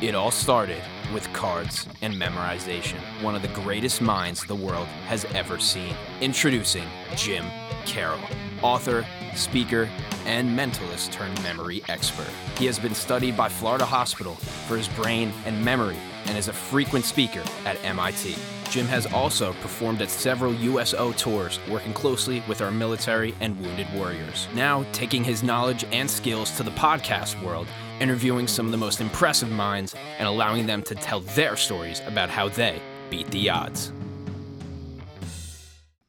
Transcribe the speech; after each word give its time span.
It 0.00 0.14
all 0.14 0.30
started 0.30 0.82
with 1.12 1.30
cards 1.34 1.86
and 2.00 2.14
memorization, 2.14 2.96
one 3.22 3.34
of 3.34 3.42
the 3.42 3.48
greatest 3.48 4.00
minds 4.00 4.42
the 4.42 4.54
world 4.54 4.86
has 5.08 5.26
ever 5.34 5.58
seen. 5.58 5.94
Introducing 6.22 6.84
Jim 7.16 7.44
Carroll, 7.84 8.20
author, 8.62 9.04
speaker, 9.34 9.90
and 10.24 10.58
mentalist 10.58 11.12
turned 11.12 11.42
memory 11.42 11.82
expert. 11.90 12.30
He 12.56 12.64
has 12.64 12.78
been 12.78 12.94
studied 12.94 13.36
by 13.36 13.50
Florida 13.50 13.84
Hospital 13.84 14.36
for 14.36 14.78
his 14.78 14.88
brain 14.88 15.34
and 15.44 15.62
memory 15.62 15.98
and 16.26 16.38
is 16.38 16.48
a 16.48 16.52
frequent 16.54 17.04
speaker 17.04 17.42
at 17.66 17.82
MIT. 17.84 18.36
Jim 18.70 18.86
has 18.86 19.04
also 19.06 19.52
performed 19.54 20.00
at 20.00 20.08
several 20.08 20.54
USO 20.54 21.12
tours, 21.12 21.58
working 21.68 21.92
closely 21.92 22.42
with 22.48 22.62
our 22.62 22.70
military 22.70 23.34
and 23.40 23.60
wounded 23.60 23.88
warriors. 23.94 24.48
Now, 24.54 24.86
taking 24.92 25.24
his 25.24 25.42
knowledge 25.42 25.84
and 25.92 26.08
skills 26.08 26.52
to 26.52 26.62
the 26.62 26.70
podcast 26.70 27.42
world, 27.42 27.66
interviewing 28.00 28.46
some 28.46 28.66
of 28.66 28.72
the 28.72 28.78
most 28.78 29.00
impressive 29.00 29.50
minds, 29.50 29.94
and 30.18 30.26
allowing 30.26 30.66
them 30.66 30.82
to 30.82 30.94
tell 30.94 31.20
their 31.20 31.56
stories 31.56 32.00
about 32.06 32.30
how 32.30 32.48
they 32.48 32.80
beat 33.10 33.30
the 33.30 33.50
odds. 33.50 33.92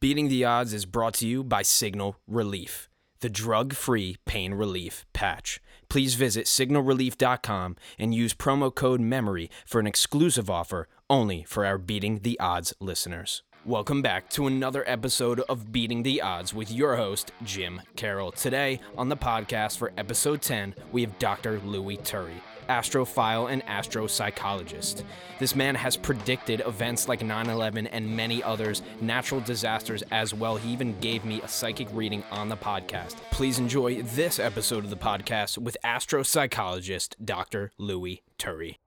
Beating 0.02 0.30
the 0.30 0.46
Odds 0.46 0.74
is 0.74 0.88
brought 0.88 1.14
to 1.16 1.28
you 1.28 1.44
by 1.44 1.62
Signal 1.62 2.16
Relief, 2.28 2.90
the 3.20 3.30
drug 3.30 3.74
free 3.74 4.18
pain 4.26 4.52
relief 4.56 5.06
patch. 5.14 5.62
Please 5.90 6.16
visit 6.16 6.48
signalrelief.com 6.48 7.76
and 8.00 8.16
use 8.16 8.34
promo 8.34 8.74
code 8.74 9.00
MEMORY 9.00 9.52
for 9.64 9.80
an 9.80 9.86
exclusive 9.86 10.50
offer 10.50 10.88
only 11.08 11.44
for 11.44 11.68
our 11.68 11.78
Beating 11.78 12.22
the 12.24 12.40
Odds 12.40 12.74
listeners. 12.80 13.44
Welcome 13.64 14.02
back 14.02 14.28
to 14.32 14.48
another 14.48 14.84
episode 14.88 15.42
of 15.42 15.72
Beating 15.72 16.02
the 16.02 16.20
Odds 16.24 16.52
with 16.52 16.72
your 16.72 16.96
host, 16.96 17.32
Jim 17.44 17.80
Carroll. 17.96 18.32
Today 18.32 18.80
on 18.98 19.08
the 19.08 19.16
podcast 19.16 19.78
for 19.78 19.94
episode 20.00 20.42
10, 20.42 20.74
we 20.92 21.02
have 21.02 21.20
Dr. 21.20 21.60
Louis 21.60 21.98
Turi, 21.98 22.42
astrophile 22.68 23.52
and 23.52 23.64
astropsychologist. 23.68 25.04
This 25.38 25.56
man 25.56 25.76
has 25.76 25.96
predicted 25.96 26.64
events 26.66 27.08
like 27.08 27.22
9 27.22 27.52
11 27.52 27.86
and 27.86 28.18
many 28.18 28.42
others, 28.42 28.82
natural 29.00 29.42
disasters 29.42 30.02
as 30.10 30.34
well. 30.34 30.58
He 30.58 30.74
even 30.74 31.00
gave 31.00 31.24
me 31.24 31.40
a 31.44 31.48
psychic 31.48 31.88
reading 31.94 32.24
on 32.32 32.50
the 32.50 32.58
podcast. 32.58 33.18
Please 33.30 33.60
enjoy 33.60 34.02
this 34.02 34.40
episode 34.40 34.86
of 34.86 34.90
the 34.90 34.96
podcast 34.96 35.60
with 35.60 35.78
astropsychologist 35.86 37.14
Dr. 37.24 37.74
Louis 37.78 38.24
Turi. 38.40 38.78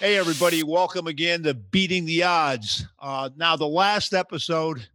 Hey, 0.00 0.16
everybody, 0.16 0.62
welcome 0.62 1.08
again 1.08 1.42
to 1.42 1.54
Beating 1.54 2.04
the 2.04 2.22
Odds. 2.22 2.86
Uh, 3.00 3.30
now, 3.34 3.56
the 3.56 3.66
last 3.66 4.14
episode, 4.14 4.86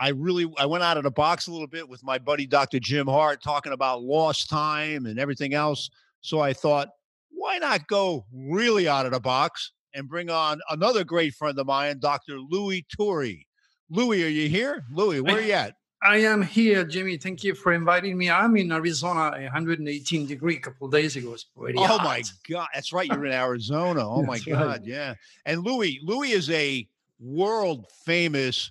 I 0.00 0.08
really 0.08 0.52
I 0.58 0.66
went 0.66 0.82
out 0.82 0.96
of 0.96 1.04
the 1.04 1.12
box 1.12 1.46
a 1.46 1.52
little 1.52 1.68
bit 1.68 1.88
with 1.88 2.02
my 2.02 2.18
buddy 2.18 2.44
Dr. 2.44 2.80
Jim 2.80 3.06
Hart 3.06 3.40
talking 3.40 3.72
about 3.72 4.02
lost 4.02 4.50
time 4.50 5.06
and 5.06 5.20
everything 5.20 5.54
else. 5.54 5.88
So 6.22 6.40
I 6.40 6.54
thought, 6.54 6.88
why 7.30 7.58
not 7.58 7.86
go 7.86 8.26
really 8.32 8.88
out 8.88 9.06
of 9.06 9.12
the 9.12 9.20
box 9.20 9.70
and 9.94 10.08
bring 10.08 10.28
on 10.28 10.60
another 10.70 11.04
great 11.04 11.32
friend 11.34 11.56
of 11.56 11.66
mine, 11.68 12.00
Dr. 12.00 12.40
Louis 12.40 12.84
Turi. 12.98 13.44
Louis, 13.90 14.24
are 14.24 14.28
you 14.28 14.48
here? 14.48 14.82
Louis, 14.90 15.20
where 15.20 15.36
are 15.36 15.40
you 15.40 15.52
at? 15.52 15.76
I 16.06 16.18
am 16.18 16.40
here, 16.42 16.84
Jimmy. 16.84 17.16
Thank 17.16 17.42
you 17.42 17.54
for 17.54 17.72
inviting 17.72 18.16
me. 18.16 18.30
I'm 18.30 18.56
in 18.56 18.70
Arizona, 18.70 19.30
118 19.32 20.26
degree 20.26 20.56
a 20.56 20.60
couple 20.60 20.88
days 20.88 21.16
ago. 21.16 21.32
It's 21.32 21.44
pretty 21.44 21.78
Oh 21.78 21.84
hot. 21.84 22.04
my 22.04 22.22
God, 22.48 22.68
that's 22.74 22.92
right. 22.92 23.08
You're 23.08 23.26
in 23.26 23.32
Arizona. 23.32 24.08
Oh 24.08 24.22
my 24.22 24.38
God, 24.38 24.66
right. 24.66 24.80
yeah. 24.84 25.14
And 25.46 25.64
Louis, 25.64 25.98
Louis 26.04 26.30
is 26.32 26.48
a 26.50 26.86
world 27.18 27.86
famous. 28.04 28.70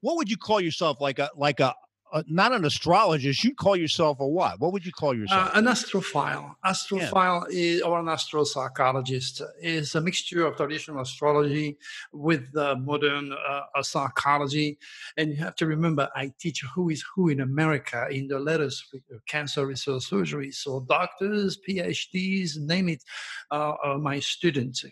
What 0.00 0.16
would 0.16 0.30
you 0.30 0.36
call 0.36 0.60
yourself? 0.60 1.00
Like 1.00 1.18
a 1.18 1.30
like 1.34 1.60
a, 1.60 1.74
a 2.12 2.24
not 2.28 2.52
an 2.52 2.64
astrologist. 2.64 3.44
You'd 3.44 3.56
call 3.56 3.76
yourself 3.76 4.20
a 4.20 4.26
what? 4.26 4.60
What 4.60 4.72
would 4.72 4.84
you 4.84 4.92
call 4.92 5.14
yourself? 5.14 5.50
Uh, 5.54 5.58
an 5.58 5.66
astrophile. 5.66 6.54
Astrophile 6.64 7.46
is, 7.50 7.82
or 7.82 7.98
an 7.98 8.06
astropsychologist 8.06 9.42
is 9.60 9.94
a 9.94 10.00
mixture 10.00 10.46
of 10.46 10.56
traditional 10.56 11.00
astrology 11.00 11.78
with 12.12 12.56
uh, 12.56 12.76
modern 12.76 13.32
uh, 13.32 13.62
uh, 13.74 13.82
psychology. 13.82 14.78
And 15.16 15.30
you 15.30 15.36
have 15.36 15.56
to 15.56 15.66
remember, 15.66 16.08
I 16.14 16.32
teach 16.38 16.62
who 16.74 16.90
is 16.90 17.04
who 17.14 17.28
in 17.28 17.40
America 17.40 18.06
in 18.10 18.28
the 18.28 18.38
letters 18.38 18.84
uh, 18.94 19.18
cancer 19.26 19.66
research 19.66 20.04
surgery. 20.04 20.50
So 20.50 20.80
doctors, 20.88 21.58
PhDs, 21.68 22.58
name 22.58 22.88
it, 22.88 23.04
uh, 23.50 23.74
are 23.82 23.98
my 23.98 24.20
students. 24.20 24.84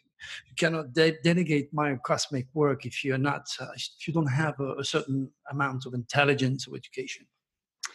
You 0.49 0.55
cannot 0.57 0.93
de- 0.93 1.19
delegate 1.23 1.73
my 1.73 1.97
cosmic 1.97 2.47
work 2.55 2.87
if 2.87 3.05
you're 3.05 3.19
not, 3.19 3.47
uh, 3.61 3.67
if 3.75 4.07
you 4.07 4.15
don't 4.15 4.27
have 4.27 4.59
a, 4.61 4.75
a 4.77 4.85
certain 4.85 5.31
amount 5.51 5.87
of 5.87 5.95
intelligence 5.95 6.67
or 6.67 6.77
education. 6.77 7.27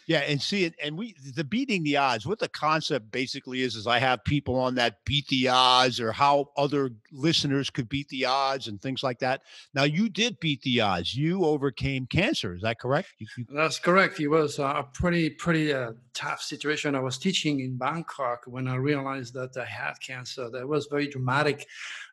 Yeah, 0.07 0.19
and 0.19 0.41
see 0.41 0.63
it, 0.63 0.73
and 0.83 0.97
we 0.97 1.15
the 1.35 1.43
beating 1.43 1.83
the 1.83 1.97
odds. 1.97 2.25
What 2.25 2.39
the 2.39 2.49
concept 2.49 3.11
basically 3.11 3.61
is 3.61 3.75
is 3.75 3.87
I 3.87 3.99
have 3.99 4.23
people 4.23 4.55
on 4.55 4.75
that 4.75 4.97
beat 5.05 5.27
the 5.27 5.47
odds, 5.47 5.99
or 5.99 6.11
how 6.11 6.49
other 6.57 6.89
listeners 7.11 7.69
could 7.69 7.87
beat 7.87 8.09
the 8.09 8.25
odds, 8.25 8.67
and 8.67 8.81
things 8.81 9.03
like 9.03 9.19
that. 9.19 9.43
Now 9.73 9.83
you 9.83 10.09
did 10.09 10.39
beat 10.39 10.61
the 10.63 10.81
odds. 10.81 11.15
You 11.15 11.45
overcame 11.45 12.07
cancer. 12.07 12.55
Is 12.55 12.63
that 12.63 12.79
correct? 12.79 13.09
You, 13.19 13.27
you, 13.37 13.45
That's 13.49 13.79
correct. 13.79 14.19
It 14.19 14.27
was 14.27 14.59
a 14.59 14.87
pretty, 14.93 15.29
pretty 15.29 15.71
uh, 15.71 15.91
tough 16.13 16.41
situation. 16.41 16.95
I 16.95 16.99
was 16.99 17.17
teaching 17.17 17.59
in 17.59 17.77
Bangkok 17.77 18.43
when 18.47 18.67
I 18.67 18.75
realized 18.75 19.33
that 19.35 19.55
I 19.55 19.65
had 19.65 19.93
cancer. 20.01 20.49
That 20.49 20.67
was 20.67 20.87
very 20.87 21.07
dramatic. 21.07 21.67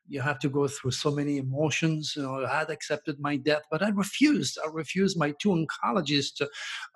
You 0.09 0.21
have 0.21 0.39
to 0.41 0.49
go 0.49 0.67
through 0.69 0.93
so 0.93 1.11
many 1.11 1.39
emotions. 1.39 2.15
You 2.17 2.23
know, 2.23 2.45
I 2.45 2.59
had 2.59 2.71
accepted 2.71 3.21
my 3.21 3.37
death, 3.37 3.63
but 3.71 3.83
I 3.83 3.91
refused. 3.91 4.59
I 4.65 4.69
refused 4.73 5.19
my 5.19 5.33
two 5.39 5.51
oncologists 5.51 6.41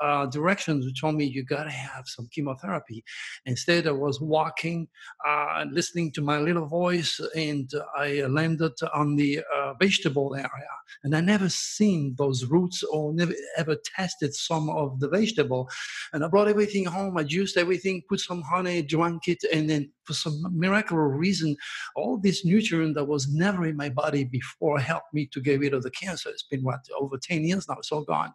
uh, 0.01 0.27
directions 0.27 0.85
who 0.85 0.93
told 0.93 1.17
me 1.17 1.25
you 1.25 1.45
got 1.45 1.65
to 1.65 1.71
have 1.71 2.07
some 2.07 2.29
chemotherapy. 2.31 3.05
Instead, 3.47 3.87
I 3.87 3.93
was 3.93 4.21
walking 4.21 4.89
uh, 5.27 5.55
and 5.57 5.73
listening 5.73 6.13
to 6.13 6.23
my 6.23 6.39
little 6.39 6.67
voice, 6.67 7.21
and 7.37 7.71
I 7.97 8.23
landed 8.23 8.73
on 8.95 9.17
the 9.17 9.41
uh, 9.55 9.75
vegetable 9.75 10.35
area 10.35 10.73
and 11.05 11.17
I 11.17 11.21
never 11.21 11.49
seen 11.49 12.15
those 12.19 12.45
roots 12.45 12.83
or 12.83 13.13
never 13.13 13.33
ever 13.57 13.77
tested 13.97 14.35
some 14.35 14.71
of 14.71 15.01
the 15.01 15.09
vegetable. 15.09 15.69
And 16.13 16.25
I 16.25 16.29
brought 16.29 16.49
everything 16.49 16.85
home. 16.85 17.17
I 17.17 17.25
juiced 17.25 17.57
everything, 17.57 18.03
put 18.09 18.21
some 18.21 18.43
honey, 18.43 18.83
drank 18.83 19.29
it, 19.29 19.43
and 19.53 19.69
then 19.69 19.91
for 20.05 20.15
some 20.15 20.43
miraculous 20.51 21.13
reason, 21.17 21.57
all 21.97 22.19
this 22.19 22.45
nutrient 22.45 22.95
that 22.95 23.05
was 23.05 23.29
never 23.29 23.67
in 23.67 23.77
my 23.77 23.89
body 23.89 24.25
before 24.25 24.79
helped 24.79 25.13
me 25.13 25.27
to 25.27 25.41
get 25.41 25.61
rid 25.61 25.75
of 25.75 25.83
the 25.83 25.91
cancer. 25.91 26.29
It's 26.31 26.43
been 26.45 26.63
what 26.63 26.81
over 26.99 27.19
ten 27.19 27.45
years 27.45 27.69
now. 27.69 27.77
It's 27.79 27.93
all 27.93 28.05
gone. 28.05 28.33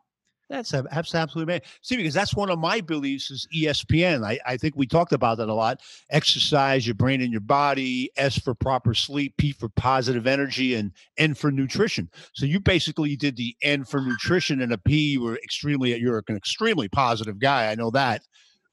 that's 0.73 1.13
absolutely 1.13 1.43
amazing. 1.55 1.67
See, 1.81 1.97
because 1.97 2.13
that's 2.13 2.33
one 2.33 2.49
of 2.49 2.57
my 2.57 2.79
beliefs 2.79 3.29
is 3.29 3.47
ESPN. 3.53 4.25
I, 4.25 4.39
I 4.45 4.55
think 4.55 4.75
we 4.77 4.87
talked 4.87 5.11
about 5.11 5.39
that 5.39 5.49
a 5.49 5.53
lot. 5.53 5.81
Exercise, 6.09 6.87
your 6.87 6.95
brain 6.95 7.21
and 7.21 7.31
your 7.31 7.41
body. 7.41 8.09
S 8.15 8.39
for 8.39 8.55
proper 8.55 8.93
sleep. 8.93 9.35
P 9.37 9.51
for 9.51 9.67
positive 9.67 10.25
energy, 10.25 10.75
and 10.75 10.93
N 11.17 11.33
for 11.33 11.51
nutrition. 11.51 12.09
So 12.33 12.45
you 12.45 12.61
basically 12.61 13.17
did 13.17 13.35
the 13.35 13.57
N 13.61 13.83
for 13.83 13.99
nutrition 13.99 14.61
and 14.61 14.71
a 14.71 14.77
P. 14.77 15.11
You 15.11 15.21
were 15.21 15.35
extremely. 15.43 15.97
You're 15.97 16.23
an 16.29 16.37
extremely 16.37 16.87
positive 16.87 17.39
guy. 17.39 17.69
I 17.69 17.75
know 17.75 17.91
that. 17.91 18.21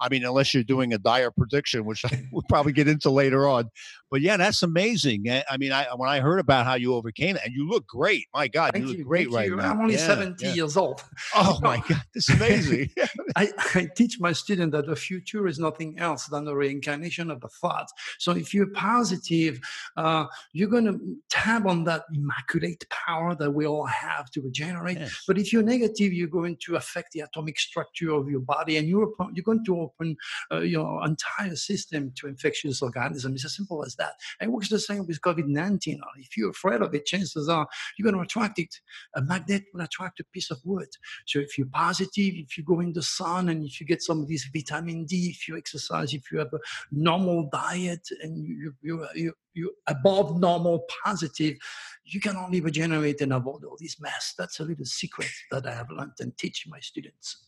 I 0.01 0.09
mean, 0.09 0.25
unless 0.25 0.53
you're 0.55 0.65
doing 0.65 0.93
a 0.93 0.99
dire 0.99 1.31
prediction, 1.31 1.85
which 1.85 2.05
we'll 2.33 2.43
probably 2.49 2.73
get 2.73 2.89
into 2.89 3.11
later 3.11 3.47
on. 3.49 3.71
But 4.11 4.21
yeah, 4.21 4.37
that's 4.37 4.63
amazing. 4.63 5.25
I 5.29 5.45
I 5.51 5.57
mean, 5.57 5.73
I 5.73 5.87
when 5.97 6.09
I 6.09 6.21
heard 6.21 6.39
about 6.39 6.67
how 6.67 6.75
you 6.75 6.95
overcame 6.95 7.37
it, 7.37 7.43
and 7.45 7.53
you 7.55 7.69
look 7.69 7.87
great. 7.87 8.27
My 8.35 8.49
God, 8.49 8.73
Thank 8.73 8.85
you 8.85 8.89
look 8.91 8.99
you. 8.99 9.05
great 9.05 9.25
thank 9.27 9.37
right 9.37 9.49
you. 9.49 9.57
now. 9.57 9.71
I'm 9.73 9.81
only 9.81 9.95
Yeah, 9.95 10.07
70 10.07 10.45
yeah. 10.47 10.53
years 10.55 10.77
old. 10.77 11.03
Oh 11.35 11.59
my 11.63 11.79
God, 11.89 12.03
this 12.15 12.29
is 12.29 12.37
amazing. 12.37 12.91
I, 13.37 13.51
I 13.75 13.89
teach 13.97 14.21
my 14.21 14.33
student 14.33 14.73
that 14.73 14.87
the 14.87 14.95
future 14.95 15.47
is 15.49 15.59
nothing 15.59 15.99
else 15.99 16.27
than 16.27 16.45
the 16.45 16.55
reincarnation 16.55 17.31
of 17.31 17.41
the 17.41 17.49
thoughts. 17.49 17.93
So 18.19 18.33
if 18.33 18.55
you're 18.55 18.71
positive, 18.71 19.61
uh, 19.97 20.27
you're 20.53 20.69
going 20.69 20.85
to 20.85 21.01
tap 21.31 21.67
on 21.67 21.85
that 21.85 22.05
immaculate 22.15 22.85
power 22.91 23.35
that 23.35 23.51
we 23.51 23.67
all 23.67 23.87
have 23.87 24.31
to 24.33 24.41
regenerate. 24.43 24.99
Yes. 24.99 25.25
But 25.27 25.39
if 25.39 25.53
you're 25.53 25.63
negative, 25.65 26.13
you're 26.13 26.29
going 26.29 26.57
to 26.67 26.77
affect 26.77 27.13
the 27.13 27.21
atomic 27.21 27.59
structure 27.59 28.13
of 28.13 28.29
your 28.29 28.41
body, 28.41 28.77
and 28.77 28.89
you're 28.89 29.11
you're 29.33 29.43
going 29.45 29.65
to 29.65 29.84
open 29.85 30.17
uh, 30.53 30.61
your 30.61 31.05
entire 31.05 31.57
system 31.57 32.13
to 32.17 32.27
infectious 32.27 32.83
organisms. 32.83 33.37
It's 33.37 33.45
as 33.45 33.57
simple 33.57 33.85
as 33.85 33.95
that. 33.97 34.15
And 34.41 34.49
it 34.49 34.53
works 34.53 34.69
the 34.69 34.79
same 34.79 35.07
with 35.07 35.21
COVID-19. 35.21 35.99
If 36.19 36.37
you're 36.37 36.51
afraid 36.51 36.83
of 36.83 36.95
it, 36.95 37.07
chances 37.07 37.49
are 37.49 37.67
you're 37.97 38.05
going 38.11 38.17
to 38.17 38.27
attract 38.27 38.59
it. 38.59 38.75
A 39.17 39.23
magnet 39.23 39.65
will 39.73 39.83
attract 39.83 40.21
a 40.21 40.25
piece 40.25 40.51
of 40.51 40.59
wood. 40.65 40.89
So 41.27 41.39
if 41.39 41.57
you're 41.57 41.67
positive, 41.69 42.35
if 42.35 42.57
you 42.57 42.65
go 42.65 42.81
in 42.81 42.93
the 42.93 43.03
sun, 43.03 43.49
and 43.49 43.65
if 43.65 43.81
you 43.81 43.87
get 43.87 44.03
some 44.03 44.21
of 44.21 44.29
this 44.29 44.49
vitamin 44.53 45.05
D, 45.05 45.29
if 45.35 45.49
you 45.49 45.57
exercise, 45.57 46.13
if 46.13 46.31
you 46.31 46.39
have 46.39 46.53
a 46.53 46.59
normal 46.91 47.49
diet, 47.51 48.07
and 48.23 48.37
you 48.39 48.75
you 48.83 49.07
you 49.15 49.33
you 49.55 49.73
above 49.87 50.39
normal 50.39 50.85
positive, 51.05 51.57
you 52.05 52.21
can 52.21 52.37
only 52.37 52.61
regenerate 52.61 53.21
and 53.21 53.33
avoid 53.33 53.65
all 53.65 53.77
this 53.81 54.01
mess. 54.01 54.35
That's 54.37 54.61
a 54.61 54.65
little 54.65 54.85
secret 54.85 55.31
that 55.51 55.67
I 55.67 55.75
have 55.75 55.91
learned 55.91 56.13
and 56.21 56.37
teach 56.37 56.67
my 56.69 56.81
students. 56.81 57.44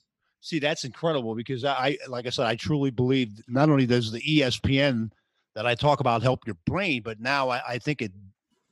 See, 0.46 0.60
that's 0.60 0.84
incredible 0.84 1.34
because 1.34 1.64
I, 1.64 1.98
like 2.06 2.25
I 2.25 2.31
said, 2.31 2.46
I 2.46 2.54
truly 2.54 2.93
believe 2.93 3.43
not 3.48 3.69
only 3.69 3.84
does 3.84 4.12
the 4.12 4.20
ESPN 4.20 5.10
that 5.56 5.66
I 5.66 5.75
talk 5.75 5.98
about 5.98 6.22
help 6.22 6.46
your 6.46 6.56
brain, 6.66 7.02
but 7.02 7.19
now 7.19 7.48
I, 7.48 7.60
I 7.70 7.78
think 7.78 8.00
it 8.00 8.12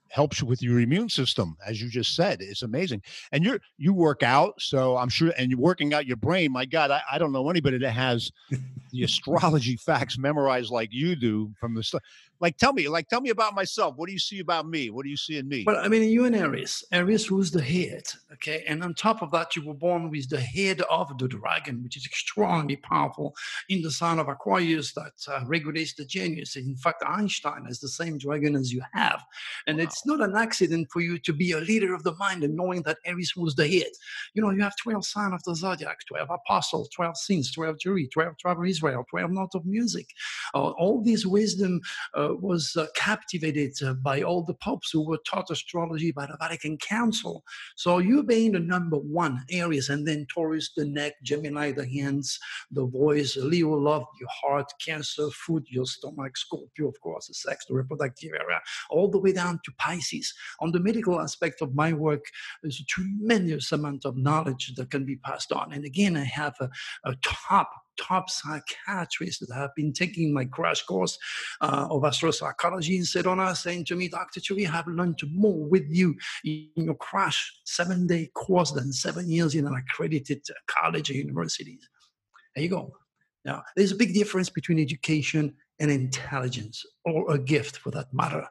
helps 0.08 0.40
you 0.40 0.46
with 0.46 0.62
your 0.62 0.78
immune 0.78 1.08
system, 1.08 1.56
as 1.66 1.82
you 1.82 1.88
just 1.88 2.14
said. 2.14 2.40
It's 2.40 2.62
amazing. 2.62 3.02
And 3.32 3.42
you're 3.42 3.58
you 3.76 3.92
work 3.92 4.22
out, 4.22 4.54
so 4.60 4.96
I'm 4.96 5.08
sure, 5.08 5.32
and 5.36 5.50
you're 5.50 5.58
working 5.58 5.92
out 5.94 6.06
your 6.06 6.16
brain. 6.16 6.52
My 6.52 6.64
God, 6.64 6.92
I, 6.92 7.02
I 7.10 7.18
don't 7.18 7.32
know 7.32 7.50
anybody 7.50 7.78
that 7.78 7.90
has 7.90 8.30
the 8.92 9.02
astrology 9.02 9.74
facts 9.84 10.16
memorized 10.16 10.70
like 10.70 10.92
you 10.92 11.16
do 11.16 11.52
from 11.58 11.74
the 11.74 11.82
stuff. 11.82 12.02
Like, 12.40 12.56
tell 12.56 12.72
me, 12.72 12.88
like, 12.88 13.08
tell 13.08 13.20
me 13.20 13.30
about 13.30 13.54
myself. 13.54 13.96
What 13.96 14.06
do 14.06 14.12
you 14.12 14.18
see 14.18 14.40
about 14.40 14.68
me? 14.68 14.90
What 14.90 15.04
do 15.04 15.10
you 15.10 15.16
see 15.16 15.38
in 15.38 15.48
me? 15.48 15.64
Well, 15.66 15.76
I 15.76 15.88
mean, 15.88 16.10
you're 16.10 16.26
an 16.26 16.34
Aries. 16.34 16.84
Aries 16.92 17.30
rules 17.30 17.50
the 17.50 17.62
head, 17.62 18.04
okay? 18.32 18.64
And 18.66 18.82
on 18.82 18.94
top 18.94 19.22
of 19.22 19.30
that, 19.32 19.56
you 19.56 19.64
were 19.64 19.74
born 19.74 20.10
with 20.10 20.28
the 20.28 20.40
head 20.40 20.82
of 20.82 21.16
the 21.18 21.28
dragon, 21.28 21.82
which 21.82 21.96
is 21.96 22.06
extremely 22.06 22.76
powerful 22.76 23.34
in 23.68 23.82
the 23.82 23.90
sign 23.90 24.18
of 24.18 24.28
Aquarius 24.28 24.92
that 24.94 25.12
uh, 25.28 25.44
regulates 25.46 25.94
the 25.94 26.04
genius. 26.04 26.56
In 26.56 26.76
fact, 26.76 27.02
Einstein 27.06 27.64
has 27.66 27.80
the 27.80 27.88
same 27.88 28.18
dragon 28.18 28.56
as 28.56 28.72
you 28.72 28.82
have. 28.92 29.22
And 29.66 29.78
wow. 29.78 29.84
it's 29.84 30.04
not 30.06 30.20
an 30.20 30.36
accident 30.36 30.88
for 30.90 31.00
you 31.00 31.18
to 31.18 31.32
be 31.32 31.52
a 31.52 31.60
leader 31.60 31.94
of 31.94 32.02
the 32.02 32.14
mind 32.16 32.44
and 32.44 32.56
knowing 32.56 32.82
that 32.82 32.98
Aries 33.04 33.36
rules 33.36 33.54
the 33.54 33.68
head. 33.68 33.92
You 34.34 34.42
know, 34.42 34.50
you 34.50 34.62
have 34.62 34.76
12 34.76 35.04
signs 35.04 35.34
of 35.34 35.42
the 35.44 35.54
zodiac, 35.54 35.98
12 36.06 36.28
apostles, 36.30 36.88
12 36.90 37.16
sins, 37.16 37.52
12 37.52 37.78
jury, 37.78 38.08
12 38.08 38.36
travel 38.38 38.64
Israel, 38.64 39.04
12 39.08 39.30
notes 39.30 39.54
of 39.54 39.64
music. 39.64 40.08
Uh, 40.54 40.70
all 40.70 41.02
this 41.02 41.24
wisdom 41.24 41.80
uh, 42.14 42.23
was 42.32 42.76
uh, 42.76 42.86
captivated 42.94 43.72
uh, 43.84 43.94
by 43.94 44.22
all 44.22 44.42
the 44.42 44.54
popes 44.54 44.90
who 44.92 45.06
were 45.06 45.20
taught 45.26 45.50
astrology 45.50 46.12
by 46.12 46.26
the 46.26 46.36
Vatican 46.38 46.78
Council. 46.78 47.42
So 47.76 47.98
you 47.98 48.22
being 48.22 48.52
the 48.52 48.60
number 48.60 48.96
one 48.96 49.44
Aries, 49.50 49.88
and 49.88 50.06
then 50.06 50.26
Taurus, 50.32 50.72
the 50.76 50.84
neck, 50.84 51.14
Gemini, 51.22 51.72
the 51.72 51.86
hands, 51.86 52.38
the 52.70 52.86
voice, 52.86 53.36
Leo, 53.36 53.74
love, 53.74 54.04
your 54.20 54.28
heart, 54.30 54.70
Cancer, 54.84 55.28
food, 55.30 55.64
your 55.68 55.86
stomach, 55.86 56.36
Scorpio, 56.36 56.88
of 56.88 57.00
course, 57.00 57.26
the 57.28 57.34
sex, 57.34 57.66
the 57.66 57.74
reproductive 57.74 58.32
area, 58.32 58.60
all 58.90 59.08
the 59.10 59.18
way 59.18 59.32
down 59.32 59.60
to 59.64 59.72
Pisces. 59.78 60.32
On 60.60 60.72
the 60.72 60.80
medical 60.80 61.20
aspect 61.20 61.60
of 61.62 61.74
my 61.74 61.92
work, 61.92 62.24
there's 62.62 62.80
a 62.80 62.84
tremendous 62.84 63.72
amount 63.72 64.04
of 64.04 64.16
knowledge 64.16 64.72
that 64.76 64.90
can 64.90 65.04
be 65.04 65.16
passed 65.16 65.52
on. 65.52 65.72
And 65.72 65.84
again, 65.84 66.16
I 66.16 66.24
have 66.24 66.54
a, 66.60 66.70
a 67.04 67.16
top 67.22 67.70
top 68.00 68.30
psychiatrists 68.30 69.46
that 69.46 69.54
have 69.54 69.74
been 69.74 69.92
taking 69.92 70.32
my 70.32 70.44
crash 70.44 70.82
course 70.82 71.18
uh, 71.60 71.86
of 71.90 72.02
astropsychology 72.02 72.96
in 72.96 73.02
Sedona 73.02 73.56
saying 73.56 73.84
to 73.86 73.96
me, 73.96 74.08
Dr. 74.08 74.40
Turi, 74.40 74.66
I 74.66 74.72
have 74.72 74.86
learned 74.86 75.20
more 75.30 75.64
with 75.64 75.86
you 75.88 76.16
in 76.44 76.68
your 76.76 76.94
crash 76.94 77.52
seven 77.64 78.06
day 78.06 78.30
course 78.34 78.72
than 78.72 78.92
seven 78.92 79.30
years 79.30 79.54
in 79.54 79.66
an 79.66 79.74
accredited 79.74 80.42
college 80.66 81.10
or 81.10 81.14
universities. 81.14 81.88
There 82.54 82.64
you 82.64 82.70
go. 82.70 82.92
Now, 83.44 83.62
there's 83.76 83.92
a 83.92 83.96
big 83.96 84.14
difference 84.14 84.48
between 84.48 84.80
education 84.80 85.54
and 85.80 85.90
intelligence, 85.90 86.84
or 87.04 87.32
a 87.32 87.38
gift 87.38 87.78
for 87.78 87.90
that 87.90 88.12
matter. 88.12 88.46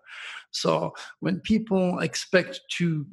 So, 0.52 0.94
when 1.20 1.40
people 1.40 2.00
expect 2.00 2.60
to 2.78 3.06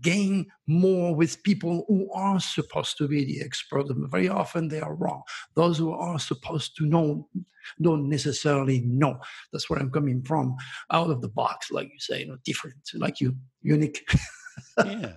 gain 0.00 0.46
more 0.66 1.14
with 1.14 1.42
people 1.42 1.84
who 1.88 2.10
are 2.12 2.40
supposed 2.40 2.98
to 2.98 3.08
be 3.08 3.24
the 3.24 3.40
expert, 3.42 3.86
very 4.10 4.28
often 4.28 4.68
they 4.68 4.80
are 4.80 4.94
wrong. 4.94 5.22
Those 5.54 5.78
who 5.78 5.92
are 5.92 6.18
supposed 6.18 6.76
to 6.76 6.86
know 6.86 7.28
don't 7.80 8.08
necessarily 8.08 8.80
know. 8.80 9.18
That's 9.52 9.70
where 9.70 9.78
I'm 9.78 9.90
coming 9.90 10.22
from, 10.22 10.56
out 10.90 11.10
of 11.10 11.20
the 11.20 11.28
box, 11.28 11.70
like 11.70 11.88
you 11.88 11.98
say, 11.98 12.20
you 12.20 12.26
know, 12.26 12.38
different, 12.44 12.76
like 12.94 13.20
you, 13.20 13.36
unique. 13.62 14.04
yeah. 14.84 15.14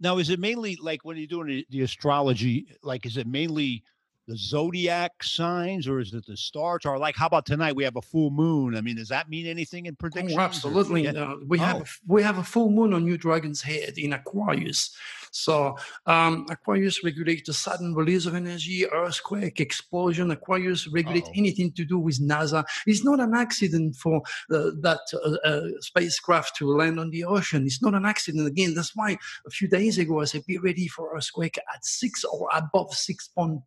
Now, 0.00 0.16
is 0.18 0.30
it 0.30 0.40
mainly 0.40 0.76
like 0.76 1.04
when 1.04 1.18
you're 1.18 1.26
doing 1.26 1.64
the 1.68 1.82
astrology, 1.82 2.66
like, 2.82 3.04
is 3.04 3.16
it 3.16 3.26
mainly 3.26 3.84
the 4.30 4.36
zodiac 4.36 5.24
signs 5.24 5.88
or 5.88 5.98
is 5.98 6.14
it 6.14 6.24
the 6.24 6.36
stars 6.36 6.86
or 6.86 6.96
like 6.98 7.16
how 7.16 7.26
about 7.26 7.44
tonight 7.44 7.74
we 7.74 7.82
have 7.82 7.96
a 7.96 8.02
full 8.02 8.30
moon? 8.30 8.76
I 8.76 8.80
mean 8.80 8.94
does 8.94 9.08
that 9.08 9.28
mean 9.28 9.44
anything 9.44 9.86
in 9.86 9.96
prediction 9.96 10.38
oh, 10.38 10.42
absolutely 10.42 11.08
uh, 11.08 11.34
we 11.48 11.58
oh. 11.58 11.62
have 11.62 11.80
a, 11.80 11.84
we 12.06 12.22
have 12.22 12.38
a 12.38 12.44
full 12.44 12.70
moon 12.70 12.94
on 12.94 13.04
new 13.04 13.18
dragon's 13.18 13.60
head 13.60 13.94
in 13.98 14.12
aquarius 14.12 14.96
so 15.30 15.76
um, 16.06 16.46
Aquarius 16.50 17.04
regulates 17.04 17.46
the 17.46 17.52
sudden 17.52 17.94
release 17.94 18.26
of 18.26 18.34
energy, 18.34 18.86
earthquake, 18.90 19.60
explosion. 19.60 20.30
Aquarius 20.30 20.88
regulates 20.88 21.28
Uh-oh. 21.28 21.38
anything 21.38 21.72
to 21.72 21.84
do 21.84 21.98
with 21.98 22.20
NASA. 22.20 22.64
It's 22.86 23.04
not 23.04 23.20
an 23.20 23.34
accident 23.34 23.96
for 23.96 24.22
uh, 24.50 24.70
that 24.80 25.00
uh, 25.14 25.48
uh, 25.48 25.68
spacecraft 25.80 26.56
to 26.56 26.70
land 26.70 26.98
on 26.98 27.10
the 27.10 27.24
ocean. 27.24 27.64
It's 27.66 27.82
not 27.82 27.94
an 27.94 28.04
accident. 28.04 28.46
Again, 28.46 28.74
that's 28.74 28.96
why 28.96 29.16
a 29.46 29.50
few 29.50 29.68
days 29.68 29.98
ago 29.98 30.20
I 30.20 30.24
said, 30.24 30.44
be 30.46 30.58
ready 30.58 30.88
for 30.88 31.14
earthquake 31.16 31.58
at 31.58 31.84
six 31.84 32.24
or 32.24 32.48
above 32.52 32.90
6.0. 32.90 33.60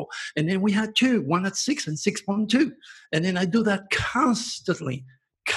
Uh, 0.00 0.04
and 0.36 0.48
then 0.48 0.60
we 0.60 0.72
had 0.72 0.94
two, 0.94 1.22
one 1.22 1.46
at 1.46 1.56
six 1.56 1.86
and 1.86 1.96
6.2. 1.96 2.72
And 3.12 3.24
then 3.24 3.36
I 3.36 3.44
do 3.44 3.62
that 3.62 3.90
constantly 3.90 5.04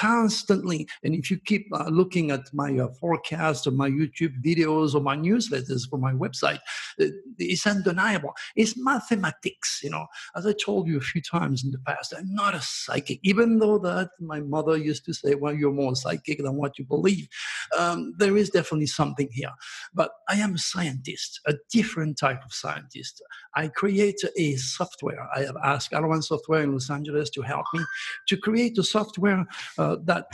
constantly. 0.02 0.88
And 1.04 1.14
if 1.14 1.30
you 1.30 1.38
keep 1.38 1.68
uh, 1.72 1.88
looking 1.88 2.32
at 2.32 2.52
my 2.52 2.76
uh, 2.76 2.88
forecast 3.00 3.66
or 3.68 3.70
my 3.70 3.88
YouTube 3.88 4.34
videos 4.44 4.94
or 4.96 5.00
my 5.00 5.16
newsletters 5.16 5.88
for 5.88 5.98
my 5.98 6.12
website, 6.12 6.58
uh, 7.00 7.06
it's 7.38 7.66
undeniable. 7.66 8.32
It's 8.56 8.76
mathematics, 8.76 9.80
you 9.84 9.90
know. 9.90 10.06
As 10.34 10.44
I 10.44 10.54
told 10.54 10.88
you 10.88 10.96
a 10.96 11.00
few 11.12 11.22
times 11.22 11.62
in 11.64 11.70
the 11.70 11.78
past, 11.78 12.14
I'm 12.16 12.34
not 12.34 12.54
a 12.54 12.60
psychic, 12.60 13.20
even 13.22 13.60
though 13.60 13.78
that 13.78 14.10
my 14.18 14.40
mother 14.40 14.76
used 14.76 15.04
to 15.04 15.14
say, 15.14 15.36
well, 15.36 15.54
you're 15.54 15.72
more 15.72 15.94
psychic 15.94 16.42
than 16.42 16.56
what 16.56 16.78
you 16.78 16.84
believe. 16.84 17.28
Um, 17.78 18.14
there 18.18 18.36
is 18.36 18.50
definitely 18.50 18.86
something 18.86 19.28
here. 19.30 19.52
But 19.94 20.10
I 20.28 20.36
am 20.36 20.54
a 20.54 20.58
scientist, 20.58 21.40
a 21.46 21.54
different 21.70 22.18
type 22.18 22.44
of 22.44 22.52
scientist. 22.52 23.22
I 23.54 23.68
create 23.68 24.20
a 24.36 24.56
software. 24.56 25.28
I 25.34 25.42
have 25.42 25.56
asked 25.62 25.92
Alwan 25.92 26.22
Software 26.24 26.62
in 26.62 26.72
Los 26.72 26.90
Angeles 26.90 27.30
to 27.30 27.42
help 27.42 27.66
me 27.72 27.84
to 28.28 28.36
create 28.36 28.78
a 28.78 28.82
software 28.82 29.46
uh, 29.78 29.91
that, 30.04 30.26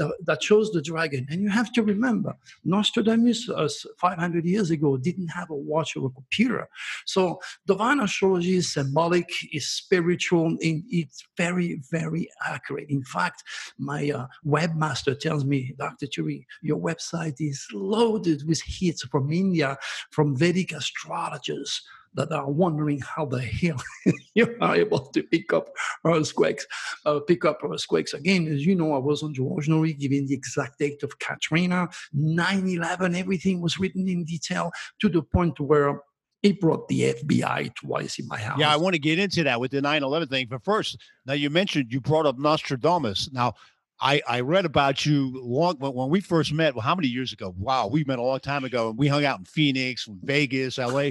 uh, 0.00 0.08
that 0.24 0.42
shows 0.42 0.70
the 0.72 0.82
dragon. 0.82 1.26
And 1.30 1.42
you 1.42 1.48
have 1.48 1.72
to 1.72 1.82
remember, 1.82 2.36
Nostradamus 2.64 3.48
uh, 3.48 3.68
500 3.98 4.44
years 4.44 4.70
ago 4.70 4.96
didn't 4.96 5.28
have 5.28 5.50
a 5.50 5.54
watch 5.54 5.96
or 5.96 6.06
a 6.06 6.10
computer. 6.10 6.68
So 7.06 7.40
divine 7.66 8.00
astrology 8.00 8.56
is 8.56 8.72
symbolic, 8.72 9.28
is 9.52 9.68
spiritual, 9.68 10.46
and 10.46 10.84
it's 10.90 11.24
very, 11.36 11.82
very 11.90 12.28
accurate. 12.46 12.88
In 12.88 13.02
fact, 13.02 13.42
my 13.78 14.10
uh, 14.10 14.26
webmaster 14.46 15.18
tells 15.18 15.44
me, 15.44 15.74
Dr. 15.78 16.06
Turi, 16.06 16.44
your 16.62 16.78
website 16.78 17.36
is 17.40 17.66
loaded 17.72 18.46
with 18.46 18.60
hits 18.64 19.02
from 19.04 19.30
India, 19.32 19.76
from 20.10 20.36
Vedic 20.36 20.72
astrologers 20.72 21.82
that 22.14 22.32
are 22.32 22.50
wondering 22.50 23.00
how 23.00 23.24
the 23.24 23.40
hell 23.40 23.82
you 24.34 24.56
are 24.60 24.76
able 24.76 25.06
to 25.06 25.22
pick 25.22 25.52
up 25.52 25.68
earthquakes, 26.04 26.66
uh, 27.06 27.20
pick 27.20 27.44
up 27.44 27.60
earthquakes. 27.64 28.14
Again, 28.14 28.48
as 28.48 28.66
you 28.66 28.74
know, 28.74 28.94
I 28.94 28.98
was 28.98 29.22
on 29.22 29.34
George 29.34 29.68
Noory 29.68 29.98
giving 29.98 30.26
the 30.26 30.34
exact 30.34 30.78
date 30.78 31.02
of 31.02 31.18
Katrina, 31.18 31.88
9-11, 32.16 33.16
everything 33.16 33.60
was 33.60 33.78
written 33.78 34.08
in 34.08 34.24
detail 34.24 34.72
to 35.00 35.08
the 35.08 35.22
point 35.22 35.58
where 35.60 36.00
it 36.42 36.60
brought 36.60 36.88
the 36.88 37.14
FBI 37.14 37.74
twice 37.74 38.18
in 38.18 38.26
my 38.26 38.38
house. 38.38 38.58
Yeah, 38.58 38.72
I 38.72 38.76
want 38.76 38.94
to 38.94 38.98
get 38.98 39.18
into 39.18 39.44
that 39.44 39.60
with 39.60 39.72
the 39.72 39.82
9 39.82 40.02
11 40.02 40.28
thing. 40.28 40.46
But 40.48 40.64
first, 40.64 40.98
now 41.26 41.34
you 41.34 41.50
mentioned 41.50 41.92
you 41.92 42.00
brought 42.00 42.26
up 42.26 42.38
Nostradamus. 42.38 43.30
Now, 43.32 43.54
I, 44.00 44.22
I 44.26 44.40
read 44.40 44.64
about 44.64 45.04
you 45.04 45.30
long 45.42 45.76
when 45.76 46.08
we 46.08 46.20
first 46.20 46.54
met. 46.54 46.74
Well, 46.74 46.82
how 46.82 46.94
many 46.94 47.08
years 47.08 47.34
ago? 47.34 47.54
Wow, 47.58 47.88
we 47.88 48.04
met 48.04 48.18
a 48.18 48.22
long 48.22 48.40
time 48.40 48.64
ago, 48.64 48.88
and 48.88 48.98
we 48.98 49.08
hung 49.08 49.26
out 49.26 49.38
in 49.38 49.44
Phoenix, 49.44 50.08
Vegas, 50.22 50.78
LA. 50.78 51.10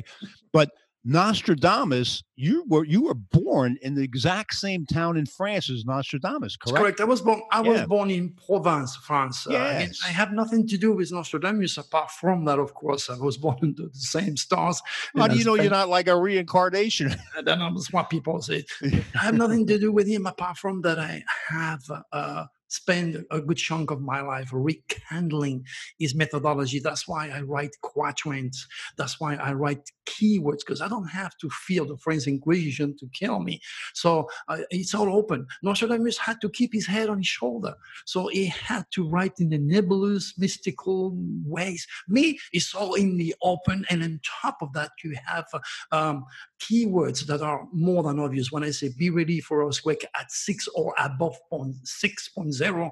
But 0.51 0.71
Nostradamus, 1.05 2.23
you 2.35 2.65
were 2.67 2.83
you 2.83 3.03
were 3.03 3.13
born 3.13 3.77
in 3.81 3.95
the 3.95 4.03
exact 4.03 4.53
same 4.53 4.85
town 4.85 5.15
in 5.15 5.25
France 5.25 5.69
as 5.69 5.85
Nostradamus, 5.85 6.57
correct? 6.57 6.73
That's 6.73 6.81
correct. 6.81 7.01
I 7.01 7.05
was 7.05 7.21
born. 7.21 7.41
I 7.51 7.61
yeah. 7.61 7.69
was 7.69 7.81
born 7.83 8.11
in 8.11 8.33
Provence, 8.45 8.97
France. 8.97 9.47
Yes. 9.49 10.01
Uh, 10.03 10.07
I 10.07 10.11
have 10.11 10.33
nothing 10.33 10.67
to 10.67 10.77
do 10.77 10.91
with 10.91 11.11
Nostradamus 11.11 11.77
apart 11.77 12.11
from 12.11 12.43
that. 12.45 12.59
Of 12.59 12.73
course, 12.73 13.09
I 13.09 13.17
was 13.17 13.37
born 13.45 13.57
into 13.61 13.83
the 13.83 13.97
same 13.97 14.35
stars. 14.35 14.81
How 15.15 15.27
do 15.27 15.37
you 15.37 15.45
know 15.45 15.55
you're 15.55 15.71
not 15.71 15.89
like 15.89 16.07
a 16.07 16.17
reincarnation? 16.17 17.15
I. 17.37 17.41
That's 17.41 17.93
what 17.93 18.09
people 18.09 18.41
say. 18.41 18.65
I 18.83 19.19
have 19.19 19.35
nothing 19.35 19.65
to 19.67 19.79
do 19.79 19.91
with 19.93 20.07
him 20.07 20.25
apart 20.25 20.57
from 20.57 20.81
that. 20.81 20.99
I 20.99 21.23
have. 21.47 21.83
Uh, 22.11 22.45
spend 22.69 23.25
a 23.31 23.41
good 23.41 23.57
chunk 23.57 23.91
of 23.91 24.01
my 24.01 24.21
life 24.21 24.49
rekindling 24.51 25.65
his 25.97 26.15
methodology. 26.15 26.79
That's 26.79 27.07
why 27.07 27.29
I 27.29 27.41
write 27.41 27.75
quatrains. 27.81 28.65
That's 28.97 29.19
why 29.19 29.35
I 29.35 29.53
write 29.53 29.91
keywords 30.05 30.59
because 30.59 30.81
I 30.81 30.87
don't 30.87 31.07
have 31.07 31.37
to 31.37 31.49
fear 31.49 31.85
the 31.85 31.97
French 31.97 32.27
Inquisition 32.27 32.95
to 32.97 33.07
kill 33.13 33.39
me. 33.39 33.59
So 33.93 34.29
uh, 34.47 34.59
it's 34.69 34.95
all 34.95 35.13
open. 35.13 35.45
Nostradamus 35.61 36.17
had 36.17 36.41
to 36.41 36.49
keep 36.49 36.73
his 36.73 36.87
head 36.87 37.09
on 37.09 37.17
his 37.17 37.27
shoulder. 37.27 37.75
So 38.05 38.27
he 38.27 38.47
had 38.47 38.85
to 38.91 39.07
write 39.07 39.39
in 39.39 39.49
the 39.49 39.57
nebulous, 39.57 40.33
mystical 40.37 41.13
ways. 41.45 41.85
Me, 42.07 42.39
it's 42.53 42.73
all 42.73 42.95
in 42.95 43.17
the 43.17 43.35
open. 43.41 43.85
And 43.89 44.03
on 44.03 44.19
top 44.23 44.61
of 44.61 44.73
that, 44.73 44.91
you 45.03 45.15
have 45.25 45.45
um, 45.91 46.25
keywords 46.59 47.25
that 47.27 47.41
are 47.41 47.67
more 47.73 48.03
than 48.03 48.19
obvious. 48.19 48.51
When 48.51 48.63
I 48.63 48.71
say 48.71 48.89
be 48.97 49.09
ready 49.09 49.39
for 49.39 49.67
earthquake 49.67 50.05
at 50.19 50.31
six 50.31 50.67
or 50.75 50.93
above 50.99 51.37
point 51.49 51.75
six 51.83 52.27
point 52.29 52.53
zero, 52.63 52.85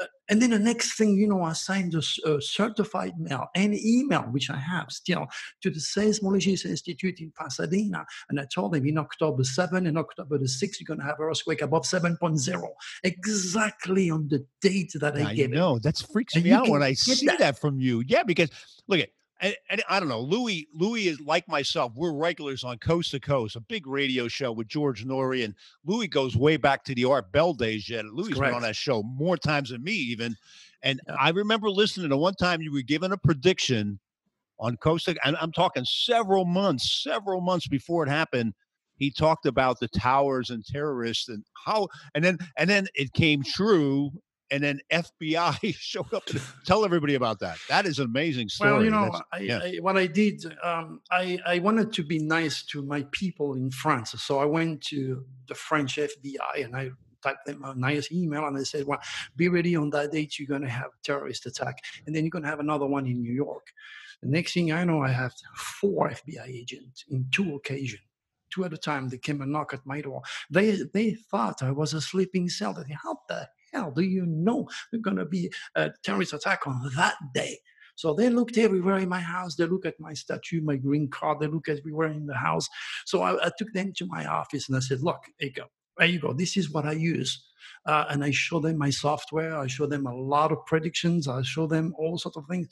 uh, 0.00 0.06
And 0.30 0.40
then 0.40 0.50
the 0.56 0.58
next 0.72 0.88
thing 0.98 1.10
you 1.20 1.28
know, 1.32 1.42
I 1.42 1.54
signed 1.68 1.92
a, 1.94 2.02
a 2.30 2.40
certified 2.58 3.14
mail 3.26 3.44
and 3.62 3.72
email, 3.96 4.24
which 4.34 4.48
I 4.58 4.60
have 4.72 4.88
still, 5.00 5.24
to 5.62 5.68
the 5.76 5.82
Seismologist 5.92 6.64
Institute 6.74 7.18
in 7.24 7.30
Pasadena. 7.40 8.00
And 8.28 8.36
I 8.42 8.46
told 8.56 8.72
them 8.72 8.86
in 8.92 8.96
October 9.06 9.44
7 9.44 9.86
and 9.88 9.96
October 10.04 10.34
the 10.38 10.50
6th, 10.60 10.76
you're 10.78 10.90
going 10.92 11.00
to 11.02 11.08
have 11.10 11.18
an 11.20 11.26
earthquake 11.30 11.62
above 11.68 11.84
7.0, 11.84 12.62
exactly 13.04 14.10
on 14.10 14.28
the 14.28 14.40
date 14.60 14.92
that 15.02 15.14
I, 15.16 15.30
I 15.30 15.34
gave 15.34 15.50
know 15.50 15.76
it. 15.76 15.82
that 15.82 15.96
freaks 16.12 16.34
And 16.34 16.44
me 16.44 16.52
out 16.52 16.68
when 16.68 16.82
I 16.82 16.94
see 16.94 17.26
that. 17.26 17.38
that. 17.38 17.58
from 17.58 17.74
you. 17.80 18.02
Yeah, 18.06 18.22
because 18.30 18.50
look 18.88 19.00
at. 19.00 19.10
And, 19.42 19.56
and 19.70 19.82
I 19.88 19.98
don't 19.98 20.08
know, 20.08 20.20
Louis. 20.20 20.68
Louis 20.72 21.08
is 21.08 21.20
like 21.20 21.46
myself. 21.48 21.92
We're 21.96 22.12
regulars 22.14 22.62
on 22.62 22.78
Coast 22.78 23.10
to 23.10 23.20
Coast, 23.20 23.56
a 23.56 23.60
big 23.60 23.86
radio 23.88 24.28
show 24.28 24.52
with 24.52 24.68
George 24.68 25.04
Noory, 25.04 25.44
and 25.44 25.54
Louis 25.84 26.06
goes 26.06 26.36
way 26.36 26.56
back 26.56 26.84
to 26.84 26.94
the 26.94 27.04
Art 27.04 27.32
Bell 27.32 27.52
days. 27.52 27.88
Yet 27.88 28.06
Louis 28.06 28.34
been 28.34 28.54
on 28.54 28.62
that 28.62 28.76
show 28.76 29.02
more 29.02 29.36
times 29.36 29.70
than 29.70 29.82
me, 29.82 29.92
even. 29.92 30.36
And 30.82 31.00
Yeah. 31.06 31.16
I 31.18 31.30
remember 31.30 31.70
listening 31.70 32.08
to 32.10 32.16
one 32.16 32.34
time 32.34 32.62
you 32.62 32.72
were 32.72 32.82
given 32.82 33.10
a 33.12 33.16
prediction 33.16 33.98
on 34.60 34.76
Coast, 34.76 35.06
to, 35.06 35.16
and 35.26 35.36
I'm 35.40 35.52
talking 35.52 35.84
several 35.84 36.44
months, 36.44 37.02
several 37.02 37.40
months 37.40 37.66
before 37.66 38.04
it 38.04 38.08
happened. 38.08 38.54
He 38.96 39.10
talked 39.10 39.46
about 39.46 39.80
the 39.80 39.88
towers 39.88 40.50
and 40.50 40.64
terrorists 40.64 41.28
and 41.28 41.44
how, 41.66 41.88
and 42.14 42.22
then 42.22 42.38
and 42.56 42.70
then 42.70 42.86
it 42.94 43.12
came 43.12 43.42
true, 43.42 44.12
and 44.52 44.62
then 44.62 44.80
FBI 44.92 45.74
showed 45.78 46.12
up. 46.12 46.26
To 46.26 46.40
tell 46.64 46.84
everybody 46.84 47.14
about 47.14 47.40
that. 47.40 47.58
That 47.68 47.86
is 47.86 47.98
an 47.98 48.04
amazing 48.04 48.50
story. 48.50 48.72
Well, 48.72 48.84
you 48.84 48.90
know, 48.90 49.10
I, 49.32 49.38
yeah. 49.38 49.58
I, 49.58 49.76
what 49.80 49.96
I 49.96 50.06
did, 50.06 50.44
um, 50.62 51.00
I, 51.10 51.38
I 51.46 51.58
wanted 51.58 51.92
to 51.94 52.04
be 52.04 52.18
nice 52.18 52.62
to 52.66 52.82
my 52.82 53.06
people 53.10 53.54
in 53.54 53.70
France. 53.70 54.14
So 54.22 54.38
I 54.38 54.44
went 54.44 54.82
to 54.82 55.24
the 55.48 55.54
French 55.54 55.96
FBI 55.96 56.64
and 56.64 56.76
I 56.76 56.90
typed 57.22 57.46
them 57.46 57.64
a 57.64 57.74
nice 57.74 58.12
email 58.12 58.46
and 58.46 58.58
I 58.58 58.62
said, 58.64 58.86
well, 58.86 59.00
be 59.36 59.48
ready 59.48 59.74
on 59.74 59.88
that 59.90 60.12
date. 60.12 60.38
You're 60.38 60.48
going 60.48 60.62
to 60.62 60.68
have 60.68 60.86
a 60.86 61.02
terrorist 61.02 61.46
attack. 61.46 61.78
And 62.06 62.14
then 62.14 62.24
you're 62.24 62.30
going 62.30 62.44
to 62.44 62.50
have 62.50 62.60
another 62.60 62.86
one 62.86 63.06
in 63.06 63.22
New 63.22 63.32
York. 63.32 63.68
The 64.22 64.28
next 64.28 64.52
thing 64.52 64.70
I 64.70 64.84
know, 64.84 65.02
I 65.02 65.08
have 65.08 65.32
four 65.56 66.10
FBI 66.10 66.46
agents 66.46 67.04
in 67.08 67.26
two 67.32 67.54
occasions. 67.54 68.02
Two 68.50 68.66
at 68.66 68.72
a 68.74 68.76
time, 68.76 69.08
they 69.08 69.16
came 69.16 69.40
and 69.40 69.50
knocked 69.50 69.72
at 69.72 69.86
my 69.86 70.02
door. 70.02 70.20
They 70.50 70.82
they 70.92 71.12
thought 71.12 71.62
I 71.62 71.70
was 71.70 71.94
a 71.94 72.02
sleeping 72.02 72.50
cell. 72.50 72.74
They 72.74 72.82
said, 72.82 72.98
how 73.02 73.16
the 73.26 73.48
hell 73.72 73.92
do 73.94 74.02
you 74.02 74.26
know 74.26 74.68
there's 74.90 75.02
going 75.02 75.16
to 75.16 75.24
be 75.24 75.52
a 75.74 75.90
terrorist 76.04 76.32
attack 76.32 76.66
on 76.66 76.90
that 76.96 77.16
day? 77.34 77.58
So 77.94 78.14
they 78.14 78.30
looked 78.30 78.58
everywhere 78.58 78.98
in 78.98 79.08
my 79.08 79.20
house. 79.20 79.54
They 79.54 79.66
look 79.66 79.86
at 79.86 80.00
my 80.00 80.14
statue, 80.14 80.62
my 80.62 80.76
green 80.76 81.08
card. 81.08 81.40
They 81.40 81.46
look 81.46 81.68
everywhere 81.68 82.08
in 82.08 82.26
the 82.26 82.34
house. 82.34 82.68
So 83.04 83.22
I, 83.22 83.46
I 83.46 83.50
took 83.58 83.72
them 83.72 83.92
to 83.96 84.06
my 84.06 84.26
office 84.26 84.68
and 84.68 84.76
I 84.76 84.80
said, 84.80 85.02
"Look, 85.02 85.20
here 85.38 85.48
you 85.48 85.54
go. 85.54 85.64
There 85.98 86.08
you 86.08 86.18
go. 86.18 86.32
This 86.32 86.56
is 86.56 86.70
what 86.70 86.86
I 86.86 86.92
use." 86.92 87.44
Uh, 87.86 88.04
and 88.10 88.22
I 88.22 88.30
show 88.30 88.60
them 88.60 88.78
my 88.78 88.90
software. 88.90 89.56
I 89.56 89.66
show 89.66 89.86
them 89.86 90.06
a 90.06 90.14
lot 90.14 90.52
of 90.52 90.64
predictions. 90.66 91.28
I 91.28 91.42
show 91.42 91.66
them 91.66 91.94
all 91.98 92.18
sorts 92.18 92.36
of 92.36 92.44
things. 92.48 92.68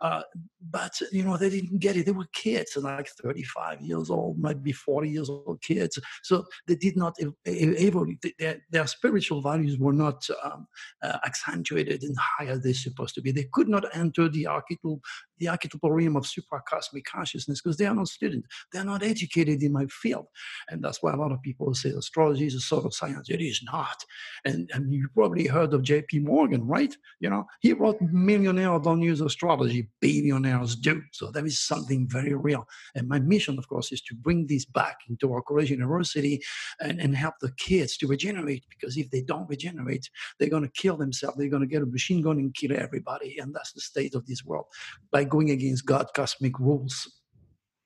Uh, 0.00 0.22
but 0.70 0.98
you 1.12 1.22
know, 1.22 1.36
they 1.36 1.50
didn't 1.50 1.78
get 1.78 1.96
it. 1.96 2.06
They 2.06 2.12
were 2.12 2.28
kids, 2.32 2.76
like 2.76 3.08
35 3.22 3.82
years 3.82 4.10
old, 4.10 4.38
might 4.38 4.62
be 4.62 4.72
40 4.72 5.10
years 5.10 5.28
old 5.28 5.60
kids. 5.62 5.98
So 6.22 6.44
they 6.66 6.76
did 6.76 6.96
not 6.96 7.16
able. 7.46 8.06
Their, 8.38 8.62
their 8.70 8.86
spiritual 8.86 9.42
values 9.42 9.78
were 9.78 9.92
not 9.92 10.26
um, 10.42 10.66
uh, 11.02 11.18
accentuated 11.26 12.02
and 12.02 12.16
higher 12.18 12.56
they're 12.56 12.74
supposed 12.74 13.14
to 13.16 13.22
be. 13.22 13.32
They 13.32 13.48
could 13.52 13.68
not 13.68 13.84
enter 13.94 14.28
the 14.28 14.46
archetypal, 14.46 15.00
the 15.38 15.48
archetypal 15.48 15.92
realm 15.92 16.16
of 16.16 16.24
supracosmic 16.24 17.04
consciousness 17.04 17.60
because 17.60 17.76
they 17.76 17.86
are 17.86 17.94
not 17.94 18.08
students. 18.08 18.48
They're 18.72 18.84
not 18.84 19.02
educated 19.02 19.62
in 19.62 19.72
my 19.72 19.86
field, 19.86 20.26
and 20.68 20.82
that's 20.82 21.02
why 21.02 21.12
a 21.12 21.16
lot 21.16 21.32
of 21.32 21.42
people 21.42 21.74
say 21.74 21.90
astrology 21.90 22.46
is 22.46 22.54
a 22.54 22.60
sort 22.60 22.84
of 22.84 22.94
science. 22.94 23.28
It 23.28 23.40
is 23.40 23.60
not. 23.64 24.04
And, 24.44 24.53
and 24.72 24.92
you 24.92 25.08
probably 25.14 25.46
heard 25.46 25.72
of 25.74 25.82
J.P. 25.82 26.20
Morgan, 26.20 26.66
right? 26.66 26.94
You 27.20 27.30
know, 27.30 27.44
he 27.60 27.72
wrote, 27.72 28.00
"Millionaires 28.00 28.82
don't 28.82 29.02
use 29.02 29.20
astrology; 29.20 29.88
billionaires 30.00 30.76
do." 30.76 31.02
So 31.12 31.30
there 31.30 31.46
is 31.46 31.58
something 31.58 32.08
very 32.08 32.34
real. 32.34 32.66
And 32.94 33.08
my 33.08 33.18
mission, 33.18 33.58
of 33.58 33.68
course, 33.68 33.92
is 33.92 34.02
to 34.02 34.14
bring 34.14 34.46
this 34.46 34.64
back 34.64 34.98
into 35.08 35.32
our 35.32 35.42
college 35.42 35.70
university 35.70 36.42
and, 36.80 37.00
and 37.00 37.16
help 37.16 37.34
the 37.40 37.52
kids 37.52 37.96
to 37.98 38.06
regenerate. 38.06 38.64
Because 38.68 38.96
if 38.96 39.10
they 39.10 39.22
don't 39.22 39.48
regenerate, 39.48 40.08
they're 40.38 40.48
going 40.48 40.62
to 40.62 40.80
kill 40.82 40.96
themselves. 40.96 41.36
They're 41.36 41.48
going 41.48 41.68
to 41.68 41.74
get 41.74 41.82
a 41.82 41.86
machine 41.86 42.22
gun 42.22 42.38
and 42.38 42.54
kill 42.54 42.72
everybody. 42.76 43.38
And 43.38 43.54
that's 43.54 43.72
the 43.72 43.80
state 43.80 44.14
of 44.14 44.26
this 44.26 44.44
world 44.44 44.66
by 45.10 45.24
going 45.24 45.50
against 45.50 45.86
God 45.86 46.06
cosmic 46.14 46.58
rules. 46.58 47.10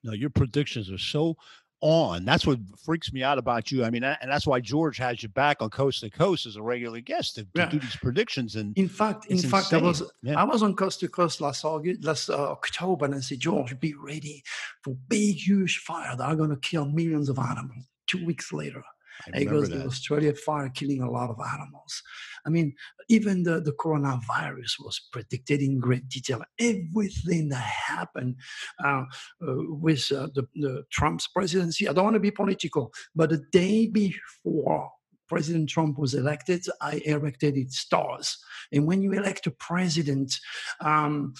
Now, 0.05 0.13
your 0.13 0.31
predictions 0.31 0.91
are 0.91 0.99
so 0.99 1.37
on. 1.81 2.25
That's 2.25 2.47
what 2.47 2.59
freaks 2.85 3.13
me 3.13 3.23
out 3.23 3.39
about 3.39 3.71
you. 3.71 3.85
I 3.85 3.91
mean, 3.91 4.03
and 4.05 4.31
that's 4.31 4.47
why 4.47 4.61
George 4.61 4.97
has 4.99 5.23
you 5.23 5.29
back 5.29 5.63
on 5.63 5.71
Coast 5.71 6.01
to 6.01 6.11
Coast 6.11 6.47
as 6.47 6.57
a 6.57 6.63
regular 6.63 7.01
guest 7.01 7.37
to, 7.37 7.43
to 7.43 7.49
Yeah. 7.55 7.67
do 7.71 7.79
these 7.79 7.97
predictions. 7.97 8.57
And 8.57 8.77
In 8.77 8.89
fact, 8.89 9.27
in 9.27 9.37
It's 9.39 9.47
fact, 9.49 9.73
I 9.73 9.79
was 9.79 10.03
Yeah. 10.23 10.41
I 10.41 10.45
was 10.45 10.63
on 10.63 10.75
coast 10.75 11.01
to 11.01 11.09
coast 11.09 11.41
last 11.41 11.65
August, 11.65 12.05
last 12.05 12.31
uh, 12.31 12.51
October, 12.51 13.05
and 13.05 13.15
I 13.15 13.21
said, 13.21 13.41
George, 13.41 13.79
be 13.79 13.95
ready 13.95 14.43
for 14.83 14.95
big, 15.09 15.37
huge 15.37 15.79
fire 15.79 16.17
that 16.17 16.25
are 16.25 16.37
going 16.37 16.51
to 16.51 16.57
kill 16.57 16.87
millions 16.87 17.29
of 17.29 17.39
animals. 17.39 17.85
Two 18.07 18.25
weeks 18.25 18.53
later, 18.53 18.83
I 19.35 19.41
it 19.41 19.45
goes 19.47 19.69
the. 19.69 19.85
Australia 19.85 20.35
fire 20.35 20.69
killing 20.71 21.03
a 21.03 21.11
lot 21.11 21.31
of 21.31 21.39
animals. 21.41 22.03
I 22.49 22.51
mean, 22.51 22.75
even 23.11 23.43
the, 23.43 23.61
the 23.61 23.73
coronavirus 23.73 24.81
was 24.81 24.99
predicted 25.13 25.61
in 25.61 25.79
great 25.79 26.09
detail. 26.09 26.43
Everything 26.59 27.51
that 27.51 27.57
happened 27.57 28.37
uh, 28.83 29.05
uh, 29.47 29.57
with 29.69 30.11
uh, 30.11 30.29
the, 30.35 30.49
the 30.55 30.85
Trump's 30.91 31.29
presidency, 31.29 31.87
I 31.87 31.93
don't 31.93 32.05
want 32.05 32.15
to 32.15 32.21
be 32.21 32.31
political, 32.31 32.91
but 33.15 33.29
the 33.29 33.45
day 33.53 33.87
before 33.87 34.91
President 35.29 35.69
Trump 35.69 35.99
was 35.99 36.15
elected, 36.15 36.65
I 36.81 37.03
erected 37.05 37.59
its 37.59 37.81
stars. 37.81 38.39
And 38.73 38.87
when 38.87 39.03
you 39.03 39.13
elect 39.13 39.47
a 39.47 39.51
president, 39.51 40.35
um, 40.81 41.35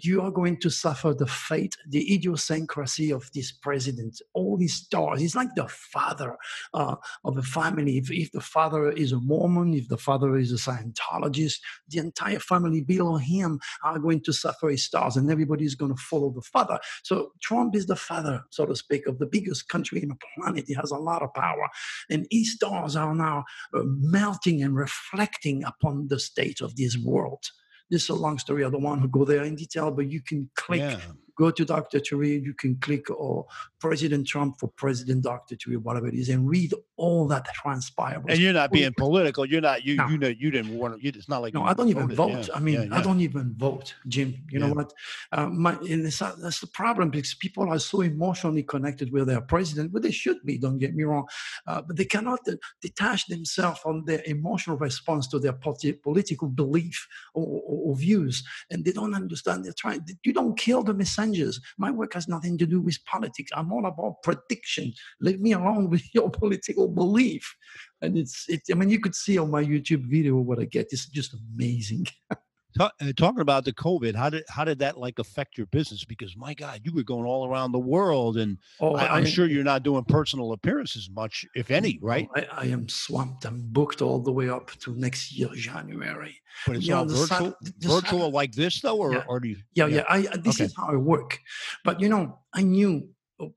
you 0.00 0.22
are 0.22 0.30
going 0.30 0.58
to 0.58 0.70
suffer 0.70 1.14
the 1.14 1.26
fate, 1.26 1.76
the 1.88 2.14
idiosyncrasy 2.14 3.12
of 3.12 3.30
this 3.32 3.52
president. 3.52 4.20
All 4.32 4.56
these 4.56 4.74
stars. 4.74 5.20
He's 5.20 5.36
like 5.36 5.54
the 5.54 5.68
father 5.68 6.36
uh, 6.72 6.96
of 7.24 7.36
a 7.36 7.42
family. 7.42 7.98
If, 7.98 8.10
if 8.10 8.32
the 8.32 8.40
father 8.40 8.90
is 8.90 9.12
a 9.12 9.18
Mormon, 9.18 9.74
if 9.74 9.88
the 9.88 9.98
father 9.98 10.36
is 10.36 10.52
a 10.52 10.56
Scientologist, 10.56 11.56
the 11.88 11.98
entire 11.98 12.38
family 12.38 12.80
below 12.80 13.16
him 13.16 13.60
are 13.84 13.98
going 13.98 14.20
to 14.22 14.32
suffer 14.32 14.70
his 14.70 14.84
stars, 14.84 15.16
and 15.16 15.30
everybody 15.30 15.64
is 15.64 15.74
going 15.74 15.94
to 15.94 16.02
follow 16.02 16.30
the 16.30 16.42
father. 16.42 16.78
So 17.02 17.32
Trump 17.42 17.76
is 17.76 17.86
the 17.86 17.96
father, 17.96 18.42
so 18.50 18.66
to 18.66 18.74
speak, 18.74 19.06
of 19.06 19.18
the 19.18 19.26
biggest 19.26 19.68
country 19.68 20.02
in 20.02 20.08
the 20.08 20.16
planet. 20.36 20.64
He 20.66 20.74
has 20.74 20.90
a 20.90 20.96
lot 20.96 21.22
of 21.22 21.34
power, 21.34 21.68
and 22.10 22.26
his 22.30 22.54
stars 22.54 22.96
are 22.96 23.14
now 23.14 23.44
uh, 23.74 23.82
melting 23.84 24.62
and 24.62 24.74
reflecting 24.74 25.64
upon 25.64 26.08
the 26.08 26.18
state 26.18 26.60
of 26.60 26.76
this 26.76 26.96
world. 26.96 27.44
This 27.92 28.04
is 28.04 28.08
a 28.08 28.14
long 28.14 28.38
story. 28.38 28.64
I 28.64 28.70
don't 28.70 28.82
want 28.82 29.02
to 29.02 29.08
go 29.08 29.26
there 29.26 29.44
in 29.44 29.54
detail, 29.54 29.90
but 29.90 30.10
you 30.10 30.22
can 30.22 30.48
click 30.56 30.80
Yeah. 30.80 30.98
Go 31.36 31.50
to 31.50 31.64
Dr. 31.64 31.98
Turi, 32.00 32.42
you 32.42 32.54
can 32.54 32.76
click 32.76 33.10
or 33.10 33.46
President 33.80 34.26
Trump 34.26 34.58
for 34.60 34.68
President 34.68 35.24
Dr. 35.24 35.56
Turi, 35.56 35.76
whatever 35.76 36.06
it 36.06 36.14
is, 36.14 36.28
and 36.28 36.48
read 36.48 36.72
all 36.96 37.26
that 37.28 37.44
transpired. 37.52 38.22
And 38.28 38.38
you're 38.38 38.52
not 38.52 38.70
being 38.70 38.92
political. 38.96 39.44
You're 39.44 39.60
not. 39.60 39.84
You 39.84 39.96
No. 39.96 40.08
you 40.08 40.18
know 40.18 40.28
you 40.28 40.50
didn't 40.50 40.76
want 40.78 40.94
to. 40.96 41.04
You, 41.04 41.12
it's 41.14 41.28
not 41.28 41.42
like 41.42 41.54
no, 41.54 41.64
I 41.64 41.74
don't 41.74 41.88
even 41.88 42.08
voted. 42.08 42.16
vote. 42.16 42.48
Yeah, 42.48 42.56
I 42.56 42.60
mean, 42.60 42.82
yeah, 42.90 42.96
I 42.96 43.02
don't 43.02 43.20
even 43.20 43.54
vote, 43.56 43.94
Jim. 44.06 44.34
You 44.50 44.60
know 44.60 44.72
what? 44.72 44.92
Uh, 45.32 45.48
my, 45.48 45.72
and 45.72 46.06
it's, 46.06 46.22
uh, 46.22 46.34
that's 46.40 46.60
the 46.60 46.68
problem 46.68 47.10
because 47.10 47.34
people 47.34 47.68
are 47.68 47.78
so 47.78 48.02
emotionally 48.02 48.62
connected 48.62 49.10
with 49.12 49.26
their 49.26 49.40
president, 49.40 49.92
but 49.92 50.02
they 50.02 50.12
should 50.12 50.42
be. 50.44 50.58
Don't 50.58 50.78
get 50.78 50.94
me 50.94 51.02
wrong, 51.04 51.26
uh, 51.66 51.82
but 51.82 51.96
they 51.96 52.04
cannot 52.04 52.40
uh, 52.48 52.52
detach 52.80 53.26
themselves 53.26 53.80
from 53.80 54.04
their 54.04 54.22
emotional 54.26 54.76
response 54.76 55.26
to 55.28 55.38
their 55.38 55.54
politi- 55.54 56.00
political 56.00 56.48
belief 56.48 57.08
or, 57.34 57.44
or, 57.44 57.90
or 57.90 57.96
views, 57.96 58.44
and 58.70 58.84
they 58.84 58.92
don't 58.92 59.14
understand. 59.14 59.64
They're 59.64 59.72
trying. 59.72 60.06
You 60.24 60.32
don't 60.32 60.56
kill 60.56 60.82
the 60.82 60.94
messengers. 61.22 61.60
My 61.78 61.90
work 61.90 62.14
has 62.14 62.28
nothing 62.28 62.58
to 62.58 62.66
do 62.66 62.80
with 62.80 63.04
politics. 63.06 63.50
I'm 63.54 63.72
all 63.72 63.86
about 63.86 64.22
prediction. 64.22 64.92
Leave 65.20 65.40
me 65.40 65.52
alone 65.52 65.90
with 65.94 66.02
your 66.14 66.30
political 66.30 66.88
belief. 66.88 67.54
And 68.00 68.16
it's, 68.16 68.46
it, 68.48 68.62
I 68.70 68.74
mean, 68.74 68.90
you 68.90 69.00
could 69.00 69.14
see 69.14 69.38
on 69.38 69.50
my 69.50 69.62
YouTube 69.62 70.04
video 70.10 70.36
what 70.36 70.60
I 70.60 70.64
get. 70.64 70.88
It's 70.90 71.06
just 71.06 71.34
amazing. 71.34 72.06
Uh, 72.80 72.88
talking 73.16 73.40
about 73.40 73.64
the 73.64 73.72
COVID, 73.72 74.14
how 74.14 74.30
did 74.30 74.44
how 74.48 74.64
did 74.64 74.78
that 74.78 74.98
like 74.98 75.18
affect 75.18 75.56
your 75.58 75.66
business? 75.66 76.04
Because 76.04 76.36
my 76.36 76.54
God, 76.54 76.80
you 76.84 76.92
were 76.92 77.02
going 77.02 77.24
all 77.24 77.46
around 77.46 77.72
the 77.72 77.78
world, 77.78 78.36
and 78.38 78.58
Oh, 78.80 78.94
I, 78.94 79.16
I'm 79.18 79.26
sure 79.26 79.46
you're 79.46 79.64
not 79.64 79.82
doing 79.82 80.04
personal 80.04 80.52
appearances 80.52 81.10
much, 81.10 81.44
if 81.54 81.70
any, 81.70 81.98
right? 82.00 82.28
I, 82.34 82.46
I 82.52 82.64
am 82.66 82.88
swamped. 82.88 83.44
I'm 83.44 83.60
booked 83.60 84.00
all 84.00 84.20
the 84.20 84.32
way 84.32 84.48
up 84.48 84.70
to 84.80 84.94
next 84.94 85.32
year, 85.32 85.48
January. 85.54 86.40
But 86.66 86.76
it's 86.76 86.86
Yeah, 86.86 86.98
all 86.98 87.04
virtual, 87.06 87.56
virtual 87.78 88.30
like 88.30 88.52
this 88.52 88.80
though, 88.80 88.96
or 88.98 89.12
Yeah. 89.14 89.24
or 89.28 89.40
do 89.40 89.48
you? 89.48 89.56
Yeah, 89.74 89.86
yeah. 89.86 90.04
I, 90.08 90.18
I- 90.32 90.36
this 90.38 90.56
Okay. 90.56 90.64
is 90.64 90.74
how 90.76 90.88
I 90.88 90.96
work. 90.96 91.38
But 91.84 92.00
you 92.00 92.08
know, 92.08 92.38
I 92.54 92.62
knew, 92.62 93.08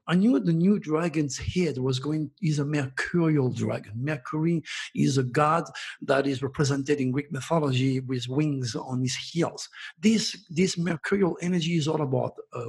I 0.07 0.15
knew 0.15 0.39
the 0.39 0.53
new 0.53 0.79
dragon's 0.79 1.37
head 1.37 1.77
was 1.77 1.99
going. 1.99 2.31
Is 2.41 2.59
a 2.59 2.65
mercurial 2.65 3.49
dragon. 3.49 3.93
Mercury 3.95 4.63
is 4.93 5.17
a 5.17 5.23
god 5.23 5.65
that 6.01 6.27
is 6.27 6.41
represented 6.41 6.99
in 6.99 7.11
Greek 7.11 7.31
mythology 7.31 7.99
with 7.99 8.27
wings 8.27 8.75
on 8.75 9.01
his 9.01 9.15
heels. 9.15 9.69
This 9.99 10.45
this 10.49 10.77
mercurial 10.77 11.37
energy 11.41 11.75
is 11.75 11.87
all 11.87 12.01
about 12.01 12.33
uh, 12.53 12.65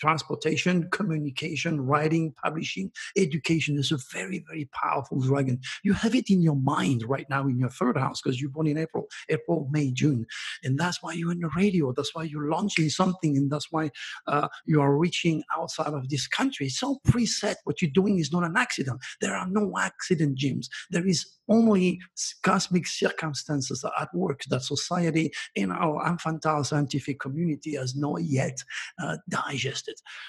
transportation, 0.00 0.88
communication, 0.90 1.80
writing, 1.80 2.34
publishing, 2.42 2.90
education 3.16 3.78
is 3.78 3.92
a 3.92 3.98
very, 4.12 4.44
very 4.48 4.68
powerful 4.72 5.20
dragon. 5.20 5.60
You 5.82 5.92
have 5.94 6.14
it 6.14 6.30
in 6.30 6.42
your 6.42 6.56
mind 6.56 7.02
right 7.08 7.28
now 7.28 7.42
in 7.46 7.58
your 7.58 7.70
third 7.70 7.96
house 7.96 8.20
because 8.20 8.40
you're 8.40 8.50
born 8.50 8.66
in 8.66 8.78
April, 8.78 9.06
April, 9.28 9.68
May, 9.70 9.90
June. 9.90 10.26
And 10.62 10.78
that's 10.78 11.02
why 11.02 11.12
you're 11.12 11.32
in 11.32 11.40
the 11.40 11.50
radio. 11.56 11.92
That's 11.92 12.14
why 12.14 12.24
you're 12.24 12.50
launching 12.50 12.88
something. 12.88 13.36
And 13.36 13.50
that's 13.50 13.70
why 13.70 13.90
uh, 14.26 14.48
you 14.66 14.80
are 14.80 14.96
reaching 14.96 15.42
outside 15.56 15.92
of 15.92 16.08
this 16.08 16.26
country. 16.26 16.66
It's 16.66 16.82
all 16.82 17.00
preset. 17.06 17.56
What 17.64 17.82
you're 17.82 17.90
doing 17.90 18.18
is 18.18 18.32
not 18.32 18.44
an 18.44 18.56
accident. 18.56 19.00
There 19.20 19.34
are 19.34 19.48
no 19.48 19.78
accident, 19.78 20.36
James. 20.36 20.68
There 20.90 21.06
is 21.06 21.26
only 21.48 22.00
cosmic 22.42 22.86
circumstances 22.86 23.84
at 24.00 24.14
work 24.14 24.42
that 24.48 24.62
society 24.62 25.30
in 25.54 25.70
our 25.70 26.06
infantile 26.06 26.64
scientific 26.64 27.20
community 27.20 27.74
has 27.74 27.94
not 27.94 28.22
yet 28.22 28.62
uh, 29.02 29.18
digested. 29.28 29.83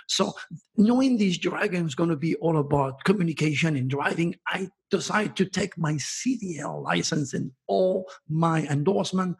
So, 0.08 0.34
knowing 0.78 1.18
these 1.18 1.38
dragons 1.38 1.96
going 1.96 2.10
to 2.10 2.16
be 2.16 2.36
all 2.36 2.58
about 2.58 3.04
communication 3.04 3.76
and 3.76 3.90
driving, 3.90 4.36
I 4.48 4.70
decide 4.92 5.36
to 5.36 5.46
take 5.46 5.78
my 5.78 5.94
CDL 5.94 6.84
license 6.84 7.34
and 7.34 7.52
all 7.68 8.06
my 8.30 8.62
endorsement. 8.68 9.36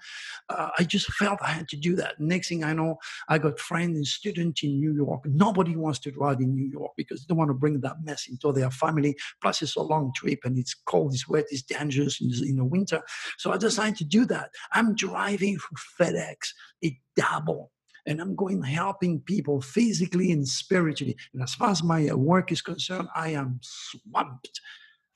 Uh, 0.50 0.70
I 0.78 0.84
just 0.84 1.12
felt 1.14 1.40
I 1.42 1.50
had 1.50 1.68
to 1.70 1.78
do 1.78 1.96
that. 1.96 2.20
Next 2.20 2.50
thing 2.50 2.64
I 2.64 2.74
know, 2.74 2.98
I 3.30 3.38
got 3.38 3.60
friends 3.60 3.96
and 3.96 4.08
students 4.08 4.64
in 4.64 4.80
New 4.80 4.94
York. 4.94 5.22
Nobody 5.26 5.76
wants 5.76 6.00
to 6.00 6.12
drive 6.12 6.40
in 6.40 6.56
New 6.56 6.66
York 6.66 6.92
because 6.98 7.22
they 7.22 7.26
don't 7.30 7.38
want 7.38 7.50
to 7.50 7.54
bring 7.54 7.80
that 7.82 8.04
mess 8.04 8.28
into 8.28 8.52
their 8.52 8.72
family. 8.72 9.16
Plus, 9.42 9.62
it's 9.62 9.76
a 9.76 9.82
long 9.82 10.12
trip 10.16 10.40
and 10.44 10.58
it's 10.58 10.74
cold, 10.74 11.14
it's 11.14 11.28
wet, 11.28 11.46
it's 11.50 11.62
dangerous 11.62 12.22
in, 12.22 12.32
in 12.48 12.58
the 12.58 12.66
winter. 12.66 13.02
So 13.38 13.52
I 13.52 13.58
decided 13.58 13.98
to 13.98 14.06
do 14.06 14.26
that. 14.26 14.50
I'm 14.74 14.96
driving 14.96 15.58
for 15.58 15.76
FedEx. 16.00 16.36
It 16.82 16.94
double 17.16 17.72
and 18.06 18.22
I'm 18.22 18.36
going 18.36 18.62
helping 18.62 19.20
people 19.20 19.62
physically 19.62 20.32
and 20.32 20.48
spiritually. 20.48 21.18
And 21.34 21.42
as 21.42 21.56
far 21.56 21.72
as 21.72 21.84
my 21.84 22.10
uh, 22.10 22.16
work 22.16 22.52
is 22.52 22.62
concerned, 22.62 23.08
I 23.16 23.30
am 23.30 23.60
swamped. 23.62 24.62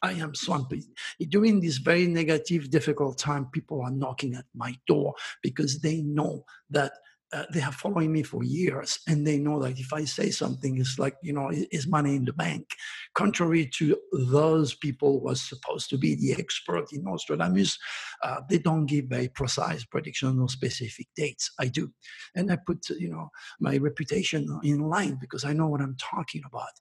I 0.02 0.14
am 0.14 0.34
swamped. 0.34 0.76
During 1.28 1.60
this 1.60 1.78
very 1.78 2.08
negative, 2.08 2.70
difficult 2.70 3.18
time, 3.18 3.48
people 3.52 3.82
are 3.82 3.92
knocking 3.92 4.34
at 4.36 4.46
my 4.56 4.76
door 4.88 5.14
because 5.44 5.80
they 5.80 6.02
know 6.02 6.46
that 6.70 6.94
uh, 7.32 7.44
they 7.54 7.60
have 7.60 7.76
following 7.76 8.12
me 8.12 8.24
for 8.24 8.44
years 8.44 9.00
and 9.08 9.26
they 9.26 9.38
know 9.38 9.60
that 9.60 9.80
if 9.80 9.94
I 9.94 10.06
say 10.06 10.32
something, 10.32 10.80
it's 10.80 10.98
like, 10.98 11.16
you 11.22 11.34
know, 11.34 11.50
it's 11.52 11.88
money 11.88 12.16
in 12.16 12.26
the 12.26 12.34
bank. 12.34 12.66
Contrary 13.14 13.70
to 13.76 13.98
those 14.12 14.74
people 14.74 15.20
who 15.20 15.30
are 15.30 15.36
supposed 15.36 15.90
to 15.92 15.98
be 15.98 16.16
the 16.16 16.34
expert 16.34 16.92
in 16.92 17.04
Nostradamus, 17.04 17.78
uh, 18.24 18.42
they 18.50 18.58
don't 18.58 18.88
give 18.88 19.06
very 19.06 19.28
precise 19.28 19.84
prediction 19.86 20.40
or 20.40 20.50
specific 20.50 21.08
dates. 21.16 21.52
I 21.60 21.68
do. 21.68 21.92
And 22.36 22.52
I 22.52 22.58
put, 22.66 22.90
you 22.90 23.10
know, 23.10 23.30
my 23.60 23.78
reputation 23.78 24.60
in 24.64 24.80
line 24.80 25.18
because 25.22 25.46
I 25.46 25.54
know 25.54 25.68
what 25.68 25.82
I'm 25.82 25.98
talking 26.00 26.42
about. 26.48 26.72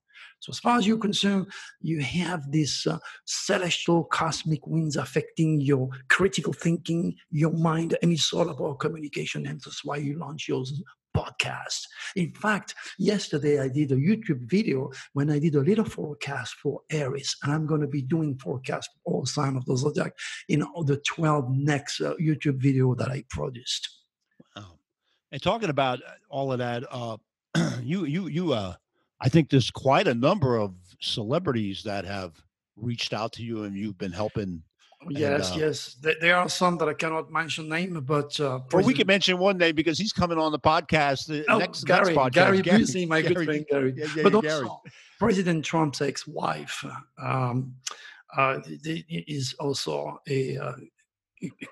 So, 0.40 0.50
as 0.50 0.58
far 0.58 0.78
as 0.78 0.86
you're 0.86 0.98
concerned, 0.98 1.46
you 1.80 2.00
have 2.00 2.50
this 2.50 2.86
uh, 2.86 2.98
celestial 3.24 4.04
cosmic 4.04 4.66
winds 4.66 4.96
affecting 4.96 5.60
your 5.60 5.88
critical 6.08 6.52
thinking, 6.52 7.16
your 7.30 7.52
mind, 7.52 7.96
and 8.02 8.12
it's 8.12 8.32
all 8.32 8.48
about 8.48 8.78
communication. 8.78 9.46
And 9.46 9.60
that's 9.60 9.84
why 9.84 9.96
you 9.96 10.18
launch 10.18 10.48
your 10.48 10.64
podcast. 11.18 11.86
In 12.16 12.32
fact, 12.32 12.74
yesterday 12.98 13.60
I 13.60 13.68
did 13.68 13.92
a 13.92 13.96
YouTube 13.96 14.48
video 14.48 14.90
when 15.12 15.30
I 15.30 15.38
did 15.38 15.54
a 15.54 15.60
little 15.60 15.84
forecast 15.84 16.54
for 16.62 16.82
Aries, 16.90 17.36
and 17.42 17.52
I'm 17.52 17.66
going 17.66 17.80
to 17.80 17.86
be 17.86 18.02
doing 18.02 18.38
forecast 18.38 18.90
for 19.04 19.14
all 19.14 19.26
sign 19.26 19.56
of 19.56 19.64
the 19.64 19.76
zodiac 19.76 20.12
in 20.48 20.60
the 20.60 21.00
12 21.06 21.50
next 21.50 22.00
uh, 22.00 22.14
YouTube 22.20 22.60
video 22.60 22.94
that 22.94 23.10
I 23.10 23.24
produced. 23.30 23.88
Wow! 24.54 24.78
And 25.32 25.42
talking 25.42 25.70
about 25.70 26.00
all 26.30 26.52
of 26.52 26.58
that, 26.58 26.84
uh, 26.90 27.16
you 27.82 28.04
you 28.04 28.28
you 28.28 28.52
uh 28.52 28.74
I 29.20 29.28
think 29.28 29.50
there's 29.50 29.70
quite 29.70 30.06
a 30.06 30.14
number 30.14 30.56
of 30.56 30.74
celebrities 31.00 31.82
that 31.84 32.04
have 32.04 32.40
reached 32.76 33.12
out 33.12 33.32
to 33.32 33.42
you 33.42 33.64
and 33.64 33.76
you've 33.76 33.98
been 33.98 34.12
helping. 34.12 34.62
Yes, 35.08 35.52
and, 35.52 35.62
uh, 35.62 35.66
yes. 35.66 35.96
There 36.20 36.36
are 36.36 36.48
some 36.48 36.76
that 36.78 36.88
I 36.88 36.94
cannot 36.94 37.30
mention 37.30 37.68
name, 37.68 38.00
but 38.04 38.38
uh, 38.40 38.60
well, 38.72 38.84
we 38.84 38.94
can 38.94 39.06
mention 39.06 39.38
one 39.38 39.56
name 39.56 39.76
because 39.76 39.98
he's 39.98 40.12
coming 40.12 40.38
on 40.38 40.50
the 40.50 40.58
podcast. 40.58 41.26
The 41.26 41.44
oh, 41.48 41.58
next, 41.58 41.84
Gary, 41.84 42.14
next 42.14 42.18
podcast. 42.18 42.32
Gary, 42.32 42.62
Gary 42.62 42.82
Busey, 42.82 43.08
my 43.08 43.22
Gary, 43.22 43.34
good 43.34 43.44
friend 43.44 43.66
Gary. 43.70 43.94
Yeah, 43.96 44.06
yeah, 44.16 44.22
but 44.24 44.34
also 44.34 44.48
Gary. 44.48 44.68
President 45.20 45.64
Trump's 45.64 46.00
ex-wife 46.00 46.84
um, 47.22 47.74
uh, 48.36 48.58
is 48.84 49.54
also 49.60 50.20
a 50.28 50.56
uh, 50.56 50.72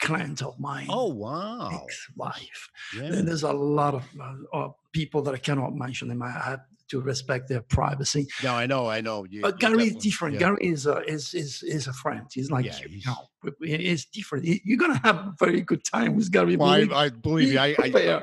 client 0.01 0.43
of 0.43 0.59
mine. 0.61 0.87
Oh 0.89 1.09
wow! 1.09 1.83
Ex-wife. 1.83 2.71
Yeah. 2.97 3.11
there's 3.23 3.43
a 3.43 3.53
lot 3.53 3.95
of 3.95 4.05
uh, 4.53 4.69
people 4.93 5.23
that 5.23 5.35
I 5.35 5.39
cannot 5.39 5.75
mention 5.75 6.09
them. 6.09 6.23
I 6.23 6.31
have 6.31 6.61
to 6.89 7.01
respect 7.01 7.49
their 7.49 7.63
privacy. 7.63 8.27
No, 8.43 8.55
I 8.55 8.67
know, 8.67 8.89
I 8.89 9.01
know. 9.01 9.25
You, 9.29 9.43
but 9.43 9.59
Gary 9.59 9.89
is 9.89 9.97
different. 9.97 10.35
Yeah. 10.35 10.41
Gary 10.41 10.59
is 10.63 10.87
a 10.87 10.99
is, 11.05 11.35
is 11.35 11.63
is 11.63 11.87
a 11.87 11.93
friend. 11.93 12.27
He's 12.33 12.51
like 12.51 12.65
yeah, 12.65 12.79
you 12.89 13.01
know, 13.07 13.53
he's 13.61 14.07
different. 14.07 14.45
You're 14.65 14.79
gonna 14.79 15.01
have 15.05 15.17
a 15.17 15.35
very 15.39 15.61
good 15.61 15.85
time 15.85 16.17
with 16.17 16.31
Gary. 16.31 16.57
Well, 16.57 16.73
believe, 16.73 16.93
I, 16.93 17.05
I, 17.05 17.09
believe 17.11 17.53
you. 17.53 17.59
I, 17.59 17.77
I, 17.83 18.23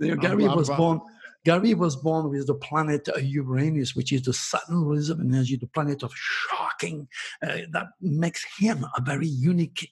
you 0.00 0.14
know, 0.14 0.16
Gary 0.16 0.46
I'm, 0.46 0.56
was 0.56 0.70
I'm, 0.70 0.76
born. 0.76 1.00
Gary 1.44 1.72
was 1.74 1.96
born 1.96 2.28
with 2.30 2.46
the 2.46 2.54
planet 2.54 3.08
Uranus, 3.22 3.94
which 3.94 4.12
is 4.12 4.22
the 4.22 4.32
Saturn 4.32 4.90
of 4.92 5.20
energy, 5.20 5.56
the 5.56 5.66
planet 5.66 6.02
of 6.02 6.12
shocking. 6.14 7.08
Uh, 7.42 7.58
that 7.72 7.86
makes 8.00 8.44
him 8.58 8.84
a 8.96 9.00
very 9.00 9.28
unique 9.28 9.88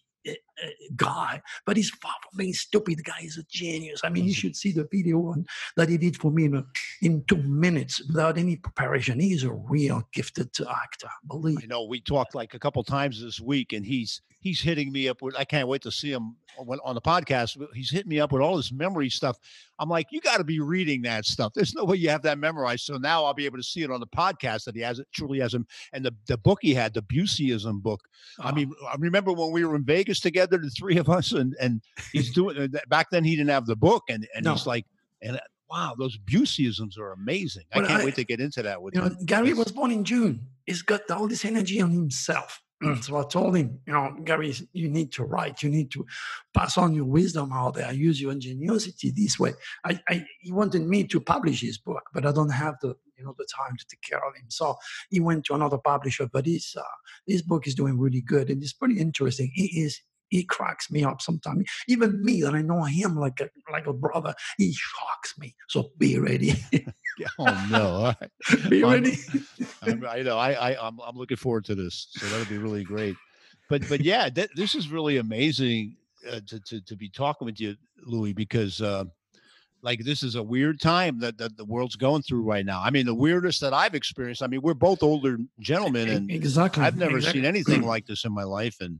guy, 0.96 1.40
but 1.64 1.76
he's 1.76 1.90
far 1.90 2.14
from 2.22 2.38
being 2.38 2.52
stupid. 2.52 2.98
The 2.98 3.02
guy 3.02 3.20
is 3.22 3.38
a 3.38 3.44
genius. 3.44 4.00
I 4.04 4.08
mean, 4.08 4.24
you 4.24 4.30
mm-hmm. 4.30 4.36
should 4.36 4.56
see 4.56 4.72
the 4.72 4.88
video 4.90 5.18
on, 5.26 5.46
that 5.76 5.88
he 5.88 5.98
did 5.98 6.16
for 6.16 6.30
me 6.30 6.44
in, 6.44 6.56
a, 6.56 6.64
in 7.02 7.24
two 7.26 7.42
minutes 7.42 8.02
without 8.06 8.38
any 8.38 8.56
preparation. 8.56 9.20
He's 9.20 9.44
a 9.44 9.52
real 9.52 10.02
gifted 10.12 10.50
actor. 10.60 11.08
Believe. 11.26 11.58
I 11.62 11.66
know. 11.66 11.84
We 11.84 12.00
talked 12.00 12.34
like 12.34 12.54
a 12.54 12.58
couple 12.58 12.82
times 12.84 13.22
this 13.22 13.40
week, 13.40 13.72
and 13.72 13.84
he's 13.84 14.22
he's 14.40 14.60
hitting 14.60 14.92
me 14.92 15.08
up 15.08 15.22
with. 15.22 15.36
I 15.36 15.44
can't 15.44 15.68
wait 15.68 15.82
to 15.82 15.90
see 15.90 16.12
him 16.12 16.36
on 16.58 16.94
the 16.94 17.00
podcast. 17.00 17.60
He's 17.74 17.90
hitting 17.90 18.08
me 18.08 18.20
up 18.20 18.32
with 18.32 18.42
all 18.42 18.56
this 18.56 18.72
memory 18.72 19.10
stuff. 19.10 19.38
I'm 19.78 19.88
like, 19.88 20.06
you 20.10 20.20
got 20.20 20.38
to 20.38 20.44
be 20.44 20.60
reading 20.60 21.02
that 21.02 21.26
stuff. 21.26 21.52
There's 21.54 21.74
no 21.74 21.84
way 21.84 21.96
you 21.96 22.08
have 22.08 22.22
that 22.22 22.38
memorized. 22.38 22.84
So 22.84 22.96
now 22.96 23.24
I'll 23.24 23.34
be 23.34 23.44
able 23.44 23.58
to 23.58 23.62
see 23.62 23.82
it 23.82 23.90
on 23.90 24.00
the 24.00 24.06
podcast 24.06 24.64
that 24.64 24.74
he 24.74 24.80
has 24.80 24.98
it 24.98 25.06
truly 25.12 25.40
has 25.40 25.52
him. 25.52 25.66
And 25.92 26.04
the, 26.04 26.14
the 26.26 26.38
book 26.38 26.60
he 26.62 26.72
had, 26.72 26.94
the 26.94 27.02
Buseyism 27.02 27.82
book. 27.82 28.00
I 28.38 28.52
mean, 28.52 28.72
I 28.90 28.96
remember 28.98 29.32
when 29.32 29.52
we 29.52 29.64
were 29.64 29.76
in 29.76 29.84
Vegas 29.84 30.20
together, 30.20 30.45
the 30.50 30.70
three 30.70 30.96
of 30.98 31.08
us, 31.08 31.32
and 31.32 31.56
and 31.60 31.82
he's 32.12 32.32
doing 32.34 32.56
uh, 32.58 32.68
back 32.88 33.08
then 33.10 33.24
he 33.24 33.36
didn't 33.36 33.50
have 33.50 33.66
the 33.66 33.76
book, 33.76 34.04
and 34.08 34.26
and 34.34 34.44
no. 34.44 34.52
he's 34.52 34.66
like, 34.66 34.86
and 35.22 35.36
uh, 35.36 35.40
wow, 35.70 35.94
those 35.98 36.18
Buseyisms 36.18 36.98
are 36.98 37.12
amazing. 37.12 37.64
I 37.72 37.80
can't 37.80 38.02
I, 38.02 38.04
wait 38.04 38.14
to 38.16 38.24
get 38.24 38.40
into 38.40 38.62
that 38.62 38.80
with 38.80 38.94
you. 38.94 39.00
Know, 39.00 39.10
Gary 39.24 39.52
was 39.52 39.72
born 39.72 39.90
in 39.90 40.04
June. 40.04 40.46
He's 40.64 40.82
got 40.82 41.10
all 41.10 41.28
this 41.28 41.44
energy 41.44 41.80
on 41.80 41.90
himself. 41.90 42.60
So 43.00 43.16
I 43.16 43.24
told 43.24 43.56
him, 43.56 43.80
you 43.86 43.92
know, 43.92 44.14
Gary, 44.24 44.54
you 44.72 44.88
need 44.88 45.12
to 45.12 45.24
write. 45.24 45.62
You 45.62 45.70
need 45.70 45.90
to 45.92 46.04
pass 46.54 46.76
on 46.76 46.94
your 46.94 47.06
wisdom 47.06 47.50
out 47.52 47.74
there. 47.74 47.92
Use 47.92 48.20
your 48.20 48.32
ingenuity 48.32 49.10
this 49.16 49.38
way. 49.38 49.54
I, 49.84 49.98
I, 50.08 50.26
he 50.40 50.52
wanted 50.52 50.82
me 50.82 51.04
to 51.04 51.20
publish 51.20 51.62
his 51.62 51.78
book, 51.78 52.02
but 52.12 52.26
I 52.26 52.32
don't 52.32 52.50
have 52.50 52.76
the, 52.82 52.94
you 53.16 53.24
know, 53.24 53.34
the 53.38 53.46
time 53.46 53.76
to 53.78 53.86
take 53.86 54.02
care 54.02 54.18
of 54.18 54.34
him. 54.36 54.44
So 54.48 54.76
he 55.08 55.20
went 55.20 55.46
to 55.46 55.54
another 55.54 55.78
publisher. 55.78 56.28
But 56.30 56.46
his, 56.46 56.74
uh, 56.78 56.82
his 57.26 57.42
book 57.42 57.66
is 57.66 57.74
doing 57.74 57.98
really 57.98 58.20
good, 58.20 58.50
and 58.50 58.62
it's 58.62 58.74
pretty 58.74 59.00
interesting. 59.00 59.50
He 59.54 59.80
is 59.80 60.00
he 60.28 60.44
cracks 60.44 60.90
me 60.90 61.04
up 61.04 61.20
sometimes. 61.20 61.68
Even 61.88 62.22
me, 62.24 62.42
that 62.42 62.54
I 62.54 62.62
know 62.62 62.82
him 62.82 63.16
like 63.16 63.40
a 63.40 63.48
like 63.70 63.86
a 63.86 63.92
brother, 63.92 64.34
he 64.58 64.72
shocks 64.72 65.38
me. 65.38 65.54
So 65.68 65.90
be 65.98 66.18
ready. 66.18 66.54
oh 67.38 67.66
no! 67.70 67.86
All 67.86 68.14
right. 68.20 68.30
Be 68.70 68.82
ready. 68.82 69.16
I'm, 69.82 70.04
i 70.06 70.22
know. 70.22 70.38
I, 70.38 70.52
I 70.52 70.86
I'm 70.86 70.98
I'm 71.00 71.16
looking 71.16 71.36
forward 71.36 71.64
to 71.66 71.74
this. 71.74 72.08
So 72.10 72.26
that'll 72.26 72.46
be 72.46 72.58
really 72.58 72.84
great. 72.84 73.16
But 73.68 73.88
but 73.88 74.02
yeah, 74.02 74.28
th- 74.28 74.50
this 74.54 74.74
is 74.74 74.90
really 74.90 75.16
amazing 75.16 75.96
uh, 76.30 76.40
to, 76.46 76.60
to 76.60 76.80
to 76.80 76.96
be 76.96 77.08
talking 77.08 77.46
with 77.46 77.60
you, 77.60 77.76
Louis, 78.04 78.32
because. 78.32 78.80
Uh, 78.80 79.04
like 79.82 80.02
this 80.04 80.24
is 80.24 80.34
a 80.34 80.42
weird 80.42 80.80
time 80.80 81.20
that, 81.20 81.38
that 81.38 81.56
the 81.56 81.64
world's 81.64 81.94
going 81.94 82.20
through 82.20 82.42
right 82.42 82.66
now. 82.66 82.82
I 82.82 82.90
mean, 82.90 83.06
the 83.06 83.14
weirdest 83.14 83.60
that 83.60 83.72
I've 83.72 83.94
experienced. 83.94 84.42
I 84.42 84.48
mean, 84.48 84.60
we're 84.60 84.74
both 84.74 85.02
older 85.02 85.38
gentlemen, 85.60 86.08
and 86.08 86.30
exactly. 86.30 86.82
I've 86.82 86.96
never 86.96 87.18
exactly. 87.18 87.40
seen 87.40 87.46
anything 87.46 87.82
like 87.82 88.04
this 88.04 88.24
in 88.24 88.32
my 88.32 88.42
life. 88.42 88.78
And 88.80 88.98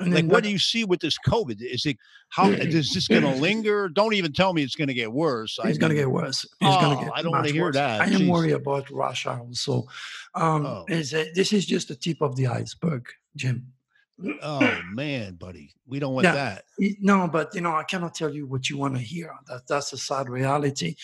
and 0.00 0.14
like, 0.14 0.26
what 0.26 0.44
do 0.44 0.50
you 0.50 0.58
see 0.58 0.84
with 0.84 1.00
this 1.00 1.16
COVID? 1.26 1.60
Is 1.60 1.84
it 1.84 1.96
how 2.28 2.50
is 2.50 2.92
this 2.92 3.08
going 3.08 3.22
to 3.22 3.34
linger? 3.34 3.88
Don't 3.88 4.14
even 4.14 4.32
tell 4.32 4.52
me 4.52 4.62
it's 4.62 4.76
going 4.76 4.88
to 4.88 4.94
get 4.94 5.12
worse. 5.12 5.58
It's 5.64 5.78
going 5.78 5.90
to 5.90 5.96
get 5.96 6.10
worse. 6.10 6.44
It's 6.44 6.54
oh, 6.62 6.80
going 6.80 6.98
to 6.98 7.04
get. 7.04 7.12
I 7.14 7.22
don't 7.22 7.32
want 7.32 7.46
to 7.46 7.52
hear 7.52 7.64
worse. 7.64 7.74
that. 7.74 8.00
I 8.02 8.06
am 8.06 8.28
worried 8.28 8.52
about 8.52 8.90
Russia 8.90 9.40
also. 9.40 9.86
Um, 10.34 10.66
oh. 10.66 10.84
is 10.88 11.10
this 11.10 11.52
is 11.52 11.66
just 11.66 11.88
the 11.88 11.96
tip 11.96 12.20
of 12.20 12.36
the 12.36 12.46
iceberg, 12.46 13.08
Jim. 13.34 13.72
Oh 14.42 14.80
man, 14.92 15.34
buddy, 15.34 15.70
we 15.86 16.00
don't 16.00 16.12
want 16.12 16.24
yeah, 16.24 16.32
that. 16.32 16.64
No, 17.00 17.28
but 17.28 17.54
you 17.54 17.60
know, 17.60 17.76
I 17.76 17.84
cannot 17.84 18.14
tell 18.14 18.34
you 18.34 18.46
what 18.46 18.68
you 18.68 18.76
want 18.76 18.94
to 18.94 19.00
hear. 19.00 19.32
That 19.46 19.68
that's 19.68 19.92
a 19.92 19.98
sad 19.98 20.28
reality. 20.28 20.96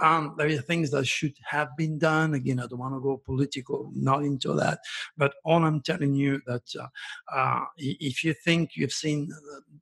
Um, 0.00 0.34
there 0.38 0.46
are 0.46 0.58
things 0.58 0.90
that 0.92 1.06
should 1.06 1.34
have 1.44 1.76
been 1.76 1.98
done. 1.98 2.34
Again, 2.34 2.60
I 2.60 2.66
don't 2.68 2.78
want 2.78 2.94
to 2.94 3.00
go 3.00 3.20
political, 3.24 3.90
not 3.94 4.22
into 4.22 4.52
that. 4.54 4.78
But 5.16 5.34
all 5.44 5.64
I'm 5.64 5.80
telling 5.80 6.14
you 6.14 6.40
that 6.46 6.62
uh, 6.78 6.86
uh, 7.34 7.64
if 7.76 8.22
you 8.22 8.32
think 8.32 8.76
you've 8.76 8.92
seen 8.92 9.32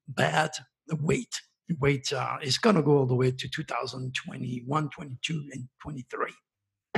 bad, 0.09 0.51
wait, 1.03 1.43
wait. 1.79 2.11
Uh, 2.15 2.39
it's 2.41 2.59
gonna 2.59 2.83
go 2.83 2.99
all 2.99 3.07
the 3.07 3.15
way 3.15 3.31
to 3.31 3.49
2021, 3.49 4.89
22, 4.89 5.45
and 5.53 5.69
23. 5.83 6.33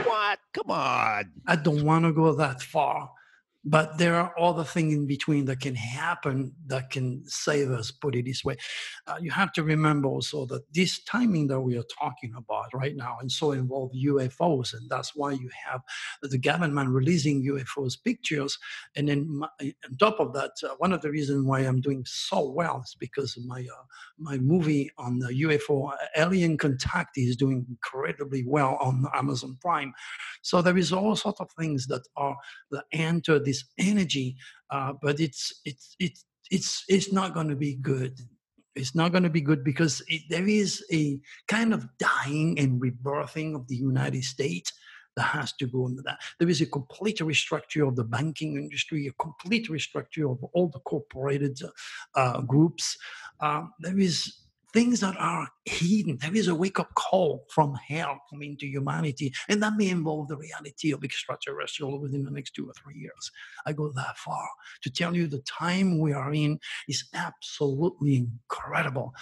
what? 0.04 0.38
Come 0.54 0.70
on. 0.70 1.32
I 1.48 1.56
don't 1.56 1.82
want 1.82 2.04
to 2.04 2.12
go 2.12 2.32
that 2.34 2.62
far 2.62 3.10
but 3.64 3.98
there 3.98 4.16
are 4.16 4.32
other 4.38 4.64
things 4.64 4.92
in 4.92 5.06
between 5.06 5.44
that 5.44 5.60
can 5.60 5.74
happen 5.74 6.52
that 6.66 6.90
can 6.90 7.22
save 7.26 7.70
us 7.70 7.90
put 7.90 8.16
it 8.16 8.24
this 8.24 8.44
way. 8.44 8.56
Uh, 9.06 9.16
you 9.20 9.30
have 9.30 9.52
to 9.52 9.62
remember 9.62 10.08
also 10.08 10.46
that 10.46 10.62
this 10.72 11.02
timing 11.04 11.46
that 11.46 11.60
we 11.60 11.76
are 11.76 11.84
talking 11.84 12.34
about 12.36 12.66
right 12.74 12.96
now 12.96 13.16
and 13.20 13.30
so 13.30 13.52
involve 13.52 13.92
ufos 13.92 14.74
and 14.74 14.90
that's 14.90 15.14
why 15.14 15.30
you 15.32 15.48
have 15.64 15.80
the 16.22 16.38
government 16.38 16.88
releasing 16.90 17.44
ufos 17.44 17.94
pictures. 18.02 18.58
And 18.96 19.08
then 19.08 19.28
my, 19.28 19.48
on 19.60 19.96
top 19.98 20.18
of 20.18 20.32
that 20.34 20.52
uh, 20.64 20.74
one 20.78 20.92
of 20.92 21.00
the 21.00 21.10
reasons 21.10 21.46
why 21.46 21.60
i'm 21.60 21.80
doing 21.80 22.04
so 22.06 22.50
well 22.50 22.82
is 22.84 22.96
because 22.98 23.38
my 23.46 23.60
uh, 23.60 23.84
my 24.18 24.38
movie 24.38 24.90
on 24.98 25.18
the 25.18 25.28
ufo 25.44 25.92
uh, 25.92 25.96
alien 26.16 26.56
contact 26.58 27.16
is 27.16 27.36
doing 27.36 27.64
incredibly 27.68 28.44
well 28.46 28.76
on 28.80 29.06
amazon 29.14 29.56
prime. 29.60 29.92
So 30.42 30.62
there 30.62 30.76
is 30.76 30.92
all 30.92 31.14
sorts 31.14 31.40
of 31.40 31.50
things 31.52 31.86
that 31.86 32.02
are 32.16 32.36
enter 32.92 33.38
the 33.38 33.51
this 33.52 33.64
energy, 33.78 34.36
uh, 34.70 34.92
but 35.02 35.20
it's 35.20 35.60
it's 35.64 35.94
it's 35.98 36.24
it's 36.50 36.84
it's 36.88 37.12
not 37.12 37.34
going 37.34 37.48
to 37.48 37.56
be 37.56 37.74
good. 37.74 38.14
It's 38.74 38.94
not 38.94 39.12
going 39.12 39.24
to 39.24 39.36
be 39.38 39.42
good 39.42 39.62
because 39.62 40.02
it, 40.08 40.22
there 40.30 40.48
is 40.48 40.82
a 40.90 41.20
kind 41.46 41.74
of 41.74 41.86
dying 41.98 42.58
and 42.58 42.80
rebirthing 42.80 43.54
of 43.54 43.68
the 43.68 43.76
United 43.76 44.24
States 44.24 44.72
that 45.16 45.28
has 45.38 45.52
to 45.60 45.66
go 45.66 45.86
into 45.86 46.02
that. 46.02 46.18
There 46.38 46.48
is 46.48 46.62
a 46.62 46.66
complete 46.78 47.18
restructure 47.18 47.86
of 47.86 47.96
the 47.96 48.04
banking 48.04 48.56
industry, 48.56 49.06
a 49.06 49.12
complete 49.22 49.68
restructure 49.68 50.30
of 50.32 50.42
all 50.54 50.68
the 50.68 50.80
corporate 50.80 51.60
uh, 52.14 52.40
groups. 52.40 52.96
Uh, 53.38 53.64
there 53.80 53.98
is 53.98 54.16
things 54.72 55.00
that 55.00 55.16
are 55.18 55.48
hidden. 55.64 56.18
There 56.18 56.34
is 56.34 56.48
a 56.48 56.54
wake 56.54 56.78
up 56.78 56.94
call 56.94 57.46
from 57.50 57.74
hell 57.74 58.20
coming 58.30 58.56
to 58.58 58.66
humanity, 58.66 59.32
and 59.48 59.62
that 59.62 59.76
may 59.76 59.90
involve 59.90 60.28
the 60.28 60.36
reality 60.36 60.92
of 60.92 61.04
extraterrestrial 61.04 62.00
within 62.00 62.24
the 62.24 62.30
next 62.30 62.52
two 62.54 62.68
or 62.68 62.72
three 62.74 62.98
years. 62.98 63.30
I 63.66 63.72
go 63.72 63.90
that 63.92 64.18
far 64.18 64.48
to 64.82 64.90
tell 64.90 65.14
you 65.14 65.26
the 65.26 65.40
time 65.40 65.98
we 65.98 66.12
are 66.12 66.32
in 66.32 66.58
is 66.88 67.04
absolutely 67.14 68.16
incredible. 68.16 69.14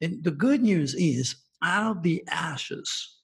And 0.00 0.22
the 0.22 0.30
good 0.30 0.62
news 0.62 0.94
is, 0.94 1.36
out 1.62 1.96
of 1.96 2.02
the 2.02 2.22
ashes, 2.28 3.16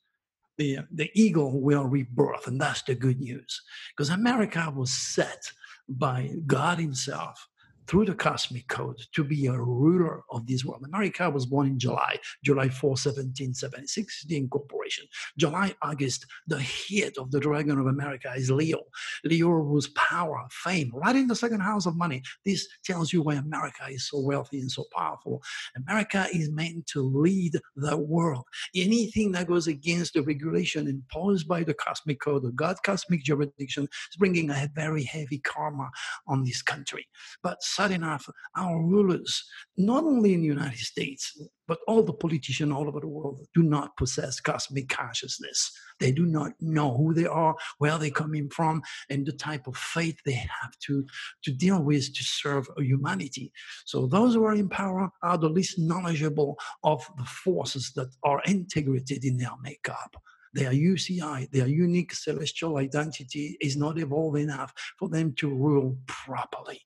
the, 0.57 0.79
the 0.93 1.11
eagle 1.15 1.61
will 1.61 1.85
rebirth, 1.85 2.47
and 2.47 2.61
that's 2.61 2.83
the 2.83 2.95
good 2.95 3.21
news. 3.21 3.61
Because 3.97 4.11
America 4.11 4.73
was 4.75 4.91
set 4.91 5.51
by 5.89 6.31
God 6.47 6.79
Himself 6.79 7.49
through 7.87 8.07
the 8.07 8.15
cosmic 8.15 8.67
code 8.69 8.99
to 9.13 9.25
be 9.25 9.47
a 9.47 9.53
ruler 9.53 10.23
of 10.31 10.47
this 10.47 10.65
world. 10.65 10.83
America 10.85 11.29
was 11.29 11.47
born 11.47 11.67
in 11.67 11.79
July, 11.79 12.19
July 12.43 12.69
4, 12.69 12.91
1776, 12.91 14.25
the 14.25 14.37
incorporation. 14.37 15.07
July, 15.39 15.75
August, 15.83 16.27
the 16.47 16.61
head 16.61 17.13
of 17.19 17.31
the 17.31 17.41
dragon 17.41 17.79
of 17.79 17.87
America 17.87 18.33
is 18.37 18.51
Leo. 18.51 18.83
Leo 19.25 19.49
rules 19.49 19.89
power, 19.89 20.47
fame, 20.51 20.91
right 20.95 21.17
in 21.17 21.27
the 21.27 21.37
second 21.37 21.61
house 21.61 21.87
of 21.87 21.97
money. 21.97 22.23
This 22.45 22.67
tells 22.85 23.13
you 23.13 23.23
why 23.23 23.35
America 23.35 23.85
is 23.89 24.09
so 24.09 24.21
wealthy 24.21 24.61
and 24.61 24.71
so 24.71 24.85
powerful. 24.97 25.43
America 25.77 26.27
is 26.33 26.51
meant 26.51 26.87
to 26.87 27.01
lead 27.03 27.59
the 27.77 27.97
world. 27.97 28.45
Anything 28.75 29.33
that 29.33 29.47
goes 29.47 29.67
against 29.67 30.15
the 30.15 30.23
regulation 30.23 30.89
imposed 30.89 31.47
by 31.49 31.63
the 31.63 31.75
cosmic 31.75 32.21
code, 32.21 32.43
the 32.43 32.53
God 32.53 32.77
cosmic 32.83 33.23
jurisdiction, 33.23 33.85
is 33.85 34.17
bringing 34.17 34.51
a 34.51 34.71
very 34.75 35.05
heavy 35.05 35.39
karma 35.39 35.91
on 36.27 36.45
this 36.45 36.63
country. 36.63 37.07
But 37.43 37.63
sad 37.75 37.91
enough, 37.91 38.29
our 38.57 38.83
rulers, 38.83 39.45
not 39.77 40.05
only 40.05 40.35
in 40.35 40.41
the 40.41 40.47
United 40.47 40.79
States, 40.79 41.39
but 41.67 41.79
all 41.89 42.03
the 42.03 42.13
politicians 42.13 42.73
all 42.73 42.89
over 42.89 43.01
the 43.01 43.09
world 43.09 43.41
do 43.55 43.63
not 43.63 43.97
possess 43.97 44.41
cosmic 44.41 44.89
consciousness. 44.89 45.73
They 45.99 46.13
do 46.13 46.27
not 46.27 46.53
know 46.61 46.97
who 46.97 47.15
they 47.15 47.27
are, 47.27 47.57
where 47.79 47.99
they're 47.99 48.11
coming 48.11 48.49
from, 48.51 48.83
and 49.09 49.25
the 49.25 49.33
type 49.33 49.67
of 49.67 49.77
faith 49.77 50.19
they 50.25 50.33
have 50.33 50.79
to, 50.87 51.07
to 51.45 51.53
deal 51.53 51.83
with 51.83 52.15
to 52.15 52.25
serve 52.25 52.69
humanity. 52.77 53.53
So 53.87 54.07
those 54.07 54.35
who 54.35 54.45
are 54.45 54.55
in 54.55 54.69
power 54.69 55.09
are 55.23 55.39
the 55.39 55.49
least 55.49 55.79
knowledgeable 55.79 56.59
of 56.83 57.07
the 57.17 57.25
forces 57.25 57.93
that 57.97 58.09
are 58.23 58.43
integrated 58.47 59.25
in 59.25 59.39
their 59.39 59.57
makeup 59.63 60.17
their 60.55 60.71
UCI, 60.71 61.51
their 61.51 61.67
unique 61.67 62.15
celestial 62.15 62.79
identity, 62.79 63.57
is 63.61 63.77
not 63.77 63.99
evolved 63.99 64.39
enough 64.39 64.73
for 64.99 65.09
them 65.09 65.35
to 65.35 65.53
rule 65.53 65.99
properly. 66.07 66.81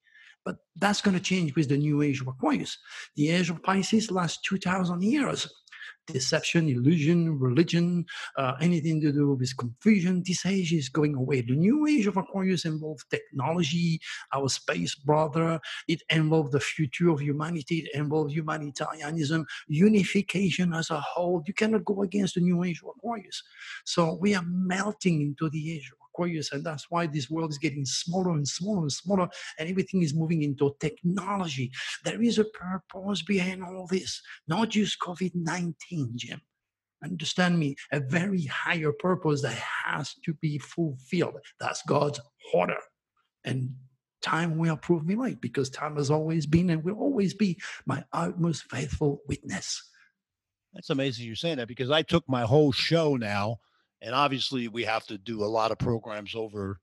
But 0.49 0.57
that's 0.77 1.03
going 1.03 1.15
to 1.15 1.23
change 1.23 1.55
with 1.55 1.69
the 1.69 1.77
new 1.77 2.01
age 2.01 2.23
of 2.23 2.29
Aquarius. 2.29 2.79
The 3.17 3.29
age 3.29 3.51
of 3.51 3.63
Pisces 3.63 4.11
lasts 4.11 4.41
2,000 4.49 5.03
years. 5.03 5.47
Deception, 6.07 6.71
illusion, 6.71 7.39
religion, 7.39 8.07
uh, 8.39 8.55
anything 8.59 8.99
to 9.03 9.13
do 9.13 9.35
with 9.35 9.55
confusion, 9.59 10.23
this 10.27 10.47
age 10.47 10.73
is 10.73 10.89
going 10.89 11.15
away. 11.15 11.43
The 11.43 11.55
new 11.55 11.87
age 11.87 12.07
of 12.07 12.17
Aquarius 12.17 12.65
involves 12.65 13.05
technology, 13.11 14.01
our 14.35 14.49
space 14.49 14.95
brother. 14.95 15.61
It 15.87 16.01
involves 16.09 16.53
the 16.53 16.61
future 16.61 17.11
of 17.11 17.21
humanity. 17.21 17.81
It 17.81 17.99
involves 17.99 18.33
humanitarianism, 18.33 19.45
unification 19.67 20.73
as 20.73 20.89
a 20.89 20.99
whole. 20.99 21.43
You 21.47 21.53
cannot 21.53 21.85
go 21.85 22.03
against 22.03 22.37
the 22.37 22.41
new 22.41 22.65
age 22.65 22.81
of 22.83 22.95
Aquarius. 22.97 23.43
So 23.85 24.15
we 24.19 24.35
are 24.35 24.45
melting 24.49 25.21
into 25.21 25.51
the 25.51 25.75
age 25.75 25.93
of 25.93 26.08
Aquarius, 26.18 26.52
and 26.52 26.64
that's 26.64 26.87
why 26.90 27.07
this 27.07 27.31
world 27.31 27.50
is 27.50 27.59
getting 27.59 27.85
smaller 27.85 28.33
and 28.33 28.46
smaller 28.46 28.83
and 28.83 28.92
smaller, 28.92 29.28
and 29.59 29.68
everything 29.68 30.02
is 30.02 30.14
moving 30.14 30.42
into 30.42 30.74
technology. 30.81 31.70
There 32.04 32.20
is 32.20 32.38
a 32.38 32.44
purpose 32.44 33.22
behind 33.22 33.62
all 33.62 33.87
this, 33.88 34.20
not 34.48 34.70
just 34.70 34.98
COVID 35.00 35.33
19, 35.35 36.12
Jim. 36.16 36.40
Understand 37.02 37.59
me, 37.59 37.76
a 37.92 38.00
very 38.00 38.44
higher 38.46 38.92
purpose 38.92 39.42
that 39.42 39.57
has 39.85 40.14
to 40.24 40.35
be 40.35 40.59
fulfilled. 40.59 41.38
That's 41.61 41.83
God's 41.83 42.20
order. 42.52 42.78
And 43.44 43.70
time 44.20 44.59
will 44.59 44.76
prove 44.76 45.07
me 45.07 45.14
right 45.14 45.40
because 45.40 45.70
time 45.70 45.94
has 45.96 46.11
always 46.11 46.44
been 46.44 46.70
and 46.70 46.83
will 46.83 46.98
always 46.98 47.35
be 47.35 47.57
my 47.87 48.02
utmost 48.12 48.64
faithful 48.68 49.20
witness. 49.28 49.81
That's 50.74 50.90
amazing 50.90 51.26
you're 51.26 51.37
saying 51.37 51.59
that 51.59 51.68
because 51.68 51.90
I 51.90 52.02
took 52.02 52.28
my 52.28 52.42
whole 52.42 52.72
show 52.72 53.14
now 53.14 53.59
and 54.03 54.15
obviously 54.15 54.69
we 54.69 54.85
have 54.85 55.07
to 55.07 55.19
do 55.19 55.43
a 55.43 55.47
lot 55.47 55.71
of 55.71 55.79
programs 55.79 56.35
over 56.35 56.79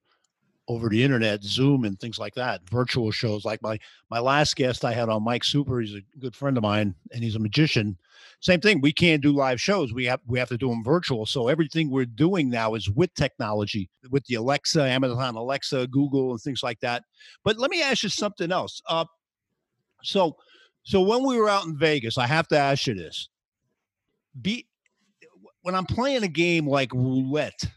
over 0.67 0.89
the 0.89 1.03
internet 1.03 1.43
zoom 1.43 1.83
and 1.83 1.99
things 1.99 2.17
like 2.17 2.33
that 2.33 2.61
virtual 2.69 3.11
shows 3.11 3.45
like 3.45 3.61
my 3.61 3.77
my 4.09 4.19
last 4.19 4.55
guest 4.55 4.83
i 4.83 4.91
had 4.91 5.09
on 5.09 5.23
mike 5.23 5.43
super 5.43 5.79
he's 5.79 5.93
a 5.93 6.01
good 6.19 6.35
friend 6.35 6.57
of 6.57 6.63
mine 6.63 6.95
and 7.11 7.23
he's 7.23 7.35
a 7.35 7.39
magician. 7.39 7.97
Same 8.41 8.59
thing 8.61 8.81
we 8.81 8.91
can't 8.91 9.21
do 9.21 9.31
live 9.31 9.61
shows 9.61 9.93
we 9.93 10.05
have 10.05 10.19
we 10.27 10.39
have 10.39 10.49
to 10.49 10.57
do 10.57 10.69
them 10.69 10.83
virtual 10.83 11.25
so 11.25 11.47
everything 11.47 11.89
we're 11.89 12.05
doing 12.05 12.49
now 12.49 12.73
is 12.73 12.89
with 12.89 13.13
technology 13.13 13.89
with 14.09 14.25
the 14.25 14.35
alexa 14.35 14.83
amazon 14.83 15.35
alexa 15.35 15.87
google 15.87 16.31
and 16.31 16.41
things 16.41 16.61
like 16.61 16.79
that. 16.81 17.03
But 17.43 17.57
let 17.57 17.71
me 17.71 17.81
ask 17.81 18.03
you 18.03 18.09
something 18.09 18.51
else 18.51 18.81
uh 18.89 19.05
so 20.03 20.35
so 20.83 21.01
when 21.01 21.23
we 21.23 21.37
were 21.37 21.49
out 21.49 21.65
in 21.65 21.77
vegas 21.77 22.17
i 22.17 22.27
have 22.27 22.47
to 22.49 22.57
ask 22.57 22.87
you 22.87 22.93
this. 22.93 23.29
Be 24.41 24.67
when 25.65 25.73
I'm 25.73 25.87
playing 25.87 26.21
a 26.21 26.27
game 26.27 26.67
like 26.67 26.93
roulette 26.93 27.67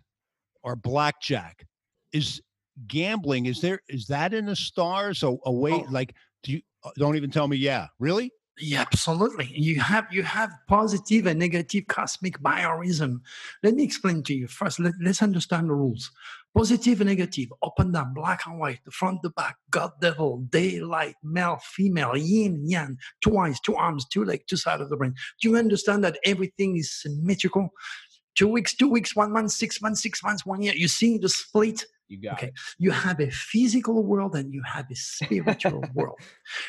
or 0.62 0.76
blackjack, 0.76 1.66
is 2.12 2.42
gambling 2.86 3.46
is 3.46 3.62
there 3.62 3.80
is 3.88 4.06
that 4.06 4.34
in 4.34 4.44
the 4.44 4.54
stars 4.54 5.22
or 5.22 5.40
a 5.46 5.52
way 5.52 5.72
oh. 5.72 5.86
like 5.90 6.14
do 6.42 6.52
you 6.52 6.60
uh, 6.84 6.90
don't 6.96 7.16
even 7.16 7.30
tell 7.30 7.48
me 7.48 7.56
yeah 7.56 7.86
really? 7.98 8.30
Yeah 8.60 8.82
absolutely. 8.82 9.46
You 9.46 9.80
have 9.80 10.06
you 10.12 10.22
have 10.22 10.50
positive 10.68 11.26
and 11.26 11.38
negative 11.38 11.86
cosmic 11.88 12.38
biorhythm 12.40 13.20
let 13.62 13.74
me 13.74 13.84
explain 13.84 14.22
to 14.24 14.34
you. 14.34 14.48
First 14.48 14.80
let, 14.80 14.92
let's 15.00 15.22
understand 15.22 15.70
the 15.70 15.74
rules 15.74 16.10
positive 16.56 17.00
and 17.00 17.08
negative 17.08 17.48
up 17.62 17.74
and 17.78 17.92
down 17.92 18.12
black 18.14 18.46
and 18.46 18.58
white 18.58 18.80
the 18.84 18.90
front 18.90 19.20
the 19.22 19.30
back 19.30 19.56
god 19.70 19.90
devil 20.00 20.38
daylight 20.50 21.14
male 21.22 21.58
female 21.62 22.16
yin 22.16 22.62
yang 22.66 22.96
two 23.22 23.36
eyes 23.38 23.60
two 23.60 23.76
arms 23.76 24.06
two 24.06 24.24
legs 24.24 24.44
two 24.48 24.56
sides 24.56 24.82
of 24.82 24.90
the 24.90 24.96
brain 24.96 25.14
do 25.40 25.48
you 25.48 25.56
understand 25.56 26.02
that 26.02 26.18
everything 26.24 26.76
is 26.76 26.92
symmetrical 27.02 27.70
two 28.34 28.48
weeks 28.48 28.74
two 28.74 28.88
weeks 28.88 29.14
one 29.14 29.32
month 29.32 29.50
six 29.50 29.80
months 29.80 30.02
six 30.02 30.22
months 30.22 30.44
one 30.44 30.62
year 30.62 30.74
you 30.74 30.88
see 30.88 31.18
the 31.18 31.28
split 31.28 31.84
you 32.08 32.16
got 32.16 32.34
okay. 32.34 32.48
It. 32.48 32.54
You 32.78 32.90
have 32.90 33.20
a 33.20 33.30
physical 33.30 34.02
world 34.02 34.34
and 34.34 34.52
you 34.52 34.62
have 34.62 34.86
a 34.90 34.94
spiritual 34.94 35.84
world. 35.94 36.18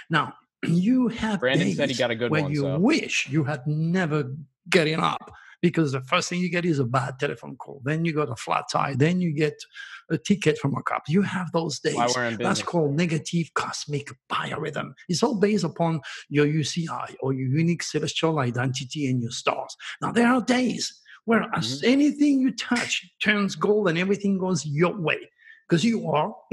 Now, 0.09 0.33
you 0.67 1.07
have 1.07 1.39
Brandon 1.39 1.73
said 1.73 1.89
he 1.89 1.95
got 1.95 2.11
a 2.11 2.15
good 2.15 2.31
when 2.31 2.43
one, 2.43 2.51
you 2.51 2.61
so. 2.61 2.79
wish 2.79 3.27
you 3.29 3.45
had 3.45 3.65
never 3.65 4.35
getting 4.69 4.99
up 4.99 5.31
because 5.61 5.91
the 5.91 6.01
first 6.01 6.29
thing 6.29 6.39
you 6.39 6.49
get 6.49 6.65
is 6.65 6.79
a 6.79 6.85
bad 6.85 7.19
telephone 7.19 7.55
call. 7.57 7.81
Then 7.83 8.05
you 8.05 8.13
got 8.13 8.29
a 8.29 8.35
flat 8.35 8.65
tire. 8.71 8.95
Then 8.95 9.21
you 9.21 9.33
get 9.33 9.61
a 10.09 10.17
ticket 10.17 10.57
from 10.57 10.75
a 10.75 10.83
cop. 10.83 11.03
You 11.07 11.21
have 11.21 11.51
those 11.51 11.79
days. 11.79 11.95
That's 12.39 12.63
called 12.63 12.95
negative 12.95 13.53
cosmic 13.53 14.09
biorhythm. 14.31 14.93
It's 15.07 15.23
all 15.23 15.39
based 15.39 15.63
upon 15.63 16.01
your 16.29 16.45
UCI 16.45 17.15
or 17.21 17.33
your 17.33 17.49
unique 17.49 17.83
celestial 17.83 18.39
identity 18.39 19.09
and 19.09 19.21
your 19.21 19.31
stars. 19.31 19.75
Now, 20.01 20.11
there 20.11 20.27
are 20.27 20.41
days 20.41 20.93
where 21.25 21.41
mm-hmm. 21.41 21.85
anything 21.85 22.39
you 22.39 22.51
touch 22.55 23.05
turns 23.21 23.55
gold 23.55 23.89
and 23.89 23.97
everything 23.97 24.37
goes 24.37 24.65
your 24.65 24.99
way 24.99 25.19
because 25.67 25.83
you 25.83 26.09
are, 26.09 26.33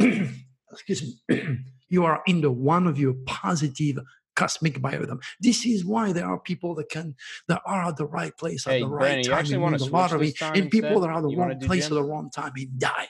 excuse 0.70 1.16
me, 1.28 1.58
you 1.88 2.04
are 2.04 2.22
in 2.26 2.40
the 2.40 2.50
one 2.50 2.86
of 2.86 2.98
your 2.98 3.14
positive 3.26 3.98
cosmic 4.36 4.80
biorhythm. 4.80 5.20
This 5.40 5.66
is 5.66 5.84
why 5.84 6.12
there 6.12 6.26
are 6.26 6.38
people 6.38 6.74
that 6.76 6.88
can 6.88 7.16
that 7.48 7.62
are 7.66 7.88
at 7.88 7.96
the 7.96 8.06
right 8.06 8.36
place 8.36 8.64
Hey, 8.64 8.76
at 8.76 8.80
the 8.80 8.88
right 8.88 9.24
Brandon, 9.24 9.32
time 9.32 9.52
and 9.54 9.62
win 9.62 9.76
the 9.76 9.84
lottery, 9.86 10.34
and 10.40 10.70
people 10.70 11.00
that 11.00 11.10
are 11.10 11.18
at 11.18 11.22
the 11.22 11.36
wrong 11.36 11.58
place 11.60 11.86
at 11.86 11.90
the 11.90 12.04
wrong 12.04 12.30
time 12.30 12.52
and 12.56 12.78
die. 12.78 13.08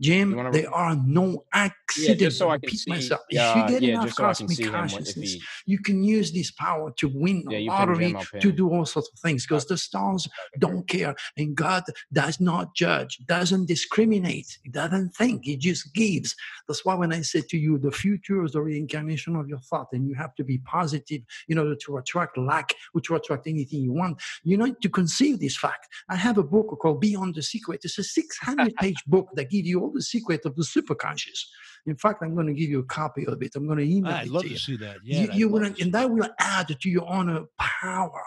Jim, 0.00 0.36
wanna- 0.36 0.52
there 0.52 0.72
are 0.72 0.94
no 0.94 1.32
Yeah, 1.32 1.64
accidents. 1.64 2.20
just 2.20 2.38
so 2.38 2.50
I 2.50 2.54
repeat 2.54 2.78
see. 2.80 2.90
myself. 2.90 3.20
Yeah, 3.30 3.50
if 3.50 3.56
you 3.56 3.74
get 3.74 3.82
yeah, 3.82 3.92
enough 3.94 4.04
just 4.06 4.16
so 4.16 4.22
can 4.24 4.26
cosmic 4.26 4.72
consciousness, 4.72 5.32
he. 5.32 5.42
you 5.64 5.78
can 5.78 6.02
use 6.04 6.32
this 6.32 6.50
power 6.50 6.92
to 6.98 7.08
win 7.08 7.44
Yeah, 7.48 7.70
lottery, 7.72 8.06
Jim, 8.08 8.16
I'll 8.16 8.24
pin 8.24 8.40
to 8.42 8.52
do 8.52 8.68
all 8.70 8.84
sorts 8.84 9.08
of 9.12 9.18
things, 9.20 9.44
because 9.46 9.64
the 9.66 9.78
stars 9.78 10.28
don't 10.58 10.86
care, 10.86 11.14
and 11.38 11.54
God 11.56 11.84
does 12.12 12.40
not 12.40 12.74
judge, 12.74 13.18
doesn't 13.26 13.66
discriminate, 13.66 14.58
He 14.62 14.70
doesn't 14.70 15.14
think, 15.16 15.44
He 15.46 15.56
just 15.56 15.94
gives. 15.94 16.34
That's 16.68 16.84
why 16.84 16.94
when 16.94 17.12
I 17.12 17.22
said 17.22 17.48
to 17.50 17.58
you, 17.58 17.78
the 17.78 17.90
future 17.92 18.44
is 18.44 18.52
the 18.52 18.60
reincarnation 18.62 19.34
of 19.36 19.48
your 19.48 19.60
thought, 19.60 19.88
and 19.92 20.06
you 20.06 20.14
have 20.14 20.34
to 20.34 20.44
be 20.44 20.58
positive 20.58 21.22
in 21.48 21.58
order 21.58 21.74
to 21.86 21.96
attract 21.96 22.36
lack 22.36 22.74
or 22.94 23.00
to 23.02 23.14
attract 23.14 23.46
anything 23.46 23.80
you 23.82 23.92
want. 23.92 24.20
You 24.44 24.58
need 24.58 24.76
to 24.82 24.88
conceive 24.90 25.40
this 25.40 25.56
fact. 25.56 25.88
I 26.10 26.16
have 26.16 26.36
a 26.36 26.42
book 26.42 26.76
called 26.82 27.00
Beyond 27.00 27.34
the 27.34 27.42
Secret. 27.42 27.80
It's 27.84 27.98
a 27.98 28.02
600-page 28.02 29.04
book 29.06 29.28
that 29.34 29.48
gives 29.50 29.68
you 29.68 29.85
all 29.86 29.92
the 29.92 30.02
secret 30.02 30.44
of 30.44 30.54
the 30.56 30.62
superconscious. 30.62 31.44
In 31.86 31.96
fact, 31.96 32.22
I'm 32.22 32.34
going 32.34 32.48
to 32.48 32.52
give 32.52 32.68
you 32.68 32.80
a 32.80 32.84
copy 32.84 33.26
of 33.26 33.40
it. 33.42 33.52
I'm 33.54 33.66
going 33.66 33.78
to 33.78 33.84
email 33.84 34.12
I'd 34.12 34.26
it 34.26 34.32
love 34.32 34.42
to 34.42 34.48
to 34.48 34.54
you 34.54 34.58
see 34.58 34.76
that. 34.78 34.96
Yeah, 35.04 35.20
you, 35.20 35.28
I'd 35.30 35.34
you 35.36 35.48
will, 35.48 35.64
and 35.64 35.92
that 35.94 36.10
will 36.10 36.28
add 36.40 36.68
to 36.80 36.88
your 36.90 37.08
own 37.08 37.46
power 37.58 38.22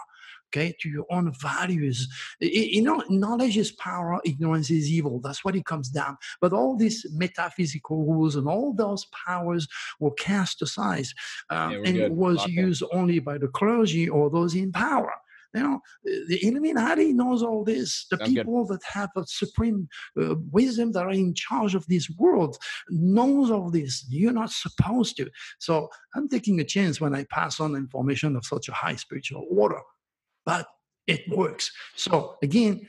okay 0.52 0.74
to 0.80 0.88
your 0.88 1.06
own 1.12 1.32
values 1.32 2.08
I- 2.42 2.46
I- 2.46 2.70
you 2.76 2.82
know 2.82 3.04
knowledge 3.08 3.56
is 3.56 3.70
power 3.70 4.20
ignorance 4.24 4.68
is 4.68 4.90
evil 4.90 5.20
that's 5.20 5.44
what 5.44 5.54
it 5.54 5.64
comes 5.64 5.88
down 5.90 6.16
but 6.40 6.52
all 6.52 6.76
these 6.76 7.06
metaphysical 7.12 8.04
rules 8.04 8.34
and 8.34 8.48
all 8.48 8.72
those 8.74 9.04
powers 9.26 9.68
were 10.00 10.10
cast 10.14 10.60
aside 10.60 11.06
um, 11.50 11.70
Yeah, 11.70 11.76
and 11.86 11.96
good. 11.98 12.12
was 12.16 12.38
Lock 12.38 12.48
in. 12.48 12.54
used 12.66 12.82
only 12.92 13.20
by 13.20 13.38
the 13.38 13.46
clergy 13.46 14.08
or 14.08 14.28
those 14.28 14.56
in 14.56 14.72
power 14.72 15.12
you 15.54 15.62
know 15.62 15.80
the 16.28 16.38
illuminati 16.46 17.12
knows 17.12 17.42
all 17.42 17.64
this 17.64 18.06
the 18.10 18.16
Sounds 18.16 18.30
good. 18.34 18.44
people 18.44 18.66
that 18.66 18.82
have 18.84 19.10
a 19.16 19.24
supreme 19.26 19.88
uh, 20.20 20.34
wisdom 20.50 20.92
that 20.92 21.04
are 21.04 21.10
in 21.10 21.34
charge 21.34 21.74
of 21.74 21.86
this 21.86 22.08
world 22.18 22.56
knows 22.88 23.50
all 23.50 23.70
this 23.70 24.04
you're 24.08 24.32
not 24.32 24.50
supposed 24.50 25.16
to 25.16 25.28
so 25.58 25.88
I'm 26.14 26.28
taking 26.28 26.60
a 26.60 26.64
chance 26.64 27.00
when 27.00 27.14
I 27.14 27.24
pass 27.24 27.60
on 27.60 27.74
information 27.74 28.36
of 28.36 28.44
such 28.44 28.68
a 28.68 28.72
high 28.72 28.96
spiritual 28.96 29.46
order, 29.50 29.80
but 30.44 30.66
it 31.06 31.22
works. 31.28 31.70
So 31.96 32.36
again, 32.42 32.86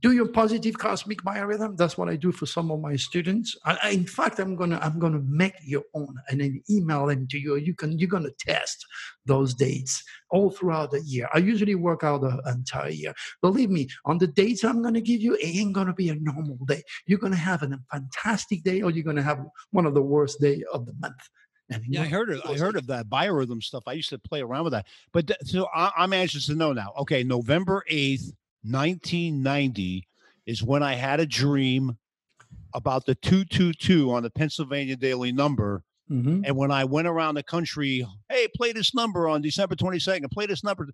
do 0.00 0.12
your 0.12 0.28
positive 0.28 0.78
cosmic 0.78 1.22
biorhythm. 1.22 1.76
That's 1.76 1.98
what 1.98 2.08
I 2.08 2.16
do 2.16 2.32
for 2.32 2.46
some 2.46 2.70
of 2.70 2.80
my 2.80 2.96
students. 2.96 3.56
I, 3.64 3.90
in 3.90 4.06
fact, 4.06 4.38
I'm 4.38 4.56
gonna 4.56 4.78
I'm 4.82 4.98
gonna 4.98 5.22
make 5.26 5.54
your 5.62 5.84
own 5.94 6.14
and 6.28 6.40
then 6.40 6.62
email 6.70 7.06
them 7.06 7.26
to 7.28 7.38
you. 7.38 7.56
You 7.56 7.74
can 7.74 7.98
you're 7.98 8.08
gonna 8.08 8.30
test 8.38 8.84
those 9.26 9.54
dates 9.54 10.02
all 10.30 10.50
throughout 10.50 10.90
the 10.90 11.00
year. 11.02 11.28
I 11.34 11.38
usually 11.38 11.74
work 11.74 12.04
out 12.04 12.22
the 12.22 12.42
entire 12.46 12.90
year. 12.90 13.14
Believe 13.42 13.70
me, 13.70 13.88
on 14.04 14.18
the 14.18 14.26
dates 14.26 14.64
I'm 14.64 14.82
gonna 14.82 15.00
give 15.00 15.20
you, 15.20 15.34
it 15.34 15.56
ain't 15.56 15.72
gonna 15.74 15.94
be 15.94 16.08
a 16.08 16.14
normal 16.14 16.58
day. 16.66 16.82
You're 17.06 17.18
gonna 17.18 17.36
have 17.36 17.62
a 17.62 17.78
fantastic 17.90 18.62
day, 18.62 18.82
or 18.82 18.90
you're 18.90 19.04
gonna 19.04 19.22
have 19.22 19.44
one 19.70 19.86
of 19.86 19.94
the 19.94 20.02
worst 20.02 20.40
day 20.40 20.62
of 20.72 20.86
the 20.86 20.94
month. 21.00 21.28
And 21.70 21.82
Yeah, 21.88 22.02
I 22.02 22.06
heard 22.06 22.30
of 22.30 22.42
I 22.44 22.54
heard 22.54 22.76
of 22.76 22.86
that 22.88 23.08
biorhythm 23.08 23.62
stuff. 23.62 23.84
I 23.86 23.92
used 23.92 24.10
to 24.10 24.18
play 24.18 24.42
around 24.42 24.64
with 24.64 24.72
that. 24.72 24.86
But 25.12 25.26
th- 25.26 25.38
so 25.44 25.68
I, 25.74 25.90
I'm 25.96 26.12
anxious 26.12 26.46
to 26.46 26.54
know 26.54 26.72
now. 26.72 26.92
Okay, 26.98 27.24
November 27.24 27.84
eighth, 27.88 28.32
nineteen 28.64 29.42
ninety, 29.42 30.08
is 30.46 30.62
when 30.62 30.82
I 30.82 30.94
had 30.94 31.20
a 31.20 31.26
dream 31.26 31.98
about 32.74 33.06
the 33.06 33.14
two 33.14 33.44
two 33.44 33.72
two 33.72 34.12
on 34.12 34.22
the 34.22 34.30
Pennsylvania 34.30 34.96
Daily 34.96 35.30
Number. 35.32 35.84
Mhm. 36.10 36.42
And 36.44 36.56
when 36.56 36.70
I 36.70 36.84
went 36.84 37.06
around 37.08 37.34
the 37.34 37.42
country, 37.42 38.06
hey, 38.28 38.48
play 38.56 38.72
this 38.72 38.94
number 38.94 39.28
on 39.28 39.40
December 39.42 39.74
twenty 39.76 39.98
second. 39.98 40.28
Play 40.30 40.46
this 40.46 40.64
number 40.64 40.88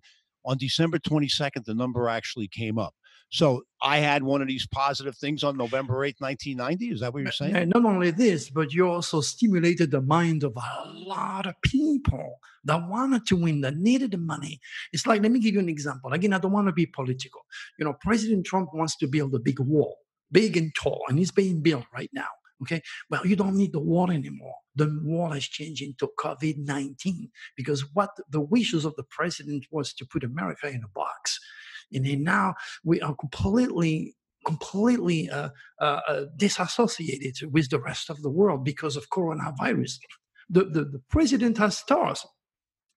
on 0.45 0.57
December 0.57 0.99
twenty 0.99 1.27
second. 1.27 1.65
The 1.65 1.73
number 1.73 2.07
actually 2.07 2.47
came 2.47 2.77
up. 2.77 2.93
So 3.31 3.63
I 3.81 3.99
had 3.99 4.23
one 4.23 4.41
of 4.41 4.49
these 4.49 4.67
positive 4.67 5.17
things 5.17 5.41
on 5.43 5.55
November 5.55 6.03
eighth, 6.03 6.19
nineteen 6.19 6.57
ninety. 6.57 6.89
Is 6.89 6.99
that 6.99 7.13
what 7.13 7.23
you're 7.23 7.31
saying? 7.31 7.55
And 7.55 7.71
not 7.73 7.85
only 7.85 8.11
this, 8.11 8.49
but 8.49 8.73
you 8.73 8.87
also 8.87 9.21
stimulated 9.21 9.91
the 9.91 10.01
mind 10.01 10.43
of 10.43 10.55
a 10.57 10.91
lot 10.91 11.45
of 11.45 11.55
people 11.63 12.39
that 12.65 12.87
wanted 12.89 13.25
to 13.27 13.37
win, 13.37 13.61
that 13.61 13.77
needed 13.77 14.11
the 14.11 14.17
money. 14.17 14.59
It's 14.91 15.07
like, 15.07 15.21
let 15.21 15.31
me 15.31 15.39
give 15.39 15.53
you 15.53 15.61
an 15.61 15.69
example. 15.69 16.11
Again, 16.11 16.33
I 16.33 16.39
don't 16.39 16.51
want 16.51 16.67
to 16.67 16.73
be 16.73 16.85
political. 16.85 17.41
You 17.79 17.85
know, 17.85 17.95
President 18.01 18.45
Trump 18.45 18.73
wants 18.73 18.97
to 18.97 19.07
build 19.07 19.33
a 19.33 19.39
big 19.39 19.61
wall, 19.61 19.97
big 20.31 20.57
and 20.57 20.75
tall, 20.75 21.01
and 21.07 21.17
it's 21.17 21.31
being 21.31 21.61
built 21.61 21.85
right 21.93 22.09
now. 22.13 22.27
Okay. 22.61 22.81
Well, 23.09 23.25
you 23.25 23.35
don't 23.35 23.55
need 23.55 23.73
the 23.73 23.79
wall 23.79 24.11
anymore. 24.11 24.53
The 24.75 24.99
wall 25.03 25.31
has 25.31 25.45
changed 25.45 25.81
into 25.81 26.09
COVID 26.19 26.57
19 26.57 27.29
because 27.57 27.85
what 27.93 28.11
the 28.29 28.41
wishes 28.41 28.85
of 28.85 28.95
the 28.97 29.03
president 29.03 29.65
was 29.71 29.93
to 29.93 30.05
put 30.05 30.23
America 30.23 30.67
in 30.67 30.83
a 30.83 30.87
box. 30.93 31.39
And 31.93 32.05
then 32.05 32.23
now 32.23 32.55
we 32.83 33.01
are 33.01 33.15
completely, 33.15 34.15
completely 34.45 35.29
uh, 35.29 35.49
uh, 35.79 36.01
uh, 36.07 36.25
disassociated 36.35 37.53
with 37.53 37.69
the 37.69 37.79
rest 37.79 38.09
of 38.09 38.21
the 38.21 38.29
world 38.29 38.63
because 38.63 38.95
of 38.95 39.09
coronavirus. 39.09 39.99
The, 40.49 40.65
the, 40.65 40.83
the 40.85 41.01
president 41.09 41.57
has 41.57 41.77
stars. 41.77 42.25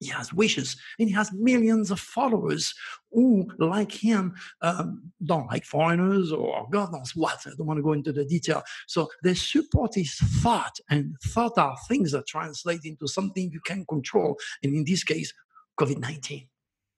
He 0.00 0.10
has 0.10 0.32
wishes 0.32 0.76
and 0.98 1.08
he 1.08 1.14
has 1.14 1.32
millions 1.32 1.90
of 1.90 2.00
followers 2.00 2.74
who, 3.12 3.48
like 3.58 3.92
him, 3.92 4.34
um, 4.60 5.10
don't 5.24 5.46
like 5.46 5.64
foreigners 5.64 6.32
or 6.32 6.66
God 6.70 6.92
knows 6.92 7.12
what. 7.14 7.40
I 7.46 7.50
don't 7.56 7.66
want 7.66 7.78
to 7.78 7.82
go 7.82 7.92
into 7.92 8.12
the 8.12 8.24
detail. 8.24 8.62
So 8.86 9.08
they 9.22 9.34
support 9.34 9.94
his 9.94 10.14
thought, 10.14 10.76
and 10.90 11.14
thought 11.24 11.56
are 11.56 11.76
things 11.88 12.12
that 12.12 12.26
translate 12.26 12.84
into 12.84 13.06
something 13.06 13.50
you 13.50 13.60
can 13.64 13.86
control. 13.86 14.36
And 14.62 14.74
in 14.74 14.84
this 14.84 15.04
case, 15.04 15.32
COVID 15.80 15.98
19. 15.98 16.48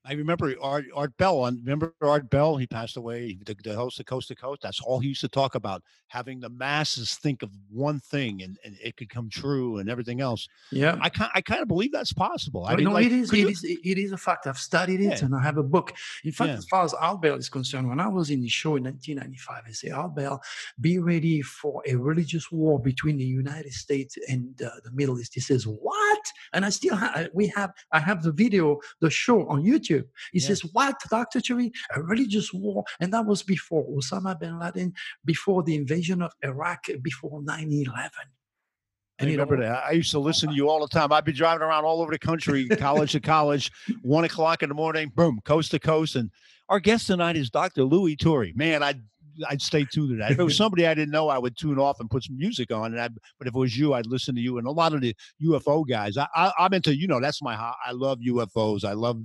I 0.09 0.13
remember 0.13 0.55
Art 0.61 0.85
Art 0.95 1.17
Bell 1.17 1.41
on 1.41 1.57
remember 1.57 1.93
Art 2.01 2.31
Bell, 2.31 2.57
he 2.57 2.67
passed 2.67 2.97
away, 2.97 3.39
the, 3.45 3.57
the 3.65 3.75
host 3.75 3.99
of 3.99 4.07
Coast 4.07 4.29
to 4.29 4.37
Coast. 4.37 4.63
That's 4.63 4.81
all 4.81 5.01
he 5.01 5.09
used 5.09 5.21
to 5.23 5.29
talk 5.29 5.55
about, 5.55 5.83
having 6.09 6.39
the 6.39 6.49
masses 6.49 7.15
think 7.17 7.43
of 7.43 7.51
one 7.71 7.99
thing 7.99 8.43
and, 8.43 8.57
and 8.65 8.77
it 8.83 8.97
could 8.97 9.09
come 9.09 9.29
true 9.29 9.79
and 9.79 9.91
everything 9.91 10.21
else. 10.21 10.47
Yeah. 10.71 10.97
I 11.01 11.09
kind 11.09 11.31
I 11.35 11.41
kind 11.41 11.61
of 11.61 11.69
believe 11.69 11.93
that's 11.93 12.13
possible. 12.13 12.65
I 12.65 12.71
But 12.71 12.77
mean, 12.77 12.85
no, 12.85 12.93
like, 12.93 13.07
it 13.07 13.13
is. 13.13 13.33
It 13.33 13.39
you... 13.39 13.49
is, 13.49 13.65
It 13.65 13.99
is 13.99 14.13
a 14.13 14.17
fact. 14.17 14.47
I've 14.47 14.59
studied 14.59 15.01
it, 15.01 15.19
Yeah. 15.19 15.25
and 15.25 15.35
I 15.35 15.43
have 15.43 15.57
a 15.59 15.63
book. 15.63 15.93
In 16.25 16.33
fact, 16.33 16.51
Yeah. 16.51 16.59
as 16.59 16.67
far 16.67 16.85
as 16.85 16.95
Art 16.95 17.21
Bell 17.23 17.35
is 17.37 17.49
concerned, 17.49 17.89
when 17.89 17.99
I 18.01 18.09
was 18.09 18.31
in 18.31 18.41
the 18.41 18.49
show 18.49 18.77
in 18.77 18.85
1995, 18.85 19.63
I 19.67 19.73
say, 19.73 19.91
Art 19.91 20.15
Bell, 20.15 20.41
be 20.81 20.99
ready 20.99 21.43
for 21.43 21.83
a 21.87 21.95
religious 21.97 22.53
war 22.53 22.79
between 22.81 23.17
the 23.17 23.25
United 23.25 23.73
States 23.73 24.17
and 24.29 24.61
uh, 24.63 24.71
the 24.85 24.91
Middle 24.93 25.19
East. 25.21 25.35
He 25.35 25.41
says, 25.41 25.67
"What?" 25.67 26.23
And 26.53 26.65
I 26.65 26.71
still 26.71 26.97
have. 26.97 27.29
We 27.33 27.49
have. 27.57 27.73
I 27.93 27.99
have 27.99 28.23
the 28.23 28.33
video, 28.33 28.79
the 29.01 29.11
show 29.11 29.49
on 29.49 29.63
YouTube. 29.65 29.96
He 30.33 30.41
Yeah. 30.41 30.49
says, 30.49 30.63
"What, 30.73 30.97
Doctor 31.11 31.41
Turi? 31.41 31.71
A 31.95 32.03
religious 32.03 32.53
war?" 32.53 32.85
And 33.01 33.13
that 33.13 33.27
was 33.27 33.43
before 33.43 33.87
Osama 33.89 34.39
bin 34.39 34.59
Laden, 34.59 34.93
before 35.25 35.63
the 35.63 35.75
invasion 35.75 36.23
of 36.23 36.33
Iraq, 36.43 36.87
before 37.03 37.43
9/11. 37.43 38.11
I 39.19 39.25
you 39.25 39.31
remember 39.33 39.57
that. 39.59 39.85
I 39.85 39.93
used 39.93 40.11
to 40.11 40.19
listen 40.19 40.51
to 40.51 40.55
you 40.55 40.69
all 40.69 40.81
the 40.81 40.89
time. 40.89 41.11
I'd 41.11 41.25
be 41.25 41.33
driving 41.33 41.63
around 41.63 41.85
all 41.85 42.03
over 42.03 42.13
the 42.13 42.19
country, 42.19 42.69
college 42.69 43.13
to 43.13 43.21
college, 43.21 43.71
one 44.03 44.25
o'clock 44.25 44.63
in 44.63 44.69
the 44.69 44.75
morning, 44.75 45.11
boom, 45.15 45.41
coast 45.45 45.71
to 45.71 45.79
coast. 45.79 46.17
And 46.17 46.31
our 46.69 46.81
guest 46.81 47.07
tonight 47.07 47.37
is 47.37 47.49
Dr. 47.49 47.85
Louis 47.85 48.17
Turi. 48.17 48.55
Man, 48.55 48.83
I'd 48.83 49.01
I'd 49.49 49.61
stay 49.63 49.85
tuned 49.85 50.11
to 50.11 50.17
that. 50.17 50.33
If 50.33 50.39
it 50.39 50.43
was 50.43 50.57
somebody 50.57 50.87
I 50.87 50.95
didn't 50.95 51.13
know, 51.13 51.29
I 51.29 51.39
would 51.39 51.57
tune 51.57 51.79
off 51.79 52.01
and 52.01 52.11
put 52.11 52.25
some 52.25 52.37
music 52.37 52.71
on. 52.71 52.93
And 52.93 53.01
I, 53.01 53.09
but 53.39 53.47
if 53.49 53.55
it 53.55 53.59
was 53.59 53.77
you, 53.77 53.95
I'd 53.95 54.07
listen 54.07 54.35
to 54.35 54.41
you. 54.41 54.59
And 54.59 54.67
a 54.67 54.71
lot 54.71 54.93
of 54.93 55.01
the 55.01 55.15
UFO 55.43 55.87
guys, 55.87 56.17
I, 56.17 56.27
I 56.35 56.53
I'm 56.59 56.75
into. 56.75 56.95
You 56.95 57.07
know, 57.07 57.21
that's 57.21 57.43
my. 57.43 57.55
I 57.55 57.93
love 57.93 58.19
UFOs. 58.21 58.85
I 58.85 58.93
love. 58.93 59.23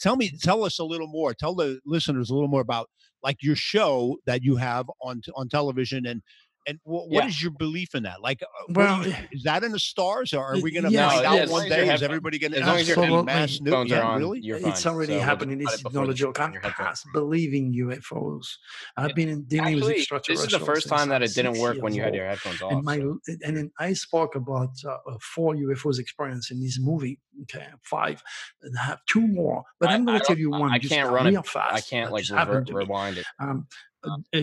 Tell 0.00 0.16
me, 0.16 0.30
tell 0.40 0.64
us 0.64 0.78
a 0.78 0.84
little 0.84 1.08
more. 1.08 1.34
Tell 1.34 1.54
the 1.54 1.80
listeners 1.86 2.30
a 2.30 2.34
little 2.34 2.48
more 2.48 2.60
about 2.60 2.90
like 3.22 3.38
your 3.42 3.56
show 3.56 4.18
that 4.26 4.42
you 4.42 4.56
have 4.56 4.86
on 5.00 5.22
on 5.36 5.48
television 5.48 6.06
and. 6.06 6.22
And 6.66 6.78
wh- 6.84 7.08
what 7.10 7.26
is 7.26 7.42
your 7.42 7.50
belief 7.50 7.94
in 7.94 8.04
that? 8.04 8.22
Like, 8.22 8.40
uh, 8.42 8.46
what 8.68 8.74
do 8.74 8.80
Well, 8.80 9.06
you- 9.08 9.14
is 9.32 9.42
that 9.42 9.64
in 9.64 9.72
the 9.72 9.78
stars, 9.80 10.32
or 10.32 10.44
are 10.44 10.60
we 10.60 10.70
going 10.70 10.84
to 10.84 10.90
yes, 10.90 11.12
find 11.12 11.26
out 11.26 11.38
As 11.40 11.50
long 11.50 11.60
one 11.62 11.68
day? 11.68 11.92
Is 11.92 12.02
everybody 12.02 12.38
going 12.38 12.52
to 12.52 12.60
As 12.60 12.66
long 12.66 12.76
as 12.78 12.88
your 12.88 12.98
Absolutely. 12.98 13.24
mass 13.26 13.60
new? 13.60 13.70
headphones 13.70 13.92
are 13.92 13.94
Yeah, 13.96 14.02
on, 14.06 14.18
really? 14.20 14.40
you're 14.40 14.58
fine. 14.60 14.70
It's 14.70 14.86
already 14.86 15.12
So 15.14 15.20
happening. 15.20 15.58
This 15.58 15.72
it 15.72 15.74
is 15.74 15.82
before 15.82 16.00
not 16.02 16.08
a 16.08 16.12
you 16.12 16.14
joke. 16.16 16.34
put 16.36 16.42
on 16.42 16.48
I'm 16.48 16.52
your 16.54 16.62
past 16.62 17.06
believing 17.12 17.72
UFOs. 17.74 18.46
I've 18.96 19.08
Yeah. 19.08 19.14
been 19.14 19.28
in 19.28 19.42
dealing 19.44 19.74
with 19.74 19.82
Actually, 19.84 19.94
extraterrestrials. 19.98 20.40
this 20.44 20.52
is 20.52 20.58
the 20.60 20.64
first 20.64 20.88
time 20.88 21.08
that 21.08 21.22
it 21.22 21.34
didn't 21.34 21.58
work 21.58 21.78
when 21.82 21.94
you 21.94 22.02
had 22.02 22.14
your 22.14 22.26
headphones 22.26 22.62
off. 22.62 22.72
And 22.72 22.84
my 22.84 22.94
and 22.96 23.56
then 23.56 23.70
I 23.80 23.92
spoke 23.94 24.34
about 24.36 24.70
uh, 24.88 24.96
four 25.20 25.54
UFOs 25.56 25.98
experience 25.98 26.50
in 26.52 26.60
this 26.60 26.78
movie. 26.80 27.18
Okay, 27.42 27.66
five, 27.82 28.22
and 28.62 28.76
I 28.78 28.82
have 28.84 29.00
two 29.08 29.26
more. 29.26 29.64
But 29.80 29.88
I- 29.88 29.94
I'm 29.94 30.04
going 30.04 30.18
to 30.20 30.24
tell 30.24 30.38
you 30.38 30.50
one. 30.50 30.70
I 30.70 30.78
can't 30.78 31.10
run 31.10 31.26
it. 31.26 31.46
fast. 31.46 31.74
I 31.74 31.80
can't 31.80 32.12
like 32.12 32.22
just 32.22 32.30
rever- 32.32 32.52
happened 32.52 32.66
to 32.68 32.72
me. 32.74 32.78
rewind 32.80 33.18
it. 33.18 33.26
Um, 33.40 33.66
uh, 34.04 34.16
uh, 34.34 34.40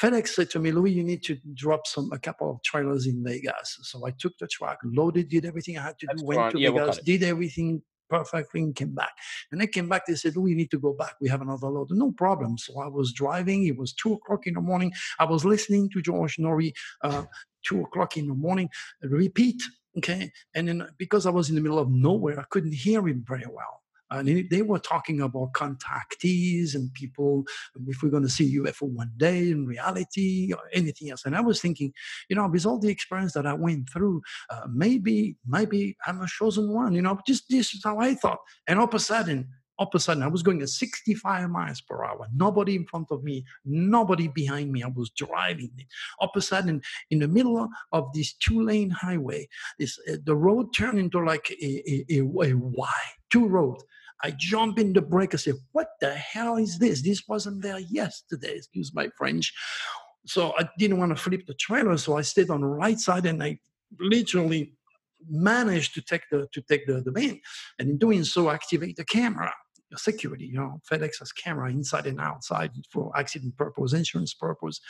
FedEx 0.00 0.28
said 0.28 0.50
to 0.50 0.58
me, 0.58 0.72
Louis, 0.72 0.92
you 0.92 1.04
need 1.04 1.22
to 1.24 1.38
drop 1.54 1.86
some 1.86 2.10
a 2.12 2.18
couple 2.18 2.50
of 2.50 2.62
trailers 2.62 3.06
in 3.06 3.22
Vegas. 3.24 3.78
So 3.82 4.06
I 4.06 4.10
took 4.10 4.36
the 4.38 4.46
truck, 4.46 4.78
loaded, 4.84 5.28
did 5.28 5.44
everything 5.44 5.78
I 5.78 5.82
had 5.82 5.98
to 6.00 6.06
That's 6.06 6.22
do, 6.22 6.26
went 6.26 6.40
fine. 6.40 6.52
to 6.52 6.60
Yeah, 6.60 6.70
we'll 6.70 6.86
Vegas, 6.86 7.04
did 7.04 7.22
everything 7.22 7.82
perfectly, 8.10 8.62
and 8.62 8.74
came 8.74 8.94
back. 8.94 9.12
And 9.50 9.62
I 9.62 9.66
came 9.66 9.88
back. 9.88 10.06
They 10.06 10.14
said, 10.14 10.36
Louis, 10.36 10.50
you 10.50 10.56
need 10.56 10.70
to 10.70 10.78
go 10.78 10.92
back. 10.92 11.14
We 11.20 11.28
have 11.28 11.42
another 11.42 11.68
load. 11.68 11.88
No 11.90 12.12
problem. 12.12 12.58
So 12.58 12.80
I 12.80 12.86
was 12.86 13.12
driving. 13.12 13.66
It 13.66 13.76
was 13.76 13.92
two 13.92 14.14
o'clock 14.14 14.46
in 14.46 14.54
the 14.54 14.60
morning. 14.60 14.92
I 15.18 15.24
was 15.24 15.44
listening 15.44 15.90
to 15.90 16.02
George 16.02 16.36
Noory, 16.36 16.72
uh, 17.02 17.24
two 17.64 17.82
o'clock 17.82 18.16
in 18.16 18.28
the 18.28 18.34
morning. 18.34 18.68
Repeat 19.02 19.62
Okay. 19.96 20.30
And 20.54 20.68
then 20.68 20.88
because 20.98 21.26
I 21.26 21.30
was 21.30 21.48
in 21.48 21.54
the 21.54 21.60
middle 21.60 21.78
of 21.78 21.90
nowhere, 21.90 22.38
I 22.40 22.44
couldn't 22.50 22.74
hear 22.74 23.06
him 23.06 23.24
very 23.26 23.46
well. 23.46 23.82
And 24.18 24.48
they 24.50 24.62
were 24.62 24.78
talking 24.78 25.20
about 25.20 25.52
contactees 25.52 26.74
and 26.74 26.92
people, 26.94 27.44
if 27.86 28.02
we're 28.02 28.10
going 28.10 28.22
to 28.22 28.28
see 28.28 28.58
UFO 28.58 28.88
one 28.88 29.12
day 29.16 29.50
in 29.50 29.66
reality 29.66 30.52
or 30.52 30.62
anything 30.72 31.10
else. 31.10 31.24
And 31.24 31.36
I 31.36 31.40
was 31.40 31.60
thinking, 31.60 31.92
you 32.28 32.36
know, 32.36 32.46
with 32.48 32.66
all 32.66 32.78
the 32.78 32.88
experience 32.88 33.32
that 33.32 33.46
I 33.46 33.54
went 33.54 33.90
through, 33.90 34.22
uh, 34.50 34.66
maybe, 34.72 35.36
maybe 35.46 35.96
I'm 36.06 36.20
a 36.20 36.26
chosen 36.26 36.72
one, 36.72 36.94
you 36.94 37.02
know, 37.02 37.18
just 37.26 37.44
this 37.48 37.74
is 37.74 37.82
how 37.84 37.98
I 37.98 38.14
thought. 38.14 38.38
And 38.66 38.78
all 38.78 38.86
of 38.86 38.94
a 38.94 38.98
sudden, 38.98 39.48
all 39.78 39.86
of 39.86 39.94
a 39.94 40.00
sudden 40.00 40.22
I 40.22 40.28
was 40.28 40.42
going 40.42 40.62
at 40.62 40.68
65 40.68 41.50
miles 41.50 41.80
per 41.80 42.04
hour. 42.04 42.26
Nobody 42.34 42.76
in 42.76 42.86
front 42.86 43.08
of 43.10 43.24
me, 43.24 43.44
nobody 43.64 44.28
behind 44.28 44.70
me. 44.72 44.82
I 44.82 44.88
was 44.88 45.10
driving. 45.10 45.70
it. 45.78 45.86
All 46.18 46.28
of 46.28 46.36
a 46.36 46.40
sudden, 46.40 46.80
in 47.10 47.18
the 47.18 47.28
middle 47.28 47.68
of 47.92 48.12
this 48.12 48.34
two-lane 48.34 48.90
highway, 48.90 49.48
this 49.78 49.98
uh, 50.10 50.16
the 50.24 50.36
road 50.36 50.74
turned 50.74 50.98
into 50.98 51.24
like 51.24 51.50
a, 51.50 51.82
a, 51.90 52.04
a, 52.10 52.20
a 52.20 52.54
Y, 52.54 52.88
two 53.30 53.48
road. 53.48 53.78
I 54.22 54.32
jump 54.36 54.78
in 54.78 54.92
the 54.92 55.02
brake. 55.02 55.34
I 55.34 55.38
say, 55.38 55.52
"What 55.72 55.88
the 56.00 56.14
hell 56.14 56.56
is 56.56 56.78
this? 56.78 57.02
This 57.02 57.22
wasn't 57.28 57.62
there 57.62 57.78
yesterday." 57.78 58.56
Excuse 58.56 58.94
my 58.94 59.08
French. 59.18 59.52
So 60.26 60.54
I 60.58 60.68
didn't 60.78 60.98
want 60.98 61.14
to 61.14 61.22
flip 61.22 61.46
the 61.46 61.54
trailer, 61.54 61.96
so 61.98 62.16
I 62.16 62.22
stayed 62.22 62.50
on 62.50 62.62
the 62.62 62.66
right 62.66 62.98
side, 62.98 63.26
and 63.26 63.42
I 63.42 63.58
literally 63.98 64.74
managed 65.28 65.94
to 65.94 66.02
take 66.02 66.22
the 66.30 66.46
to 66.52 66.60
take 66.62 66.86
the, 66.86 67.00
the 67.00 67.10
van 67.10 67.40
and 67.78 67.90
in 67.90 67.98
doing 67.98 68.24
so 68.24 68.50
activate 68.50 68.96
the 68.96 69.04
camera 69.04 69.52
security. 69.96 70.46
You 70.46 70.58
know, 70.58 70.80
FedEx 70.90 71.18
has 71.20 71.32
camera 71.32 71.70
inside 71.70 72.06
and 72.06 72.20
outside 72.20 72.72
for 72.90 73.12
accident 73.16 73.56
purpose, 73.56 73.92
insurance 73.92 74.34
purpose. 74.34 74.80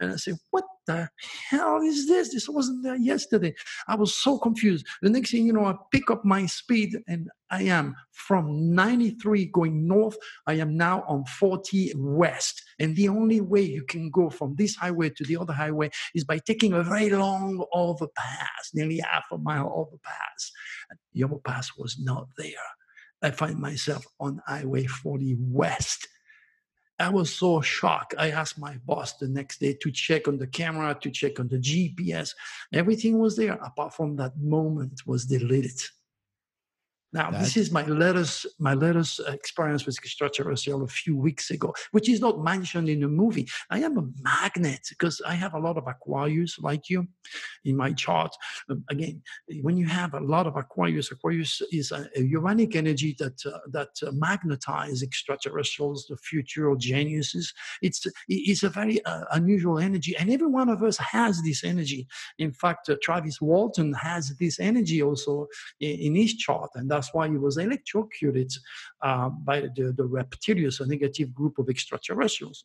And 0.00 0.12
I 0.12 0.16
said, 0.16 0.36
what 0.50 0.64
the 0.86 1.08
hell 1.48 1.80
is 1.82 2.08
this? 2.08 2.32
This 2.32 2.48
wasn't 2.48 2.82
there 2.82 2.96
yesterday. 2.96 3.54
I 3.88 3.94
was 3.94 4.14
so 4.14 4.38
confused. 4.38 4.86
The 5.02 5.10
next 5.10 5.30
thing 5.30 5.46
you 5.46 5.52
know, 5.52 5.64
I 5.64 5.74
pick 5.90 6.10
up 6.10 6.24
my 6.24 6.46
speed 6.46 6.98
and 7.06 7.28
I 7.50 7.64
am 7.64 7.94
from 8.12 8.74
93 8.74 9.46
going 9.46 9.86
north. 9.86 10.16
I 10.46 10.54
am 10.54 10.76
now 10.76 11.04
on 11.06 11.24
40 11.26 11.92
west. 11.96 12.62
And 12.78 12.96
the 12.96 13.08
only 13.08 13.40
way 13.40 13.60
you 13.60 13.84
can 13.84 14.10
go 14.10 14.30
from 14.30 14.56
this 14.56 14.74
highway 14.74 15.10
to 15.10 15.24
the 15.24 15.36
other 15.36 15.52
highway 15.52 15.90
is 16.14 16.24
by 16.24 16.38
taking 16.38 16.72
a 16.72 16.82
very 16.82 17.10
long 17.10 17.64
overpass, 17.74 18.70
nearly 18.72 18.98
half 19.00 19.24
a 19.30 19.38
mile 19.38 19.70
overpass. 19.74 20.50
the 21.12 21.24
overpass 21.24 21.76
was 21.76 21.98
not 21.98 22.28
there. 22.38 22.68
I 23.22 23.30
find 23.30 23.58
myself 23.58 24.04
on 24.18 24.42
Highway 24.46 24.86
40 24.86 25.36
West. 25.38 26.08
I 26.98 27.08
was 27.08 27.34
so 27.34 27.60
shocked. 27.60 28.14
I 28.18 28.30
asked 28.30 28.58
my 28.58 28.78
boss 28.84 29.16
the 29.16 29.28
next 29.28 29.58
day 29.60 29.76
to 29.82 29.90
check 29.90 30.28
on 30.28 30.38
the 30.38 30.46
camera, 30.46 30.96
to 31.00 31.10
check 31.10 31.40
on 31.40 31.48
the 31.48 31.58
GPS. 31.58 32.30
Everything 32.72 33.18
was 33.18 33.36
there, 33.36 33.54
apart 33.54 33.94
from 33.94 34.16
that 34.16 34.36
moment 34.38 35.02
was 35.06 35.26
deleted. 35.26 35.80
Now, 37.12 37.30
That's... 37.30 37.44
this 37.44 37.56
is 37.56 37.70
my 37.70 37.84
latest 37.84 38.46
my 38.58 38.74
latest 38.74 39.20
experience 39.28 39.84
with 39.84 39.96
extraterrestrial 39.98 40.82
a 40.82 40.88
few 40.88 41.16
weeks 41.16 41.50
ago, 41.50 41.74
which 41.90 42.08
is 42.08 42.20
not 42.20 42.42
mentioned 42.42 42.88
in 42.88 43.00
the 43.00 43.08
movie. 43.08 43.48
I 43.70 43.80
am 43.80 43.98
a 43.98 44.08
magnet 44.22 44.86
because 44.88 45.20
I 45.26 45.34
have 45.34 45.54
a 45.54 45.58
lot 45.58 45.76
of 45.76 45.86
Aquarius 45.86 46.58
like 46.58 46.88
you 46.88 47.06
in 47.64 47.76
my 47.76 47.92
chart. 47.92 48.34
Um, 48.70 48.84
again, 48.90 49.22
when 49.60 49.76
you 49.76 49.86
have 49.86 50.14
a 50.14 50.20
lot 50.20 50.46
of 50.46 50.56
Aquarius, 50.56 51.10
Aquarius 51.12 51.60
is 51.70 51.92
a, 51.92 52.08
a 52.16 52.22
Uranic 52.22 52.76
energy 52.76 53.14
that 53.18 53.44
uh, 53.44 53.58
that 53.70 53.90
uh, 54.06 54.12
magnetize 54.12 55.02
extraterrestrials, 55.02 56.06
the 56.08 56.16
future 56.16 56.74
geniuses. 56.76 57.52
It's 57.82 58.06
it's 58.28 58.62
a 58.62 58.70
very 58.70 59.04
uh, 59.04 59.24
unusual 59.32 59.78
energy, 59.78 60.16
and 60.16 60.30
every 60.30 60.46
one 60.46 60.70
of 60.70 60.82
us 60.82 60.96
has 60.96 61.42
this 61.42 61.62
energy. 61.64 62.06
In 62.38 62.52
fact, 62.52 62.88
uh, 62.88 62.96
Travis 63.02 63.40
Walton 63.40 63.92
has 63.94 64.34
this 64.38 64.58
energy 64.58 65.02
also 65.02 65.48
in, 65.80 65.98
in 66.06 66.14
his 66.14 66.34
chart, 66.34 66.70
and 66.74 66.90
that's 66.90 67.01
that's 67.02 67.14
why 67.14 67.28
he 67.28 67.36
was 67.36 67.58
electrocuted 67.58 68.52
uh, 69.02 69.28
by 69.28 69.62
the, 69.62 69.92
the 69.96 70.06
reptilians, 70.06 70.80
a 70.80 70.86
negative 70.86 71.34
group 71.34 71.58
of 71.58 71.68
extraterrestrials. 71.68 72.64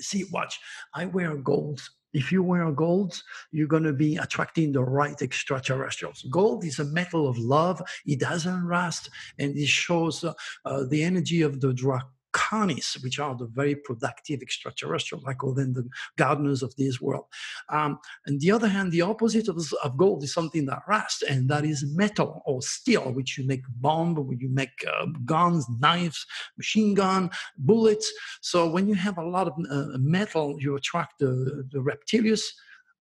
See, 0.00 0.24
watch, 0.32 0.58
I 0.94 1.04
wear 1.04 1.36
gold. 1.36 1.82
If 2.14 2.32
you 2.32 2.42
wear 2.42 2.70
gold, 2.72 3.20
you're 3.52 3.66
going 3.66 3.82
to 3.82 3.92
be 3.92 4.16
attracting 4.16 4.72
the 4.72 4.82
right 4.82 5.20
extraterrestrials. 5.20 6.24
Gold 6.30 6.64
is 6.64 6.78
a 6.78 6.86
metal 6.86 7.28
of 7.28 7.36
love. 7.36 7.82
It 8.06 8.20
doesn't 8.20 8.64
rust, 8.64 9.10
and 9.38 9.54
it 9.54 9.68
shows 9.68 10.24
uh, 10.24 10.32
uh, 10.64 10.84
the 10.88 11.02
energy 11.02 11.42
of 11.42 11.60
the 11.60 11.74
drug 11.74 12.04
Canis, 12.36 12.98
which 13.02 13.18
are 13.18 13.34
the 13.34 13.46
very 13.46 13.74
productive 13.74 14.42
extraterrestrials. 14.42 15.24
I 15.26 15.32
call 15.32 15.54
them 15.54 15.72
the 15.72 15.88
gardeners 16.16 16.62
of 16.62 16.76
this 16.76 17.00
world. 17.00 17.24
Um, 17.70 17.98
on 18.28 18.38
the 18.38 18.50
other 18.50 18.68
hand, 18.68 18.92
the 18.92 19.00
opposite 19.02 19.48
of, 19.48 19.56
of, 19.82 19.96
gold 19.96 20.22
is 20.22 20.34
something 20.34 20.66
that 20.66 20.82
rusts, 20.86 21.22
and 21.22 21.48
that 21.48 21.64
is 21.64 21.84
metal 21.94 22.42
or 22.44 22.60
steel, 22.60 23.12
which 23.12 23.38
you 23.38 23.46
make 23.46 23.62
bomb, 23.80 24.14
where 24.14 24.36
you 24.36 24.50
make 24.50 24.84
uh, 24.86 25.06
guns, 25.24 25.66
knives, 25.80 26.26
machine 26.58 26.92
gun, 26.94 27.30
bullets. 27.56 28.12
So 28.42 28.68
when 28.68 28.86
you 28.86 28.94
have 28.94 29.16
a 29.16 29.24
lot 29.24 29.46
of 29.48 29.54
uh, 29.70 29.96
metal, 29.98 30.56
you 30.60 30.76
attract 30.76 31.18
the, 31.20 31.66
the 31.72 31.78
reptilians 31.78 32.42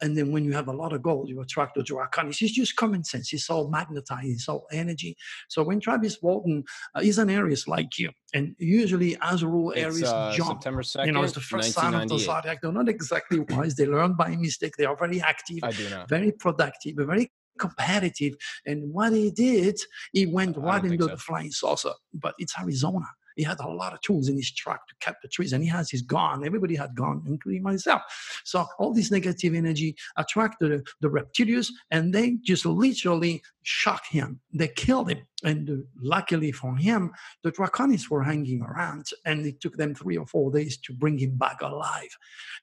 and 0.02 0.18
then 0.18 0.32
when 0.32 0.44
you 0.44 0.54
have 0.54 0.68
a 0.68 0.74
lot 0.74 0.94
of 0.94 1.02
gold, 1.02 1.30
you 1.30 1.40
attract 1.42 1.76
the 1.76 1.82
draconis. 1.82 2.42
It's 2.42 2.52
just 2.52 2.76
common 2.76 3.04
sense. 3.04 3.32
It's 3.34 3.50
all 3.50 3.70
magnetized. 3.70 4.28
It's 4.28 4.50
all 4.50 4.68
energy. 4.72 5.16
So 5.48 5.64
when 5.64 5.80
Travis 5.80 6.22
Walton 6.22 6.64
uh, 6.96 7.02
is 7.02 7.18
an 7.18 7.30
Aries 7.30 7.68
like 7.68 7.98
you, 7.98 8.12
and 8.34 8.56
usually 8.60 9.18
as 9.22 9.44
a 9.44 9.48
rule, 9.48 9.74
Aries 9.76 10.04
uh, 10.04 10.34
jump. 10.36 10.62
September 10.62 10.82
2nd, 10.82 11.06
you 11.06 11.12
know, 11.14 11.24
it's 11.24 11.34
the 11.34 11.40
first 11.40 11.74
sign 11.74 11.94
of 11.94 12.10
the 12.10 12.20
zodiac. 12.20 12.62
They're 12.62 12.72
not 12.72 12.90
exactly 12.90 13.40
wise. 13.50 13.76
They 13.76 13.86
learn 13.86 14.14
by 14.14 14.36
mistake. 14.36 14.74
They 14.78 14.86
are 14.86 14.98
very 14.98 15.22
active, 15.22 15.60
I 15.64 15.72
do 15.72 15.90
not. 15.90 16.10
very 16.10 16.32
productive, 16.32 16.96
very 16.98 17.32
competitive. 17.58 18.36
And 18.66 18.94
what 18.94 19.14
he 19.14 19.32
did, 19.32 19.80
he 20.12 20.26
went 20.26 20.58
right 20.58 20.84
into 20.84 21.06
so. 21.06 21.10
the 21.10 21.18
flying 21.18 21.52
saucer. 21.52 21.94
But 22.14 22.36
it's 22.38 22.54
Arizona. 22.60 23.06
He 23.36 23.44
had 23.44 23.60
a 23.60 23.68
lot 23.68 23.94
of 23.94 24.02
tools 24.02 24.28
in 24.28 24.36
his 24.36 24.52
truck 24.52 24.88
to 24.88 24.96
cut 25.02 25.18
the 25.22 25.28
trees, 25.28 25.54
and 25.54 25.64
he 25.64 25.70
has 25.70 25.90
his 25.90 26.02
gun. 26.02 26.46
Everybody 26.46 26.76
had 26.76 26.96
gun, 26.96 27.24
including 27.28 27.64
myself. 27.64 28.02
So 28.44 28.66
all 28.80 28.94
this 28.94 29.12
negative 29.12 29.54
energy 29.54 29.96
attracted 30.18 30.86
the, 31.02 31.10
reptilians, 31.10 31.70
and 31.92 32.14
they 32.14 32.38
just 32.44 32.66
literally 32.66 33.42
shocked 33.66 34.12
him. 34.12 34.40
They 34.54 34.68
killed 34.68 35.10
him. 35.10 35.26
And 35.44 35.70
uh, 35.70 35.74
luckily 36.02 36.52
for 36.52 36.76
him, 36.76 37.12
the 37.44 37.52
Draconis 37.52 38.10
were 38.10 38.24
hanging 38.24 38.62
around, 38.62 39.08
and 39.26 39.46
it 39.46 39.60
took 39.60 39.76
them 39.76 39.94
three 39.94 40.18
or 40.18 40.26
four 40.26 40.52
days 40.52 40.78
to 40.78 40.94
bring 40.94 41.18
him 41.18 41.36
back 41.36 41.62
alive. 41.62 42.16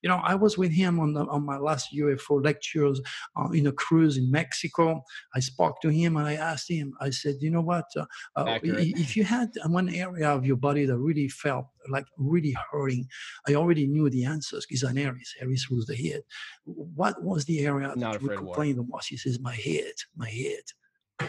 You 0.03 0.09
know, 0.09 0.21
I 0.23 0.37
was 0.37 0.57
with 0.57 0.73
him 0.73 1.01
on, 1.01 1.13
the, 1.13 1.25
on 1.27 1.45
my 1.45 1.59
last 1.59 1.89
UFO 1.95 2.43
lectures 2.43 3.01
uh, 3.37 3.51
in 3.51 3.67
a 3.67 3.73
cruise 3.73 4.17
in 4.17 4.31
Mexico. 4.31 5.03
I 5.35 5.41
spoke 5.41 5.81
to 5.83 5.89
him 5.89 6.17
and 6.17 6.27
I 6.27 6.35
asked 6.35 6.71
him, 6.71 6.95
I 7.01 7.11
said, 7.11 7.37
you 7.41 7.51
know 7.51 7.61
what? 7.61 7.87
Uh, 7.97 8.07
uh, 8.37 8.59
if 8.63 9.17
you 9.17 9.25
had 9.25 9.51
one 9.67 9.89
area 9.93 10.31
of 10.31 10.47
your 10.47 10.57
body 10.57 10.87
that 10.87 10.97
really 10.97 11.29
felt 11.29 11.67
like 11.89 12.07
really 12.17 12.57
hurting, 12.71 13.09
I 13.49 13.55
already 13.55 13.87
knew 13.87 14.09
the 14.09 14.25
answers 14.25 14.67
because 14.67 14.85
an 14.85 14.99
Aries. 14.99 15.35
Aries 15.41 15.69
was 15.69 15.87
the 15.87 15.97
head. 15.97 16.23
What 16.65 17.23
was 17.23 17.45
the 17.45 17.67
area 17.67 17.89
Not 17.97 17.99
that 17.99 18.23
would 18.23 18.37
complain 18.37 18.77
the 18.77 18.85
most? 18.85 19.09
He 19.09 19.17
says, 19.17 19.41
my 19.41 19.55
head, 19.55 19.95
my 20.17 20.29
head. 20.29 20.63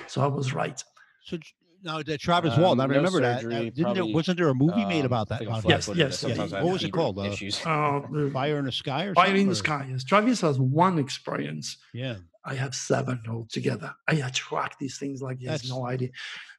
So 0.08 0.22
I 0.22 0.28
was 0.28 0.54
right. 0.54 0.82
So 1.26 1.38
now 1.84 2.02
the 2.02 2.17
Travis 2.17 2.58
Wall. 2.58 2.74
Um, 2.74 2.82
I 2.82 2.86
remember 2.86 3.19
no 3.19 3.36
surgery, 3.36 3.65
that. 3.65 3.76
Didn't 3.76 3.93
there, 3.93 4.06
wasn't 4.06 4.38
there 4.38 4.50
a 4.50 4.56
movie 4.56 4.86
made 4.86 5.02
um, 5.02 5.06
about 5.06 5.30
that? 5.30 5.41
yes, 5.65 5.89
yes. 5.93 6.24
yes. 6.24 6.52
What 6.52 6.63
was 6.63 6.84
it 6.84 6.91
called? 6.91 7.19
Uh, 7.19 7.24
uh, 7.65 8.30
Fire 8.32 8.58
in 8.60 8.65
the 8.65 8.72
Sky 8.72 9.04
or 9.04 9.15
something. 9.15 9.32
Fire 9.32 9.36
in 9.36 9.48
the 9.48 9.52
or? 9.52 9.56
Sky. 9.56 9.88
Yes. 9.89 10.04
Travis 10.04 10.41
has 10.41 10.60
one 10.60 10.98
experience. 10.98 11.78
Yeah. 11.93 12.15
I 12.46 12.56
have 12.56 12.76
seven 12.76 13.22
altogether. 13.30 13.93
I 14.08 14.15
attract 14.15 14.80
these 14.80 14.98
things 14.98 15.22
like 15.22 15.39
he 15.39 15.46
has 15.46 15.69
no 15.69 15.88
idea. 15.88 16.10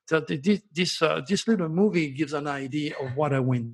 So 0.06 0.20
this 0.20 0.60
this, 0.72 1.02
uh, 1.02 1.22
this 1.26 1.46
little 1.48 1.68
movie 1.68 2.10
gives 2.10 2.32
an 2.32 2.46
idea 2.46 2.94
of 3.00 3.16
what 3.16 3.32
I 3.32 3.40
went 3.40 3.72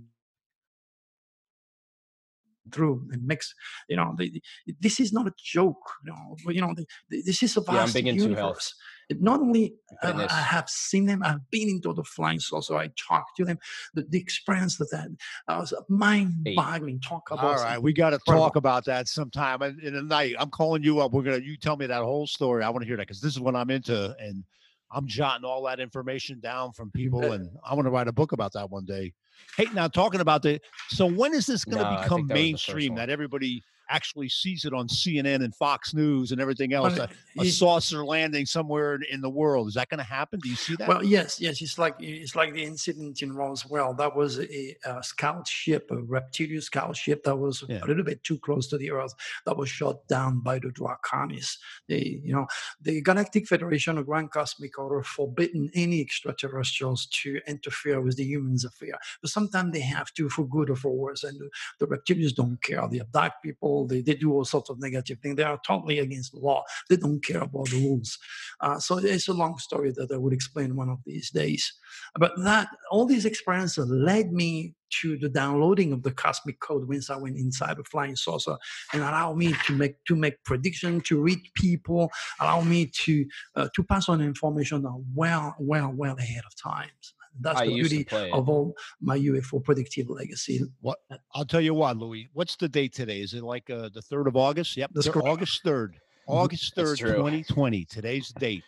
through 2.73 3.09
and 3.11 3.27
makes 3.27 3.55
you 3.89 3.97
know 3.97 4.15
the, 4.17 4.41
this 4.79 5.01
is 5.01 5.13
not 5.13 5.27
a 5.27 5.33
joke 5.37 5.91
you 6.05 6.13
know 6.13 6.53
you 6.53 6.61
know 6.61 6.73
the, 7.09 7.23
this 7.23 7.43
is 7.43 7.57
a 7.57 7.61
vast 7.61 7.75
yeah, 7.75 7.83
I'm 7.83 7.93
big 7.93 8.07
into 8.07 8.23
universe. 8.23 8.75
Not 9.19 9.41
only 9.41 9.75
uh, 10.03 10.27
I 10.31 10.41
have 10.41 10.69
seen 10.69 11.07
them, 11.07 11.23
I've 11.25 11.49
been 11.51 11.69
into 11.69 11.93
the 11.93 12.05
flying 12.05 12.39
saucer. 12.39 12.77
I 12.77 12.91
talked 12.97 13.37
to 13.39 13.45
them. 13.45 13.59
The, 13.95 14.03
the 14.09 14.19
experience 14.19 14.77
that 14.77 14.91
that 14.91 15.09
uh, 15.49 15.59
was 15.61 15.75
mind-boggling. 15.89 17.01
Talk 17.01 17.31
about. 17.31 17.45
All 17.45 17.65
right, 17.65 17.83
we 17.83 17.93
got 17.93 18.11
to 18.11 18.21
talk 18.27 18.57
about 18.57 18.85
that 18.85 19.09
sometime 19.09 19.63
in, 19.63 19.81
in 19.81 19.95
the 19.95 20.03
night. 20.03 20.37
I'm 20.39 20.51
calling 20.51 20.83
you 20.83 21.01
up. 21.01 21.13
We're 21.13 21.23
gonna 21.23 21.39
you 21.39 21.57
tell 21.57 21.77
me 21.77 21.87
that 21.87 22.03
whole 22.03 22.27
story. 22.27 22.63
I 22.63 22.71
want 22.71 22.83
to 22.83 22.87
hear 22.87 22.97
that 22.97 23.09
because 23.09 23.21
this 23.21 23.33
is 23.33 23.41
what 23.41 23.57
I'm 23.57 23.71
into, 23.71 24.15
and 24.21 24.45
I'm 24.93 25.07
jotting 25.07 25.45
all 25.45 25.63
that 25.65 25.81
information 25.81 26.41
down 26.41 26.73
from 26.73 26.91
people, 26.91 27.33
and 27.33 27.49
I 27.65 27.75
want 27.75 27.87
to 27.87 27.91
write 27.91 28.09
a 28.09 28.13
book 28.13 28.33
about 28.33 28.53
that 28.53 28.71
one 28.71 28.85
day. 28.85 29.13
Hey, 29.57 29.67
now 29.75 29.89
talking 29.89 30.21
about 30.21 30.43
the 30.43 30.61
so 30.89 31.07
when 31.07 31.35
is 31.35 31.47
this 31.47 31.65
going 31.65 31.83
to 31.83 31.91
no, 31.91 32.03
become 32.03 32.27
mainstream 32.27 32.95
that 32.97 33.11
everybody 33.11 33.63
actually 33.91 34.29
sees 34.29 34.65
it 34.65 34.73
on 34.73 34.89
CNN 34.89 35.45
and 35.45 35.55
Fox 35.55 35.93
News 35.93 36.33
and 36.33 36.41
everything 36.41 36.73
else. 36.73 36.97
a, 36.99 37.09
a 37.39 37.47
saucer 37.47 38.05
landing 38.05 38.47
somewhere 38.47 38.99
in 39.11 39.21
the 39.21 39.29
world. 39.29 39.69
Is 39.69 39.75
that 39.75 39.89
going 39.89 39.99
to 39.99 40.05
happen? 40.05 40.41
Do 40.41 40.49
you 40.49 40.57
see 40.57 40.77
that? 40.77 40.89
Well, 40.89 41.05
yes, 41.05 41.41
yes. 41.41 41.61
It's 41.61 41.79
like 41.79 41.97
it's 41.99 42.37
like 42.37 42.55
the 42.55 42.65
incident 42.65 43.23
in 43.23 43.35
Roswell. 43.35 43.95
That 43.95 44.15
was 44.15 44.39
a, 44.39 44.77
a 44.85 45.03
scout 45.03 45.47
ship, 45.47 45.91
a 45.91 45.97
reptilian 45.97 46.63
scout 46.63 46.97
ship 46.97 47.25
that 47.25 47.37
was 47.37 47.65
yeah. 47.69 47.81
a 47.83 47.87
little 47.87 48.05
bit 48.05 48.23
too 48.25 48.39
close 48.39 48.69
to 48.69 48.79
the 48.79 48.91
Earth. 48.91 49.15
That 49.47 49.57
was 49.57 49.69
shot 49.69 50.07
down 50.09 50.41
by 50.41 50.59
the 50.59 50.69
Draconis. 50.69 51.59
They, 51.89 52.21
you 52.25 52.33
know, 52.33 52.47
the 52.81 53.01
Galactic 53.03 53.47
Federation 53.47 53.99
of 53.99 54.07
Grand 54.07 54.31
Cosmic 54.31 54.79
Order 54.79 55.03
forbidden 55.03 55.71
any 55.75 56.01
extraterrestrials 56.01 57.07
to 57.07 57.41
interfere 57.47 58.01
with 58.01 58.17
the 58.17 58.25
humans' 58.25 58.65
affair. 58.65 58.99
But 59.21 59.31
sometimes 59.31 59.73
they 59.73 59.81
have 59.81 60.13
to, 60.15 60.29
for 60.29 60.47
good 60.47 60.71
or 60.71 60.77
for 60.77 60.93
worse. 60.93 61.25
And 61.25 61.39
the, 61.41 61.51
the 61.79 61.87
reptilians 61.87 62.35
don't 62.35 62.63
care. 62.63 62.87
They 62.89 63.01
abduct 63.01 63.43
people 63.43 63.80
they, 63.87 64.01
they 64.01 64.15
do 64.15 64.33
all 64.33 64.45
sorts 64.45 64.71
of 64.71 64.81
negative 64.81 65.19
things. 65.21 65.37
They 65.37 65.43
are 65.43 65.61
totally 65.67 65.99
against 65.99 66.33
the 66.33 66.41
law. 66.41 66.65
They 66.89 66.97
don't 66.97 67.25
care 67.25 67.43
about 67.43 67.69
the 67.69 67.83
rules. 67.83 68.19
Uh, 68.61 68.79
so 68.79 68.99
it's 68.99 69.29
a 69.29 69.33
long 69.33 69.59
story 69.59 69.93
that 69.93 70.11
I 70.13 70.17
would 70.17 70.33
explain 70.33 70.77
one 70.77 70.89
of 70.89 70.99
these 71.05 71.31
days. 71.31 71.73
But 72.19 72.33
that 72.39 72.69
all 72.91 73.07
these 73.07 73.27
experiences 73.27 73.89
led 73.89 74.33
me 74.33 74.75
to 75.03 75.17
the 75.19 75.29
downloading 75.29 75.93
of 75.93 76.03
the 76.03 76.11
cosmic 76.11 76.59
code 76.61 76.89
once 76.89 77.11
I 77.11 77.17
went 77.17 77.37
inside 77.37 77.79
a 77.79 77.85
flying 77.85 78.17
saucer 78.17 78.57
and 78.93 79.03
allow 79.03 79.35
me 79.35 79.55
to 79.67 79.73
make 79.73 80.03
to 80.07 80.17
make 80.17 80.43
prediction, 80.45 81.01
to 81.03 81.21
read 81.21 81.39
people, 81.55 82.11
allow 82.41 82.61
me 82.63 82.87
to 83.05 83.25
uh, 83.57 83.69
to 83.75 83.85
pass 83.85 84.09
on 84.09 84.21
information 84.21 84.85
well, 85.15 85.55
well, 85.59 85.93
well 85.95 86.17
ahead 86.19 86.43
of 86.47 86.57
times. 86.57 87.15
That's 87.41 87.61
I 87.61 87.67
the 87.67 87.75
beauty 87.75 88.07
of 88.33 88.49
all 88.49 88.75
my 89.01 89.19
UFO 89.19 89.63
predictive 89.63 90.11
legacy. 90.11 90.61
What 90.81 90.99
I'll 91.35 91.45
tell 91.45 91.61
you 91.61 91.75
what, 91.75 91.97
Louis. 91.97 92.29
What's 92.33 92.57
the 92.57 92.69
date 92.69 92.95
today? 92.95 93.21
Is 93.21 93.35
it 93.35 93.43
like 93.43 93.71
uh, 93.71 93.89
the 93.93 94.03
third 94.03 94.27
of 94.27 94.37
August? 94.37 94.77
Yep, 94.77 94.91
That's 94.95 95.09
August 95.09 95.63
third. 95.65 95.93
Mm-hmm. 95.93 96.33
August 96.33 96.75
third, 96.75 96.99
twenty 96.99 97.43
twenty. 97.43 97.85
Today's 97.85 98.33
date. 98.39 98.65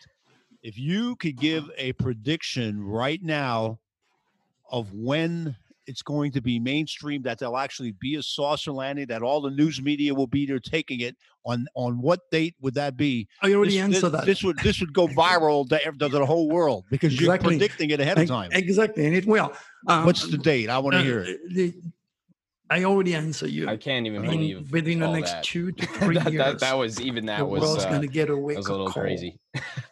If 0.63 0.79
you 0.79 1.17
could 1.17 1.37
give 1.37 1.71
a 1.77 1.93
prediction 1.95 2.83
right 2.83 3.23
now 3.23 3.81
of 4.71 4.93
when 4.95 5.57
it's 5.87 6.03
going 6.03 6.33
to 6.33 6.41
be 6.41 6.59
mainstream, 6.59 7.23
that 7.23 7.39
there'll 7.39 7.59
actually 7.59 7.93
be 7.93 8.17
a 8.17 8.23
saucer 8.23 8.73
landing, 8.73 9.07
that 9.07 9.23
all 9.23 9.41
the 9.41 9.51
news 9.51 9.81
media 9.81 10.15
will 10.15 10.27
be 10.27 10.47
there 10.47 10.61
taking 10.61 11.01
it. 11.01 11.17
On 11.45 11.67
on 11.75 12.01
what 12.01 12.21
date 12.31 12.55
would 12.61 12.75
that 12.75 12.97
be? 12.97 13.27
I 13.43 13.53
already 13.53 13.73
this, 13.73 13.81
answered 13.81 14.11
this, 14.11 14.13
that. 14.13 14.27
This 14.27 14.45
would 14.45 14.59
this 14.61 14.79
would 14.79 14.93
go 14.93 15.09
viral 15.09 15.69
to, 15.71 15.79
to 15.99 16.09
the 16.09 16.25
whole 16.25 16.49
world 16.49 16.85
because 16.89 17.13
exactly. 17.13 17.55
you're 17.55 17.59
predicting 17.59 17.91
it 17.91 18.01
ahead 18.01 18.17
of 18.19 18.29
time. 18.29 18.51
Exactly, 18.53 19.07
and 19.07 19.17
it 19.17 19.27
will. 19.27 19.53
Um, 19.89 20.07
What's 20.07 20.29
the 20.29 20.39
date? 20.39 20.71
I 20.71 20.79
want 20.79 20.95
to 20.95 21.01
uh, 21.01 21.03
hear 21.03 21.21
it. 21.21 21.41
The, 21.53 21.75
I 22.73 22.85
already 22.85 23.15
answered 23.15 23.51
you. 23.51 23.69
I 23.69 23.77
can't 23.77 24.07
even 24.07 24.23
believe 24.23 24.73
within 24.73 25.01
the 25.01 25.11
next 25.11 25.33
that. 25.33 25.45
two 25.45 25.73
to 25.73 25.87
three 25.99 26.17
that, 26.17 26.33
years. 26.33 26.45
That, 26.45 26.61
that, 26.61 26.79
was 26.79 27.01
even 27.03 27.27
that 27.27 27.41
the 27.41 27.45
was 27.45 27.61
world's 27.61 27.85
uh, 27.85 27.91
going 27.91 28.01
to 28.01 28.09
get 28.09 28.31
a 28.31 28.37
wake 28.37 28.57
was 28.57 28.67
a 28.67 28.71
little 28.71 28.87
call. 28.87 29.03
crazy. 29.03 29.39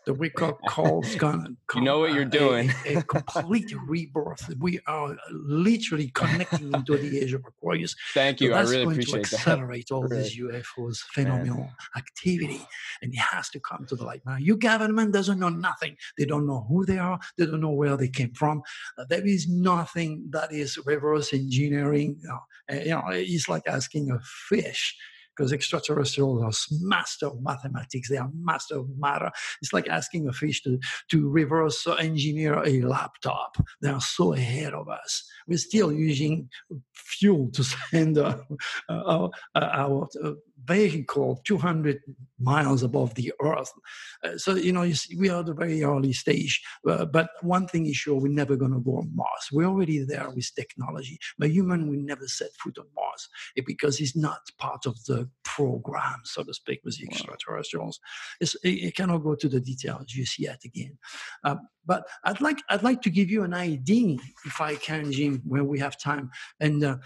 The 0.07 0.15
wake 0.15 0.41
up 0.41 0.59
call 0.69 1.03
going 1.19 1.45
to 1.45 1.79
You 1.79 1.83
know 1.83 1.99
what 1.99 2.15
you're 2.15 2.25
doing. 2.25 2.73
A, 2.87 2.97
a, 2.97 3.03
complete 3.33 3.73
rebirth. 3.87 4.51
We 4.59 4.81
are 4.87 5.17
literally 5.31 6.09
connecting 6.15 6.73
into 6.73 6.97
the 6.97 7.21
age 7.21 7.33
of 7.33 7.45
Aquarius. 7.47 7.95
Thank 8.15 8.41
you. 8.41 8.51
So 8.51 8.57
I 8.57 8.63
really 8.63 8.85
going 8.85 8.97
appreciate 8.97 9.25
to 9.25 9.37
accelerate 9.37 9.89
that. 9.89 9.95
all 9.95 10.05
really. 10.05 10.23
these 10.23 10.39
UFOs 10.39 10.99
phenomenal 11.13 11.59
Man. 11.59 11.75
activity, 11.97 12.67
and 13.03 13.13
it 13.13 13.19
has 13.19 13.51
to 13.51 13.61
come 13.61 13.85
to 13.87 13.97
the 13.97 14.05
light. 14.05 14.23
Now, 14.25 14.37
your 14.37 14.57
government 14.57 15.13
doesn't 15.13 15.39
know 15.39 15.51
nothing. 15.51 15.97
They 16.17 16.25
don't 16.25 16.47
know 16.47 16.65
who 16.69 16.87
they 16.87 16.99
are. 16.99 17.19
They 17.37 17.47
don't 17.47 17.61
know 17.61 17.71
where 17.71 17.97
they 17.97 18.09
came 18.09 18.33
from. 18.33 18.63
Uh, 18.97 19.05
there 19.09 19.27
is 19.27 19.49
nothing 19.49 20.27
that 20.31 20.53
is 20.53 20.79
reverse 20.87 21.33
engineering. 21.33 22.21
Uh, 22.31 22.75
you 22.75 22.91
know, 22.91 23.03
it's 23.09 23.49
like 23.49 23.63
asking 23.67 24.11
a 24.11 24.21
fish 24.21 24.97
because 25.41 25.55
extraterrestrials 25.55 26.43
are 26.43 26.77
master 26.83 27.29
of 27.29 27.43
mathematics. 27.43 28.11
They 28.11 28.19
are 28.19 28.29
master 28.43 28.81
of 28.81 28.89
matter. 28.99 29.31
It's 29.63 29.73
like 29.73 29.89
asking 29.89 30.29
a 30.29 30.35
fish 30.35 30.63
to, 30.65 30.79
to 31.11 31.31
reverse 31.31 31.87
engineer 31.99 32.63
a 32.63 32.83
laptop. 32.83 33.57
They 33.81 33.89
are 33.89 34.03
so 34.03 34.35
ahead 34.35 34.75
of 34.75 34.91
us. 34.91 35.27
We're 35.49 35.57
still 35.57 35.95
using 35.95 36.51
fuel 36.93 37.51
to 37.53 37.65
send 37.91 38.19
uh, 38.19 38.37
uh, 38.91 38.93
uh 38.93 39.31
our, 39.55 39.71
our, 39.83 40.09
our 40.23 40.37
vehicle 40.65 41.41
200 41.45 42.01
miles 42.39 42.83
above 42.83 43.15
the 43.15 43.33
earth. 43.43 43.73
Uh, 44.25 44.37
so, 44.37 44.55
you 44.55 44.73
know, 44.73 44.83
you 44.83 44.95
see, 44.95 45.17
we 45.17 45.29
are 45.29 45.41
at 45.41 45.49
a 45.49 45.55
very 45.55 45.83
early 45.83 46.13
stage. 46.13 46.63
Uh, 46.89 47.05
but 47.05 47.31
one 47.43 47.67
thing 47.67 47.87
is 47.87 47.97
sure, 47.97 48.21
we're 48.21 48.29
never 48.29 48.57
going 48.57 48.73
to 48.73 48.81
go 48.81 48.97
on 48.99 49.11
Mars. 49.15 49.49
We're 49.53 49.67
already 49.67 50.05
there 50.05 50.31
with 50.31 50.55
technology. 50.55 51.19
But 51.39 51.51
human 51.51 51.89
will 51.89 52.01
never 52.01 52.27
set 52.27 52.51
foot 52.63 52.79
on 52.79 52.87
Mars 52.95 53.29
because 53.67 54.01
it's 54.01 54.17
not 54.17 54.41
part 54.59 54.87
of 54.87 55.03
the 55.05 55.29
program, 55.45 56.21
so 56.25 56.43
to 56.43 56.55
speak, 56.55 56.81
with 56.85 56.97
the 56.99 57.07
extraterrestrials. 57.07 58.01
It's, 58.41 58.55
it, 58.57 58.69
it, 58.69 58.97
cannot 58.97 59.19
go 59.19 59.35
to 59.35 59.49
the 59.49 59.61
details 59.61 60.07
just 60.07 60.39
yet 60.39 60.61
again. 60.65 60.99
Um, 61.45 61.61
but 61.91 62.07
I'd 62.23 62.41
like 62.41 62.59
I'd 62.69 62.85
like 62.85 63.03
to 63.03 63.11
give 63.11 63.33
you 63.33 63.43
an 63.43 63.53
idea, 63.53 64.17
if 64.45 64.61
I 64.61 64.77
can, 64.77 65.11
Jim, 65.11 65.43
when 65.45 65.67
we 65.67 65.77
have 65.81 65.99
time. 65.99 66.31
And 66.61 66.85
uh, 66.85 66.99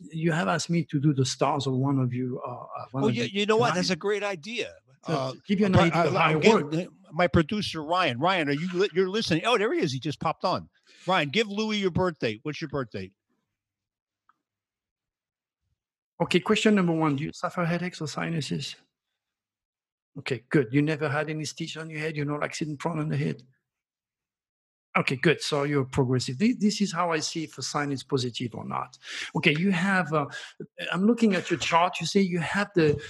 you 0.00 0.32
have 0.32 0.48
asked 0.48 0.68
me 0.68 0.82
to 0.90 0.98
do 0.98 1.14
the 1.14 1.24
stars 1.24 1.68
of 1.68 1.74
one 1.74 2.00
of 2.00 2.12
you. 2.12 2.40
Uh, 2.44 2.50
uh 2.50 2.86
one 2.90 3.04
oh, 3.04 3.08
of 3.08 3.14
you, 3.14 3.22
you 3.22 3.46
know 3.46 3.56
what? 3.56 3.76
That's 3.76 3.90
a 3.90 3.96
great 4.08 4.24
idea. 4.24 4.72
Uh, 5.06 5.34
give 5.46 5.60
you 5.60 5.66
an 5.66 5.76
idea 5.76 6.10
I, 6.10 6.32
I, 6.32 6.80
I 6.80 6.88
My 7.12 7.28
producer 7.28 7.84
Ryan. 7.84 8.18
Ryan, 8.18 8.48
are 8.48 8.58
you 8.62 8.88
you're 8.92 9.08
listening? 9.08 9.42
Oh, 9.46 9.56
there 9.56 9.72
he 9.72 9.78
is. 9.78 9.92
He 9.92 10.00
just 10.00 10.18
popped 10.18 10.44
on. 10.44 10.68
Ryan, 11.06 11.28
give 11.28 11.48
Louis 11.48 11.78
your 11.78 11.92
birthday. 11.92 12.40
What's 12.42 12.60
your 12.60 12.68
birthday? 12.68 13.12
Okay, 16.20 16.40
question 16.40 16.74
number 16.74 16.92
one. 16.92 17.14
Do 17.14 17.22
you 17.22 17.32
suffer 17.32 17.64
headaches 17.64 18.00
or 18.00 18.08
sinuses? 18.08 18.74
Okay, 20.18 20.42
good. 20.50 20.66
You 20.72 20.82
never 20.82 21.08
had 21.08 21.30
any 21.30 21.44
stitch 21.44 21.76
on 21.76 21.88
your 21.88 22.00
head? 22.00 22.16
You're 22.16 22.26
not 22.26 22.42
accident 22.42 22.80
prone 22.80 22.98
on 22.98 23.08
the 23.08 23.16
head? 23.16 23.44
Okay, 24.94 25.16
good. 25.16 25.40
So 25.40 25.62
you're 25.62 25.86
progressive. 25.86 26.38
This 26.38 26.82
is 26.82 26.92
how 26.92 27.12
I 27.12 27.20
see 27.20 27.44
if 27.44 27.56
a 27.56 27.62
sign 27.62 27.92
is 27.92 28.02
positive 28.02 28.54
or 28.54 28.66
not. 28.66 28.98
Okay, 29.34 29.54
you 29.58 29.70
have. 29.70 30.12
Uh, 30.12 30.26
I'm 30.92 31.06
looking 31.06 31.34
at 31.34 31.50
your 31.50 31.58
chart. 31.58 31.98
You 31.98 32.06
say 32.06 32.20
you 32.20 32.40
have 32.40 32.70
the 32.74 33.00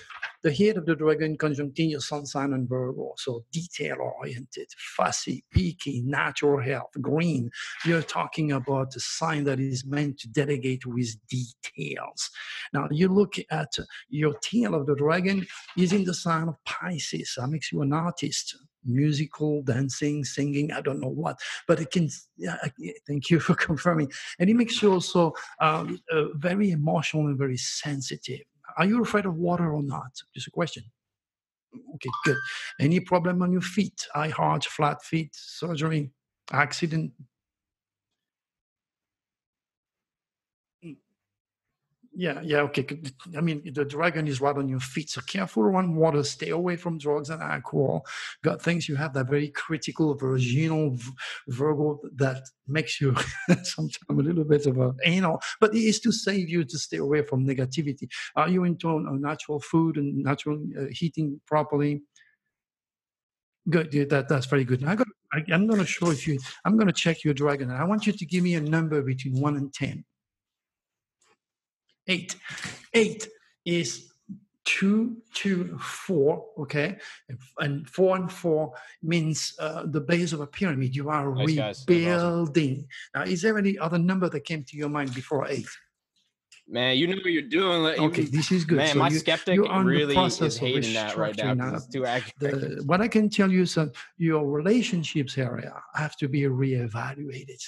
the 0.42 0.52
head 0.52 0.76
of 0.76 0.86
the 0.86 0.94
dragon 0.94 1.36
conjuncting 1.36 1.90
your 1.90 2.00
sun 2.00 2.24
sign 2.26 2.52
and 2.52 2.68
Virgo. 2.68 3.14
So 3.16 3.44
detail 3.52 3.96
oriented, 4.00 4.68
fussy, 4.96 5.44
picky, 5.50 6.02
natural 6.02 6.60
health, 6.60 6.90
green. 7.00 7.50
You're 7.84 8.02
talking 8.02 8.52
about 8.52 8.94
a 8.94 9.00
sign 9.00 9.44
that 9.44 9.58
is 9.58 9.84
meant 9.84 10.18
to 10.20 10.28
delegate 10.28 10.86
with 10.86 11.16
details. 11.28 12.30
Now 12.72 12.88
you 12.90 13.08
look 13.08 13.34
at 13.50 13.76
your 14.08 14.34
tail 14.38 14.74
of 14.74 14.86
the 14.86 14.94
dragon 14.94 15.46
is 15.76 15.92
in 15.92 16.04
the 16.04 16.14
sign 16.14 16.48
of 16.48 16.56
Pisces. 16.64 17.34
That 17.36 17.48
makes 17.48 17.72
you 17.72 17.82
an 17.82 17.92
artist 17.92 18.56
musical, 18.84 19.62
dancing, 19.62 20.24
singing, 20.24 20.72
I 20.72 20.80
don't 20.80 21.00
know 21.00 21.08
what, 21.08 21.38
but 21.66 21.80
it 21.80 21.90
can, 21.90 22.08
yeah, 22.36 22.56
thank 23.06 23.30
you 23.30 23.40
for 23.46 23.54
confirming. 23.54 24.10
And 24.38 24.50
it 24.50 24.54
makes 24.54 24.82
you 24.82 24.92
also 24.92 25.32
um, 25.60 25.98
uh, 26.12 26.32
very 26.34 26.70
emotional 26.70 27.26
and 27.26 27.38
very 27.38 27.56
sensitive. 27.56 28.40
Are 28.78 28.86
you 28.86 29.02
afraid 29.02 29.26
of 29.26 29.36
water 29.36 29.72
or 29.72 29.82
not? 29.82 30.12
Just 30.34 30.46
a 30.46 30.50
question. 30.50 30.84
Okay, 31.94 32.10
good. 32.24 32.36
Any 32.80 33.00
problem 33.00 33.42
on 33.42 33.52
your 33.52 33.62
feet? 33.62 34.06
High 34.14 34.28
heart, 34.28 34.64
flat 34.64 35.02
feet, 35.02 35.30
surgery, 35.32 36.10
accident, 36.52 37.12
Yeah, 42.22 42.40
yeah, 42.44 42.60
okay. 42.60 42.86
I 43.36 43.40
mean, 43.40 43.72
the 43.74 43.84
dragon 43.84 44.28
is 44.28 44.40
right 44.40 44.56
on 44.56 44.68
your 44.68 44.78
feet. 44.78 45.10
So 45.10 45.20
careful 45.22 45.64
around 45.64 45.96
water. 45.96 46.22
Stay 46.22 46.50
away 46.50 46.76
from 46.76 46.96
drugs 46.96 47.30
and 47.30 47.42
alcohol. 47.42 48.06
Got 48.44 48.62
things 48.62 48.88
you 48.88 48.94
have 48.94 49.12
that 49.14 49.28
very 49.28 49.48
critical 49.48 50.14
virginal 50.14 50.96
Virgo 51.48 51.98
that 52.14 52.44
makes 52.68 53.00
you 53.00 53.16
sometimes 53.64 53.98
a 54.08 54.12
little 54.12 54.44
bit 54.44 54.66
of 54.66 54.78
a 54.78 54.94
anal, 55.04 55.40
but 55.58 55.74
it 55.74 55.80
is 55.80 55.98
to 55.98 56.12
save 56.12 56.48
you 56.48 56.62
to 56.62 56.78
stay 56.78 56.98
away 56.98 57.22
from 57.22 57.44
negativity. 57.44 58.08
Are 58.36 58.48
you 58.48 58.62
into 58.62 58.86
on 58.88 59.20
natural 59.20 59.58
food 59.58 59.96
and 59.96 60.22
natural 60.22 60.62
uh, 60.78 60.84
heating 60.92 61.40
properly? 61.44 62.02
Good. 63.68 63.92
Yeah, 63.92 64.04
that 64.10 64.28
that's 64.28 64.46
very 64.46 64.64
good. 64.64 64.84
I 64.84 64.94
got. 64.94 65.08
I, 65.32 65.42
I'm 65.52 65.66
going 65.66 65.80
to 65.80 65.86
show 65.86 66.12
you. 66.12 66.38
I'm 66.64 66.76
going 66.76 66.86
to 66.86 66.92
check 66.92 67.24
your 67.24 67.34
dragon. 67.34 67.68
I 67.72 67.82
want 67.82 68.06
you 68.06 68.12
to 68.12 68.26
give 68.26 68.44
me 68.44 68.54
a 68.54 68.60
number 68.60 69.02
between 69.02 69.40
one 69.40 69.56
and 69.56 69.74
ten 69.74 70.04
eight. 72.08 72.36
Eight 72.94 73.28
is 73.64 74.12
two, 74.64 75.16
two, 75.34 75.78
four, 75.78 76.44
okay? 76.58 76.98
And 77.58 77.88
four 77.88 78.16
and 78.16 78.30
four 78.30 78.72
means 79.02 79.54
uh, 79.58 79.84
the 79.86 80.00
base 80.00 80.32
of 80.32 80.40
a 80.40 80.46
pyramid. 80.46 80.94
You 80.94 81.08
are 81.10 81.34
nice 81.34 81.84
rebuilding. 81.88 82.86
Now, 83.14 83.22
is 83.22 83.42
there 83.42 83.58
any 83.58 83.78
other 83.78 83.98
number 83.98 84.28
that 84.28 84.44
came 84.44 84.64
to 84.64 84.76
your 84.76 84.88
mind 84.88 85.14
before 85.14 85.46
eight? 85.48 85.68
Man, 86.68 86.96
you 86.96 87.08
know 87.08 87.16
what 87.16 87.26
you're 87.26 87.42
doing. 87.42 87.82
Like, 87.82 87.98
okay, 87.98 88.22
this 88.22 88.52
is 88.52 88.64
good. 88.64 88.78
Man, 88.78 88.92
so 88.92 88.98
my 89.00 89.08
you, 89.08 89.18
skeptic 89.18 89.60
really 89.60 90.16
is 90.16 90.56
hating 90.56 90.94
that 90.94 91.16
right 91.16 91.36
now. 91.36 91.54
now. 91.54 91.78
Too. 91.92 92.04
The, 92.38 92.82
what 92.86 93.00
I 93.00 93.08
can 93.08 93.28
tell 93.28 93.50
you 93.50 93.62
is 93.62 93.74
that 93.74 93.94
your 94.16 94.48
relationships 94.48 95.36
area 95.36 95.74
have 95.94 96.16
to 96.18 96.28
be 96.28 96.42
reevaluated 96.42 97.60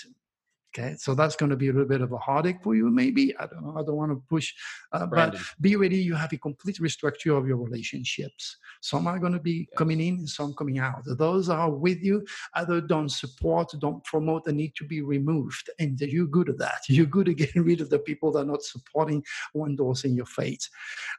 Okay, 0.76 0.96
so 0.98 1.14
that's 1.14 1.36
going 1.36 1.50
to 1.50 1.56
be 1.56 1.68
a 1.68 1.72
little 1.72 1.86
bit 1.86 2.00
of 2.00 2.10
a 2.10 2.18
heartache 2.18 2.60
for 2.60 2.74
you, 2.74 2.90
maybe. 2.90 3.32
I 3.38 3.46
don't 3.46 3.62
know. 3.62 3.76
I 3.78 3.84
don't 3.84 3.94
want 3.94 4.10
to 4.10 4.20
push, 4.28 4.52
uh, 4.90 5.06
but 5.06 5.36
be 5.60 5.76
ready. 5.76 5.98
You 5.98 6.16
have 6.16 6.32
a 6.32 6.36
complete 6.36 6.78
restructure 6.80 7.38
of 7.38 7.46
your 7.46 7.58
relationships. 7.58 8.56
Some 8.80 9.06
are 9.06 9.20
going 9.20 9.34
to 9.34 9.38
be 9.38 9.68
coming 9.76 10.00
in, 10.00 10.14
and 10.14 10.28
some 10.28 10.52
coming 10.52 10.80
out. 10.80 11.02
Those 11.06 11.48
are 11.48 11.70
with 11.70 12.02
you 12.02 12.26
Other 12.54 12.80
don't 12.80 13.08
support, 13.08 13.72
don't 13.78 14.02
promote, 14.02 14.48
and 14.48 14.56
need 14.56 14.74
to 14.74 14.84
be 14.84 15.00
removed. 15.00 15.70
And 15.78 16.00
you're 16.00 16.26
good 16.26 16.48
at 16.48 16.58
that. 16.58 16.80
You're 16.88 17.06
good 17.06 17.28
at 17.28 17.36
getting 17.36 17.62
rid 17.62 17.80
of 17.80 17.90
the 17.90 17.98
people 18.00 18.32
that 18.32 18.40
are 18.40 18.44
not 18.44 18.62
supporting 18.62 19.22
or 19.52 19.68
endorsing 19.68 20.14
your 20.14 20.26
faith. 20.26 20.68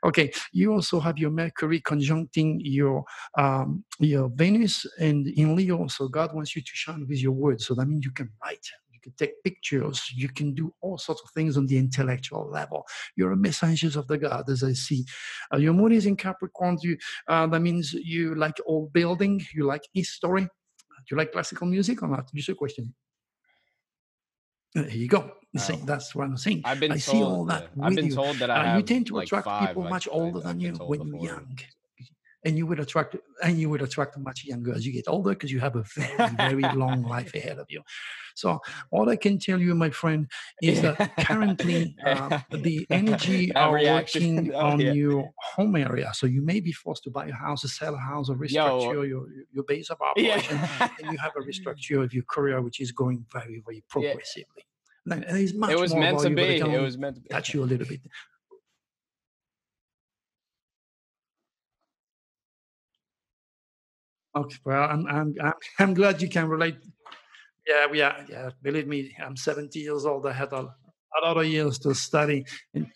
Okay, 0.03 0.32
you 0.51 0.74
also 0.74 0.99
have 0.99 1.18
your 1.18 1.32
Mercury 1.32 1.80
conjuncting 1.80 2.60
your 2.62 3.06
um, 3.38 3.86
your 3.99 4.30
Venus 4.36 4.86
and 4.99 5.28
in 5.28 5.56
Leo. 5.56 5.88
So 5.88 6.10
God 6.10 6.34
wants 6.34 6.56
you 6.56 6.62
to 6.62 6.72
shine 6.74 7.08
with 7.08 7.22
your 7.22 7.32
words. 7.32 7.66
So 7.66 7.74
that 7.76 7.86
means 7.86 8.06
you 8.06 8.12
can 8.12 8.30
write. 8.43 8.68
Can 9.06 9.14
take 9.20 9.43
pictures. 9.43 10.01
You 10.16 10.30
can 10.30 10.56
do 10.56 10.74
all 10.82 10.97
sorts 10.97 11.22
of 11.24 11.30
things 11.36 11.58
on 11.58 11.68
the 11.68 11.78
intellectual 11.78 12.49
level. 12.49 12.88
You're 13.16 13.34
a 13.34 13.38
messenger 13.38 13.99
of 13.99 14.08
the 14.08 14.18
God, 14.18 14.49
as 14.49 14.64
I 14.64 14.74
see. 14.74 15.06
Uh, 15.53 15.58
your 15.58 15.74
moon 15.74 15.91
is 15.91 16.08
in 16.08 16.16
Capricorn. 16.16 16.80
You, 16.82 16.97
uh, 17.28 17.45
that 17.45 17.60
means 17.60 17.93
you 17.93 18.34
like 18.34 18.58
old 18.66 18.91
building. 18.93 19.45
You 19.53 19.66
like 19.66 19.84
history. 19.93 20.41
Do 20.41 20.47
you 21.12 21.18
like 21.18 21.32
classical 21.34 21.68
music 21.68 22.01
or 22.01 22.08
not? 22.08 22.26
Just 22.34 22.49
a 22.49 22.56
question. 22.56 22.95
Uh, 24.76 24.82
There 24.82 24.89
you 24.89 25.08
go. 25.08 25.34
Oh. 25.58 25.76
that's 25.86 26.16
what 26.16 26.26
I'm 26.26 26.38
saying. 26.38 26.64
I've 26.66 26.80
been 26.80 26.91
I 26.91 26.97
told, 26.97 27.03
see 27.18 27.22
all 27.24 27.45
that 27.45 27.70
I've 27.82 27.95
been 27.95 28.08
you. 28.08 28.16
told 28.16 28.38
that 28.38 28.49
I 28.49 28.56
Uh, 28.56 28.64
have 28.66 28.78
you 28.78 28.84
tend 28.84 29.06
to 29.08 29.16
like 29.18 29.28
attract 29.28 29.45
five, 29.45 29.68
people 29.68 29.84
I- 29.84 29.89
much 29.91 30.08
older 30.12 30.39
I've 30.39 30.43
than 30.45 30.60
you 30.60 30.74
when 30.74 31.06
you're 31.06 31.24
young 31.26 31.60
and 32.46 32.58
you 32.58 32.66
would 32.68 32.80
attract 32.80 33.16
and 33.43 33.60
you 33.60 33.70
would 33.70 33.82
attract 33.82 34.18
much 34.18 34.46
younger 34.46 34.74
as 34.74 34.86
you 34.86 34.93
get 34.93 35.06
older 35.08 35.32
because 35.32 35.52
you 35.52 35.60
have 35.60 35.76
a 35.76 35.84
very 35.96 36.30
very 36.38 36.62
long 36.76 37.04
life 37.04 37.34
ahead 37.34 37.58
of 37.58 37.66
you 37.70 37.82
so 38.36 38.60
all 38.91 39.10
i 39.10 39.16
can 39.16 39.38
tell 39.38 39.60
you 39.60 39.74
my 39.76 39.89
friend 39.89 40.30
is 40.62 40.82
that 40.82 40.98
currently 41.20 41.96
uh, 42.06 42.39
the 42.52 42.86
energy 42.91 43.48
That 43.48 43.58
are 43.58 43.74
reaction, 43.74 44.36
working 44.36 44.54
oh, 44.56 44.60
on 44.60 44.80
yeah. 44.80 44.93
your 44.93 45.30
home 45.56 45.76
area 45.76 46.12
so 46.14 46.28
you 46.28 46.41
may 46.41 46.60
be 46.60 46.72
forced 46.72 47.04
to 47.04 47.10
buy 47.10 47.26
a 47.28 47.34
house 47.34 47.66
or 47.66 47.68
sell 47.68 47.96
a 47.96 47.98
house 47.98 48.30
or 48.30 48.36
restructure 48.36 49.08
your, 49.08 49.26
your 49.52 49.64
base 49.68 49.89
of 49.89 50.00
operation 50.02 50.58
Yeah. 50.58 50.89
and 51.02 51.12
you 51.12 51.18
have 51.18 51.34
a 51.36 51.41
restructure 51.41 52.04
of 52.04 52.14
your 52.14 52.24
career 52.24 52.62
which 52.62 52.80
is 52.80 52.91
going 52.91 53.26
very 53.34 53.62
very 53.66 53.84
progressively 53.89 54.64
and 55.08 55.24
there's 55.24 55.54
much 55.54 55.72
it 55.72 55.80
was 55.80 55.93
meant 55.93 56.18
to 56.20 56.30
value, 56.30 56.36
but 56.36 56.66
I 56.66 56.70
be. 56.70 56.74
It 56.74 56.82
was 56.82 56.98
meant 56.98 57.16
to 57.18 57.22
be. 57.22 57.30
touch 57.30 57.54
you 57.54 57.64
a 57.64 57.66
little 57.66 57.86
bit 57.88 58.02
Okay, 64.36 64.57
well, 64.65 64.89
I'm 64.89 65.07
I'm 65.07 65.36
I'm, 65.41 65.53
I'm 65.79 65.93
glad 65.93 66.21
you 66.21 66.29
can 66.29 66.47
relate. 66.47 66.77
Yeah, 67.67 67.88
we 67.88 68.01
are. 68.01 68.25
Yeah, 68.29 68.49
believe 68.61 68.88
me, 68.88 69.15
I'm 69.23 69.36
70 69.36 69.79
years 69.79 70.05
old. 70.05 70.27
I 70.27 70.33
had 70.33 70.53
a, 70.53 70.61
a 70.61 71.19
lot 71.23 71.38
of 71.38 71.45
years 71.45 71.79
to 71.79 71.95
study. 71.95 72.45
And 72.73 72.88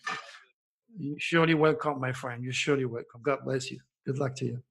you're 0.96 1.18
surely 1.18 1.54
welcome, 1.54 2.00
my 2.00 2.12
friend. 2.12 2.44
You're 2.44 2.52
surely 2.52 2.84
welcome. 2.84 3.20
God 3.22 3.40
bless 3.44 3.70
you. 3.70 3.80
Good 4.06 4.18
luck 4.18 4.36
to 4.36 4.44
you. 4.44 4.62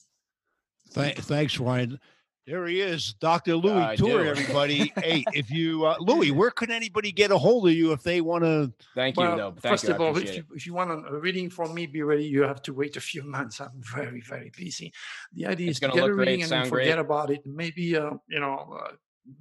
Th- 0.94 1.18
thanks, 1.18 1.60
Ryan. 1.60 2.00
There 2.48 2.66
he 2.66 2.82
is, 2.82 3.14
Dr. 3.20 3.56
Louis 3.58 3.80
I 3.84 3.96
Tour, 3.96 4.26
everybody. 4.26 4.92
hey, 4.98 5.24
if 5.34 5.52
you, 5.52 5.86
uh, 5.86 5.98
Louis, 6.00 6.32
where 6.32 6.50
can 6.50 6.72
anybody 6.72 7.12
get 7.12 7.30
a 7.30 7.38
hold 7.38 7.68
of 7.68 7.74
you 7.76 7.92
if 7.92 8.02
they 8.02 8.22
want 8.22 8.44
to? 8.44 8.74
Thank 8.96 9.18
you, 9.18 9.24
Well, 9.24 9.38
though. 9.38 9.52
Thank 9.52 9.74
first 9.74 9.84
you. 9.84 9.94
Of 9.94 10.02
all, 10.02 10.18
if 10.18 10.36
you, 10.36 10.44
if 10.56 10.66
you 10.66 10.74
want 10.74 10.90
a 10.90 10.96
a 11.10 11.20
reading 11.20 11.50
from 11.52 11.76
me, 11.76 11.86
be 11.86 12.02
ready. 12.02 12.26
You 12.26 12.42
have 12.44 12.62
to 12.64 12.74
wait 12.74 12.98
a 12.98 13.02
few 13.02 13.22
months. 13.24 13.62
I'm 13.62 13.80
very, 13.82 14.22
very 14.22 14.52
busy. 14.58 14.92
The 15.34 15.46
idea 15.46 15.70
It's 15.70 15.78
is 15.78 15.80
to 15.82 15.88
get 15.90 15.98
a 16.04 16.06
look 16.08 16.16
great, 16.16 16.28
reading 16.28 16.42
and 16.44 16.52
then 16.52 16.60
sound 16.62 16.72
great. 16.72 16.86
forget 16.86 17.00
about 17.00 17.30
it. 17.30 17.46
Maybe, 17.46 17.96
uh, 17.96 18.12
you 18.28 18.40
know, 18.40 18.80
uh, 18.84 18.94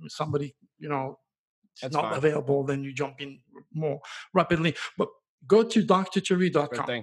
somebody, 0.09 0.55
you 0.79 0.91
know, 0.91 1.19
it's 1.81 1.95
not 1.95 2.11
fine. 2.11 2.19
available, 2.19 2.65
then 2.65 2.85
you 2.85 2.93
jump 2.93 3.23
in 3.23 3.41
more 3.73 4.01
rapidly. 4.35 4.75
But 4.99 5.09
go 5.47 5.63
to 5.63 5.83
drturi.com, 5.83 6.87
thing. 6.87 7.03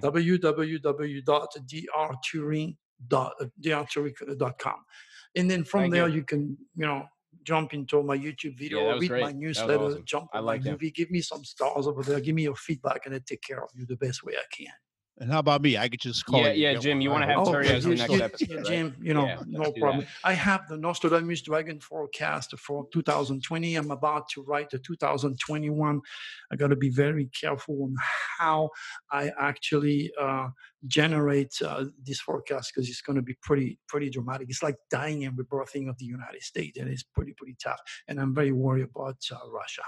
And 5.36 5.50
then 5.50 5.64
from 5.64 5.82
Thank 5.82 5.94
there, 5.94 6.08
you. 6.08 6.16
you 6.16 6.22
can, 6.24 6.56
you 6.74 6.86
know, 6.86 7.04
jump 7.44 7.74
into 7.74 8.02
my 8.02 8.16
YouTube 8.16 8.58
video, 8.58 8.92
was 8.94 9.00
read 9.00 9.08
great. 9.08 9.22
my 9.22 9.32
newsletter, 9.32 9.84
awesome. 9.84 10.02
jump 10.04 10.28
I 10.32 10.40
like 10.40 10.60
my 10.60 10.64
that. 10.64 10.70
movie, 10.72 10.90
give 10.90 11.10
me 11.10 11.20
some 11.20 11.44
stars 11.44 11.86
over 11.86 12.02
there, 12.02 12.20
give 12.20 12.34
me 12.34 12.42
your 12.42 12.56
feedback, 12.56 13.06
and 13.06 13.14
I 13.14 13.20
take 13.24 13.42
care 13.42 13.62
of 13.62 13.70
you 13.74 13.86
the 13.86 13.96
best 13.96 14.24
way 14.24 14.32
I 14.34 14.44
can. 14.50 14.72
And 15.18 15.32
how 15.32 15.38
about 15.38 15.62
me? 15.62 15.78
I 15.78 15.88
could 15.88 16.00
just 16.00 16.26
call 16.26 16.42
Yeah, 16.42 16.52
you. 16.52 16.62
yeah, 16.62 16.72
get 16.74 16.82
Jim, 16.82 16.96
one, 16.98 17.00
you 17.02 17.10
wanna 17.10 17.26
right? 17.26 17.36
have 17.38 17.48
Oh, 17.48 17.52
Terry 17.52 17.68
as 17.68 17.84
the 17.84 17.94
next 17.94 18.12
you- 18.12 18.22
episode, 18.22 18.48
yeah, 18.50 18.56
right? 18.56 18.66
Jim, 18.66 18.96
you 19.00 19.14
know, 19.14 19.24
Yeah, 19.24 19.42
no 19.46 19.72
problem. 19.72 20.00
that. 20.00 20.08
I 20.24 20.34
have 20.34 20.68
the 20.68 20.76
Nostradamus 20.76 21.40
Dragon 21.40 21.80
forecast 21.80 22.58
for 22.58 22.86
2020. 22.92 23.76
I'm 23.76 23.90
about 23.90 24.28
to 24.30 24.42
write 24.42 24.68
the 24.68 24.78
2021. 24.78 26.02
I 26.50 26.56
got 26.56 26.66
to 26.68 26.76
be 26.76 26.90
very 26.90 27.26
careful 27.38 27.84
on 27.84 27.94
how 28.38 28.68
I 29.10 29.30
actually 29.38 30.12
uh, 30.20 30.48
generate 30.86 31.54
uh, 31.62 31.86
this 32.04 32.20
forecast 32.20 32.72
because 32.74 32.88
it's 32.90 33.00
going 33.00 33.16
to 33.16 33.22
be 33.22 33.36
pretty, 33.42 33.78
pretty 33.88 34.10
dramatic. 34.10 34.48
It's 34.50 34.62
like 34.62 34.76
dying 34.90 35.24
and 35.24 35.36
rebirthing 35.38 35.88
of 35.88 35.96
the 35.96 36.04
United 36.04 36.42
States, 36.42 36.78
and 36.78 36.90
it's 36.90 37.02
pretty, 37.02 37.32
pretty 37.32 37.56
tough. 37.62 37.80
And 38.06 38.20
I'm 38.20 38.34
very 38.34 38.52
worried 38.52 38.84
about 38.84 39.16
uh, 39.32 39.36
Russia. 39.50 39.82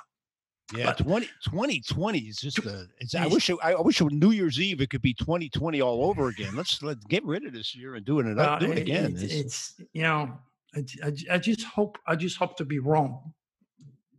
Yeah, 0.77 0.87
But- 0.87 0.99
20, 0.99 1.27
2020 1.45 2.19
is 2.19 2.37
just 2.37 2.59
a. 2.59 2.87
It's, 2.99 3.15
I 3.15 3.27
wish. 3.27 3.49
it- 3.49 3.57
I, 3.63 3.73
I 3.73 3.81
wish 3.81 4.01
on 4.03 4.19
New 4.19 4.33
Year's 4.33 4.61
Eve 4.61 4.81
it 4.83 4.91
could 4.91 5.01
be 5.03 5.15
2020 5.15 5.81
all 5.81 6.05
over 6.05 6.29
again. 6.29 6.55
Let's 6.55 6.83
let 6.83 7.03
get 7.09 7.25
rid 7.25 7.47
of 7.47 7.53
this 7.55 7.75
year 7.75 7.95
and 7.95 8.05
do 8.05 8.21
it. 8.21 8.39
Uh, 8.39 8.59
do 8.59 8.73
it 8.73 8.79
it- 8.79 8.83
again. 8.83 9.13
It's- 9.17 9.33
it's 9.33 9.75
you 9.93 10.03
know, 10.03 10.39
I 10.75 10.85
I 11.31 11.39
just 11.39 11.65
hope 11.65 11.97
I 12.07 12.17
just 12.17 12.37
hope 12.37 12.57
to 12.59 12.65
be 12.67 12.79
wrong. 12.81 13.33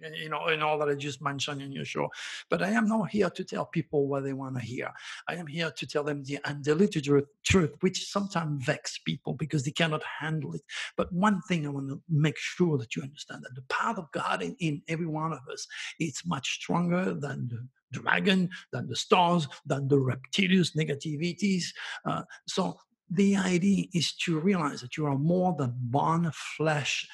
You 0.01 0.29
know, 0.29 0.47
in 0.47 0.61
all 0.61 0.77
that 0.79 0.89
I 0.89 0.95
just 0.95 1.21
mentioned 1.21 1.61
in 1.61 1.71
your 1.71 1.85
show, 1.85 2.09
but 2.49 2.61
I 2.61 2.69
am 2.69 2.87
not 2.87 3.09
here 3.09 3.29
to 3.29 3.43
tell 3.43 3.65
people 3.65 4.07
what 4.07 4.23
they 4.23 4.33
want 4.33 4.55
to 4.55 4.61
hear. 4.61 4.91
I 5.27 5.35
am 5.35 5.47
here 5.47 5.71
to 5.71 5.87
tell 5.87 6.03
them 6.03 6.23
the 6.23 6.39
undiluted 6.45 7.07
truth, 7.43 7.71
which 7.81 8.05
sometimes 8.09 8.63
vex 8.65 8.97
people 8.97 9.33
because 9.33 9.63
they 9.63 9.71
cannot 9.71 10.03
handle 10.03 10.53
it. 10.53 10.61
But 10.95 11.11
one 11.11 11.41
thing 11.47 11.65
I 11.65 11.69
want 11.69 11.89
to 11.89 12.01
make 12.09 12.37
sure 12.37 12.77
that 12.77 12.95
you 12.95 13.03
understand 13.03 13.43
that 13.43 13.55
the 13.55 13.63
power 13.63 13.95
of 13.97 14.11
God 14.11 14.41
in, 14.41 14.55
in 14.59 14.81
every 14.87 15.07
one 15.07 15.33
of 15.33 15.41
us, 15.51 15.67
it's 15.99 16.25
much 16.25 16.55
stronger 16.55 17.13
than 17.13 17.49
the 17.49 17.67
dragon, 17.91 18.49
than 18.71 18.87
the 18.87 18.95
stars, 18.95 19.47
than 19.65 19.87
the 19.87 19.97
reptilians, 19.97 20.75
negativities. 20.75 21.65
Uh, 22.05 22.23
so 22.47 22.77
the 23.09 23.35
idea 23.35 23.85
is 23.93 24.13
to 24.13 24.39
realize 24.39 24.81
that 24.81 24.97
you 24.97 25.05
are 25.05 25.17
more 25.17 25.55
than 25.57 25.73
bone, 25.75 26.31
flesh, 26.57 27.07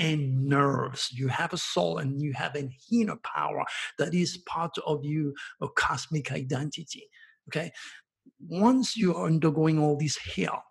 and 0.00 0.46
nerves. 0.46 1.10
You 1.12 1.28
have 1.28 1.52
a 1.52 1.58
soul 1.58 1.98
and 1.98 2.20
you 2.20 2.32
have 2.32 2.54
an 2.54 2.72
inner 2.90 3.16
power 3.16 3.64
that 3.98 4.14
is 4.14 4.38
part 4.38 4.74
of 4.86 5.04
you, 5.04 5.34
a 5.60 5.66
uh, 5.66 5.68
cosmic 5.68 6.32
identity. 6.32 7.06
Okay. 7.48 7.70
Once 8.40 8.96
you 8.96 9.14
are 9.14 9.26
undergoing 9.26 9.78
all 9.78 9.98
this 9.98 10.16
hell, 10.16 10.64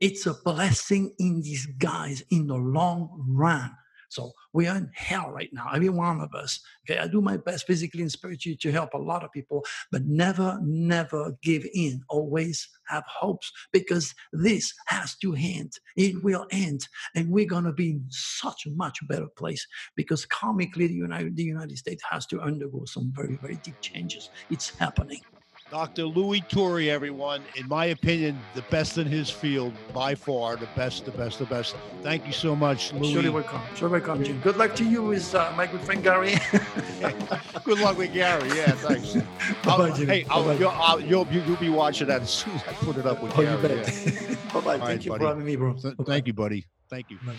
it's 0.00 0.26
a 0.26 0.34
blessing 0.44 1.14
in 1.18 1.40
disguise 1.40 2.22
in 2.30 2.48
the 2.48 2.56
long 2.56 3.24
run. 3.28 3.70
So 4.14 4.30
we 4.52 4.68
are 4.68 4.76
in 4.76 4.90
hell 4.94 5.32
right 5.32 5.50
now, 5.52 5.70
every 5.74 5.88
one 5.88 6.20
of 6.20 6.32
us. 6.34 6.60
Okay, 6.88 7.00
I 7.00 7.08
do 7.08 7.20
my 7.20 7.36
best 7.36 7.66
physically 7.66 8.02
and 8.02 8.12
spiritually 8.12 8.56
to 8.58 8.70
help 8.70 8.94
a 8.94 8.98
lot 8.98 9.24
of 9.24 9.32
people, 9.32 9.64
but 9.90 10.04
never, 10.04 10.56
never 10.62 11.36
give 11.42 11.66
in. 11.74 12.00
Always 12.08 12.68
have 12.86 13.02
hopes 13.08 13.50
because 13.72 14.14
this 14.32 14.72
has 14.86 15.16
to 15.16 15.34
end. 15.34 15.72
It 15.96 16.22
will 16.22 16.46
end, 16.52 16.86
and 17.16 17.28
we're 17.28 17.46
gonna 17.46 17.72
be 17.72 17.90
in 17.90 18.04
such 18.08 18.66
a 18.66 18.70
much 18.70 18.98
better 19.08 19.26
place 19.36 19.66
because 19.96 20.24
karmically, 20.26 20.86
the 20.86 20.94
United, 20.94 21.36
the 21.36 21.42
United 21.42 21.76
States 21.76 22.04
has 22.08 22.24
to 22.26 22.40
undergo 22.40 22.84
some 22.84 23.12
very, 23.16 23.36
very 23.42 23.56
deep 23.64 23.80
changes. 23.80 24.30
It's 24.48 24.70
happening. 24.78 25.22
Dr. 25.70 26.04
Louis 26.04 26.40
Turi, 26.42 26.88
everyone. 26.88 27.42
In 27.56 27.66
my 27.68 27.86
opinion, 27.86 28.38
the 28.54 28.62
best 28.70 28.98
in 28.98 29.06
his 29.06 29.30
field 29.30 29.72
by 29.94 30.14
far. 30.14 30.56
The 30.56 30.68
best, 30.76 31.04
the 31.06 31.10
best, 31.10 31.38
the 31.38 31.46
best. 31.46 31.74
Thank 32.02 32.26
you 32.26 32.32
so 32.32 32.54
much, 32.54 32.92
Louis. 32.92 33.12
Surely 33.12 33.30
welcome. 33.30 33.60
Surely 33.74 33.98
welcome, 34.00 34.22
Jim. 34.22 34.40
Good 34.40 34.56
luck 34.58 34.74
to 34.76 34.84
you 34.84 35.02
with 35.02 35.34
uh, 35.34 35.52
my 35.56 35.66
good 35.66 35.80
friend 35.80 36.02
Gary. 36.02 36.34
Good 37.64 37.80
luck 37.80 37.96
with 37.96 38.12
Gary. 38.12 38.46
Yeah, 38.50 38.72
thanks. 38.72 39.14
Bye-bye, 39.64 39.90
Jimmy. 39.92 40.06
hey, 40.20 40.26
I'll, 40.28 40.54
you'll, 40.58 40.68
I'll, 40.68 41.00
you'll, 41.00 41.26
you'll 41.28 41.56
be 41.56 41.70
watching 41.70 42.08
that 42.08 42.20
as 42.22 42.30
soon 42.30 42.52
as 42.54 42.62
I 42.68 42.72
put 42.74 42.98
it 42.98 43.06
up 43.06 43.22
with 43.22 43.32
Oh, 43.36 43.40
you 43.40 43.46
Gary. 43.46 43.80
bet. 43.80 44.04
yeah. 44.06 44.36
bye 44.52 44.60
bye. 44.60 44.76
right, 44.76 44.80
Thank 44.86 45.04
you 45.06 45.12
buddy. 45.12 45.22
for 45.24 45.28
having 45.28 45.44
me, 45.46 45.56
bro. 45.56 45.72
Th- 45.72 45.94
Thank 46.04 46.26
you, 46.26 46.34
buddy. 46.34 46.66
Thank 46.90 47.10
you. 47.10 47.18
Bye. 47.26 47.32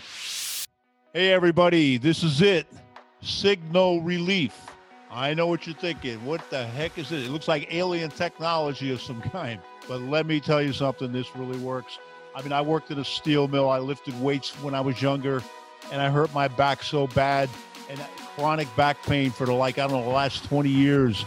Hey, 1.14 1.32
everybody, 1.32 1.96
this 1.96 2.24
is 2.24 2.42
it. 2.42 2.66
Signal 3.22 4.00
Relief. 4.02 4.54
I 5.16 5.32
know 5.32 5.46
what 5.46 5.66
you're 5.66 5.74
thinking. 5.74 6.22
What 6.26 6.48
the 6.50 6.66
heck 6.66 6.98
is 6.98 7.10
it? 7.10 7.20
It 7.20 7.30
looks 7.30 7.48
like 7.48 7.72
alien 7.72 8.10
technology 8.10 8.92
of 8.92 9.00
some 9.00 9.22
kind. 9.32 9.58
But 9.88 10.02
let 10.02 10.26
me 10.26 10.40
tell 10.40 10.60
you 10.60 10.74
something, 10.74 11.10
this 11.10 11.34
really 11.34 11.58
works. 11.58 11.98
I 12.34 12.42
mean, 12.42 12.52
I 12.52 12.60
worked 12.60 12.90
at 12.90 12.98
a 12.98 13.04
steel 13.04 13.48
mill. 13.48 13.70
I 13.70 13.78
lifted 13.78 14.20
weights 14.20 14.50
when 14.62 14.74
I 14.74 14.82
was 14.82 15.00
younger, 15.00 15.42
and 15.90 16.02
I 16.02 16.10
hurt 16.10 16.34
my 16.34 16.48
back 16.48 16.82
so 16.82 17.06
bad 17.06 17.48
and 17.88 17.98
chronic 18.34 18.68
back 18.76 19.02
pain 19.04 19.30
for 19.30 19.46
the 19.46 19.54
like, 19.54 19.78
I 19.78 19.86
don't 19.86 19.92
know, 19.92 20.04
the 20.04 20.10
last 20.10 20.44
20 20.44 20.68
years. 20.68 21.24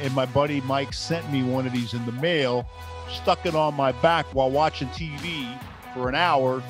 And 0.00 0.12
my 0.16 0.26
buddy 0.26 0.60
Mike 0.62 0.92
sent 0.92 1.30
me 1.30 1.44
one 1.44 1.64
of 1.64 1.72
these 1.72 1.94
in 1.94 2.04
the 2.06 2.12
mail, 2.12 2.68
stuck 3.08 3.46
it 3.46 3.54
on 3.54 3.74
my 3.74 3.92
back 3.92 4.26
while 4.34 4.50
watching 4.50 4.88
TV 4.88 5.46
for 5.94 6.08
an 6.08 6.16
hour, 6.16 6.60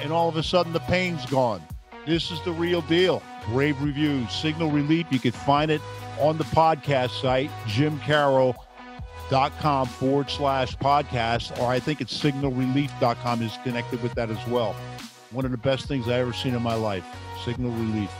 and 0.00 0.12
all 0.12 0.28
of 0.28 0.36
a 0.36 0.42
sudden 0.42 0.74
the 0.74 0.80
pain's 0.80 1.24
gone. 1.24 1.62
This 2.06 2.30
is 2.30 2.40
the 2.42 2.52
real 2.52 2.82
deal. 2.82 3.22
Rave 3.48 3.80
reviews, 3.82 4.30
signal 4.30 4.70
relief. 4.70 5.06
You 5.10 5.18
can 5.18 5.32
find 5.32 5.70
it 5.70 5.80
on 6.20 6.36
the 6.38 6.44
podcast 6.44 7.20
site, 7.20 7.50
jimcarroll.com 7.66 9.86
forward 9.86 10.30
slash 10.30 10.74
podcast, 10.76 11.58
or 11.58 11.68
I 11.68 11.80
think 11.80 12.00
it's 12.00 12.18
signalrelief.com 12.18 13.42
is 13.42 13.58
connected 13.62 14.02
with 14.02 14.14
that 14.14 14.30
as 14.30 14.46
well. 14.48 14.74
One 15.30 15.44
of 15.44 15.50
the 15.50 15.58
best 15.58 15.86
things 15.86 16.08
I 16.08 16.20
ever 16.20 16.32
seen 16.32 16.54
in 16.54 16.62
my 16.62 16.74
life, 16.74 17.04
signal 17.44 17.72
relief. 17.72 18.10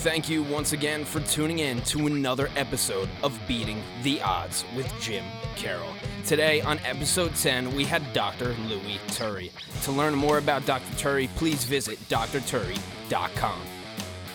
Thank 0.00 0.30
you 0.30 0.42
once 0.42 0.72
again 0.72 1.04
for 1.04 1.20
tuning 1.20 1.58
in 1.58 1.82
to 1.82 2.06
another 2.06 2.48
episode 2.56 3.06
of 3.22 3.38
Beating 3.46 3.82
the 4.02 4.22
Odds 4.22 4.64
with 4.74 4.90
Jim 4.98 5.22
Carroll. 5.56 5.92
Today 6.24 6.62
on 6.62 6.78
episode 6.86 7.34
10, 7.34 7.76
we 7.76 7.84
had 7.84 8.10
Dr. 8.14 8.54
Louis 8.66 8.98
Turi. 9.08 9.50
To 9.82 9.92
learn 9.92 10.14
more 10.14 10.38
about 10.38 10.64
Dr. 10.64 10.90
Turi, 10.94 11.28
please 11.36 11.64
visit 11.64 11.98
drturi.com. 12.08 13.60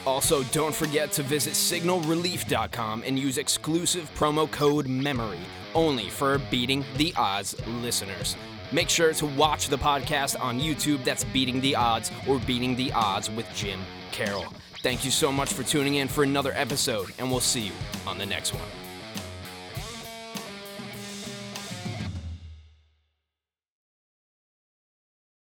Also, 0.06 0.44
don't 0.44 0.76
forget 0.76 1.12
to 1.14 1.24
visit 1.24 1.54
signalrelief.com 1.54 3.02
and 3.04 3.18
use 3.18 3.40
exclusive 3.40 4.08
promo 4.14 4.50
code 4.52 4.86
MEMORY 4.86 5.40
only 5.74 6.12
for 6.12 6.38
Beating 6.52 6.86
the 6.98 7.12
Odds 7.18 7.56
listeners. 7.82 8.38
Make 8.72 8.90
sure 8.90 9.14
to 9.16 9.26
watch 9.26 9.70
the 9.70 9.80
podcast 9.80 10.40
on 10.40 10.60
YouTube 10.60 11.04
that's 11.04 11.24
Beating 11.24 11.60
the 11.60 11.76
Odds 11.76 12.12
or 12.28 12.38
Beating 12.38 12.76
the 12.76 12.94
Odds 12.94 13.32
with 13.32 13.52
Jim 13.56 13.80
Carroll. 14.12 14.54
Thank 14.86 15.04
you 15.04 15.10
so 15.10 15.32
much 15.32 15.52
for 15.52 15.64
tuning 15.64 15.96
in 15.96 16.08
for 16.08 16.24
another 16.24 16.52
episode, 16.54 17.12
and 17.18 17.32
we'll 17.32 17.40
see 17.40 17.62
you 17.62 17.72
on 18.06 18.20
the 18.20 18.26
next 18.28 18.54
one. 18.54 18.85